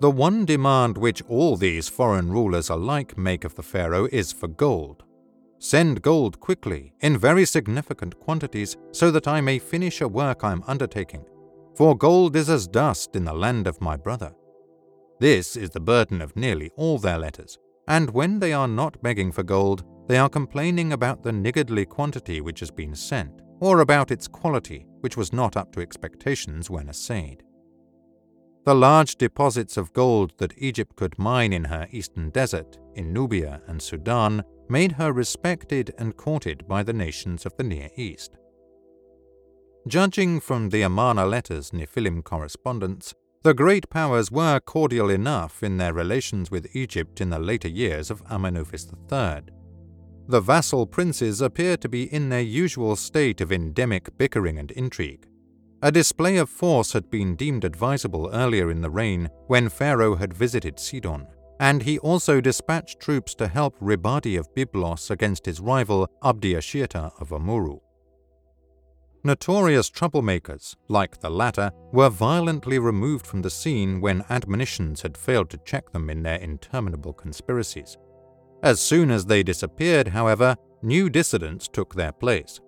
The 0.00 0.10
one 0.10 0.46
demand 0.46 0.98
which 0.98 1.22
all 1.28 1.56
these 1.56 1.88
foreign 1.88 2.28
rulers 2.28 2.70
alike 2.70 3.16
make 3.16 3.44
of 3.44 3.54
the 3.54 3.62
Pharaoh 3.62 4.08
is 4.10 4.32
for 4.32 4.48
gold. 4.48 5.04
Send 5.60 6.02
gold 6.02 6.40
quickly, 6.40 6.92
in 7.02 7.16
very 7.16 7.44
significant 7.44 8.18
quantities, 8.18 8.76
so 8.90 9.12
that 9.12 9.28
I 9.28 9.40
may 9.40 9.60
finish 9.60 10.00
a 10.00 10.08
work 10.08 10.42
I 10.42 10.50
am 10.50 10.64
undertaking, 10.66 11.24
for 11.76 11.96
gold 11.96 12.34
is 12.34 12.50
as 12.50 12.66
dust 12.66 13.14
in 13.14 13.24
the 13.24 13.32
land 13.32 13.68
of 13.68 13.80
my 13.80 13.96
brother. 13.96 14.34
This 15.20 15.56
is 15.56 15.70
the 15.70 15.80
burden 15.80 16.20
of 16.20 16.36
nearly 16.36 16.70
all 16.76 16.98
their 16.98 17.18
letters, 17.18 17.58
and 17.88 18.10
when 18.10 18.38
they 18.38 18.52
are 18.52 18.68
not 18.68 19.02
begging 19.02 19.32
for 19.32 19.42
gold, 19.42 19.84
they 20.06 20.16
are 20.16 20.28
complaining 20.28 20.92
about 20.92 21.22
the 21.22 21.32
niggardly 21.32 21.84
quantity 21.84 22.40
which 22.40 22.60
has 22.60 22.70
been 22.70 22.94
sent, 22.94 23.42
or 23.60 23.80
about 23.80 24.10
its 24.10 24.28
quality, 24.28 24.86
which 25.00 25.16
was 25.16 25.32
not 25.32 25.56
up 25.56 25.72
to 25.72 25.80
expectations 25.80 26.70
when 26.70 26.88
assayed. 26.88 27.42
The 28.64 28.74
large 28.74 29.16
deposits 29.16 29.76
of 29.76 29.92
gold 29.92 30.32
that 30.38 30.54
Egypt 30.56 30.94
could 30.94 31.18
mine 31.18 31.52
in 31.52 31.64
her 31.64 31.88
eastern 31.90 32.30
desert, 32.30 32.78
in 32.94 33.12
Nubia 33.12 33.62
and 33.66 33.80
Sudan, 33.82 34.42
made 34.68 34.92
her 34.92 35.12
respected 35.12 35.94
and 35.98 36.16
courted 36.16 36.68
by 36.68 36.82
the 36.82 36.92
nations 36.92 37.46
of 37.46 37.56
the 37.56 37.64
Near 37.64 37.88
East. 37.96 38.36
Judging 39.86 40.38
from 40.38 40.68
the 40.68 40.82
Amarna 40.82 41.24
letters 41.24 41.70
Nephilim 41.70 42.22
correspondence, 42.22 43.14
the 43.48 43.54
great 43.54 43.88
powers 43.88 44.30
were 44.30 44.60
cordial 44.60 45.08
enough 45.08 45.62
in 45.62 45.78
their 45.78 45.94
relations 45.94 46.50
with 46.50 46.76
Egypt 46.76 47.18
in 47.18 47.30
the 47.30 47.38
later 47.38 47.66
years 47.66 48.10
of 48.10 48.22
Amenophis 48.24 48.92
III. 48.92 49.42
The 50.26 50.42
vassal 50.42 50.86
princes 50.86 51.40
appear 51.40 51.78
to 51.78 51.88
be 51.88 52.12
in 52.12 52.28
their 52.28 52.42
usual 52.42 52.94
state 52.94 53.40
of 53.40 53.50
endemic 53.50 54.18
bickering 54.18 54.58
and 54.58 54.70
intrigue. 54.72 55.26
A 55.80 55.90
display 55.90 56.36
of 56.36 56.50
force 56.50 56.92
had 56.92 57.08
been 57.08 57.36
deemed 57.36 57.64
advisable 57.64 58.28
earlier 58.34 58.70
in 58.70 58.82
the 58.82 58.90
reign 58.90 59.30
when 59.46 59.70
Pharaoh 59.70 60.16
had 60.16 60.34
visited 60.34 60.78
Sidon, 60.78 61.26
and 61.58 61.84
he 61.84 61.98
also 62.00 62.42
dispatched 62.42 63.00
troops 63.00 63.34
to 63.36 63.48
help 63.48 63.74
Rib-Addi 63.80 64.38
of 64.38 64.54
Byblos 64.54 65.10
against 65.10 65.46
his 65.46 65.58
rival 65.58 66.06
Abdiashirta 66.22 67.18
of 67.18 67.30
Amurru. 67.30 67.80
Notorious 69.24 69.90
troublemakers, 69.90 70.76
like 70.88 71.20
the 71.20 71.30
latter, 71.30 71.72
were 71.92 72.08
violently 72.08 72.78
removed 72.78 73.26
from 73.26 73.42
the 73.42 73.50
scene 73.50 74.00
when 74.00 74.24
admonitions 74.30 75.02
had 75.02 75.18
failed 75.18 75.50
to 75.50 75.60
check 75.64 75.90
them 75.92 76.08
in 76.08 76.22
their 76.22 76.38
interminable 76.38 77.12
conspiracies. 77.12 77.96
As 78.62 78.80
soon 78.80 79.10
as 79.10 79.26
they 79.26 79.42
disappeared, 79.42 80.08
however, 80.08 80.56
new 80.82 81.10
dissidents 81.10 81.68
took 81.68 81.94
their 81.94 82.12
place. 82.12 82.60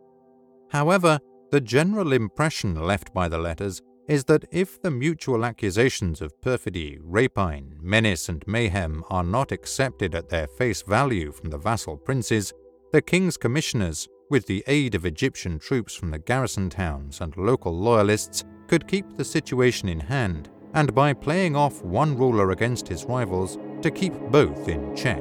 However, 0.71 1.21
the 1.51 1.61
general 1.61 2.13
impression 2.13 2.75
left 2.75 3.15
by 3.15 3.29
the 3.29 3.39
letters 3.39 3.81
is 4.09 4.25
that 4.25 4.45
if 4.51 4.83
the 4.83 4.91
mutual 4.91 5.45
accusations 5.45 6.21
of 6.21 6.41
perfidy, 6.43 6.99
rapine, 7.01 7.77
menace, 7.81 8.29
and 8.29 8.45
mayhem 8.47 9.05
are 9.09 9.23
not 9.23 9.53
accepted 9.53 10.17
at 10.17 10.29
their 10.29 10.49
face 10.49 10.83
value 10.83 11.31
from 11.31 11.51
the 11.51 11.59
vassal 11.59 11.97
princes, 11.97 12.53
the 12.93 13.01
king's 13.01 13.37
commissioners, 13.37 14.09
with 14.31 14.47
the 14.47 14.64
aid 14.66 14.95
of 14.95 15.05
Egyptian 15.05 15.59
troops 15.59 15.95
from 15.95 16.11
the 16.11 16.18
garrison 16.18 16.70
towns 16.70 17.20
and 17.20 17.37
local 17.37 17.76
loyalists, 17.76 18.45
could 18.68 18.89
keep 18.89 19.16
the 19.16 19.24
situation 19.24 19.89
in 19.89 20.01
hand, 20.01 20.49
and 20.72 20.95
by 20.95 21.12
playing 21.12 21.57
off 21.57 21.83
one 21.83 22.16
ruler 22.16 22.53
against 22.53 22.87
his 22.87 23.05
rivals, 23.05 23.59
to 23.83 23.91
keep 23.91 24.14
both 24.31 24.68
in 24.68 24.95
check. 24.95 25.20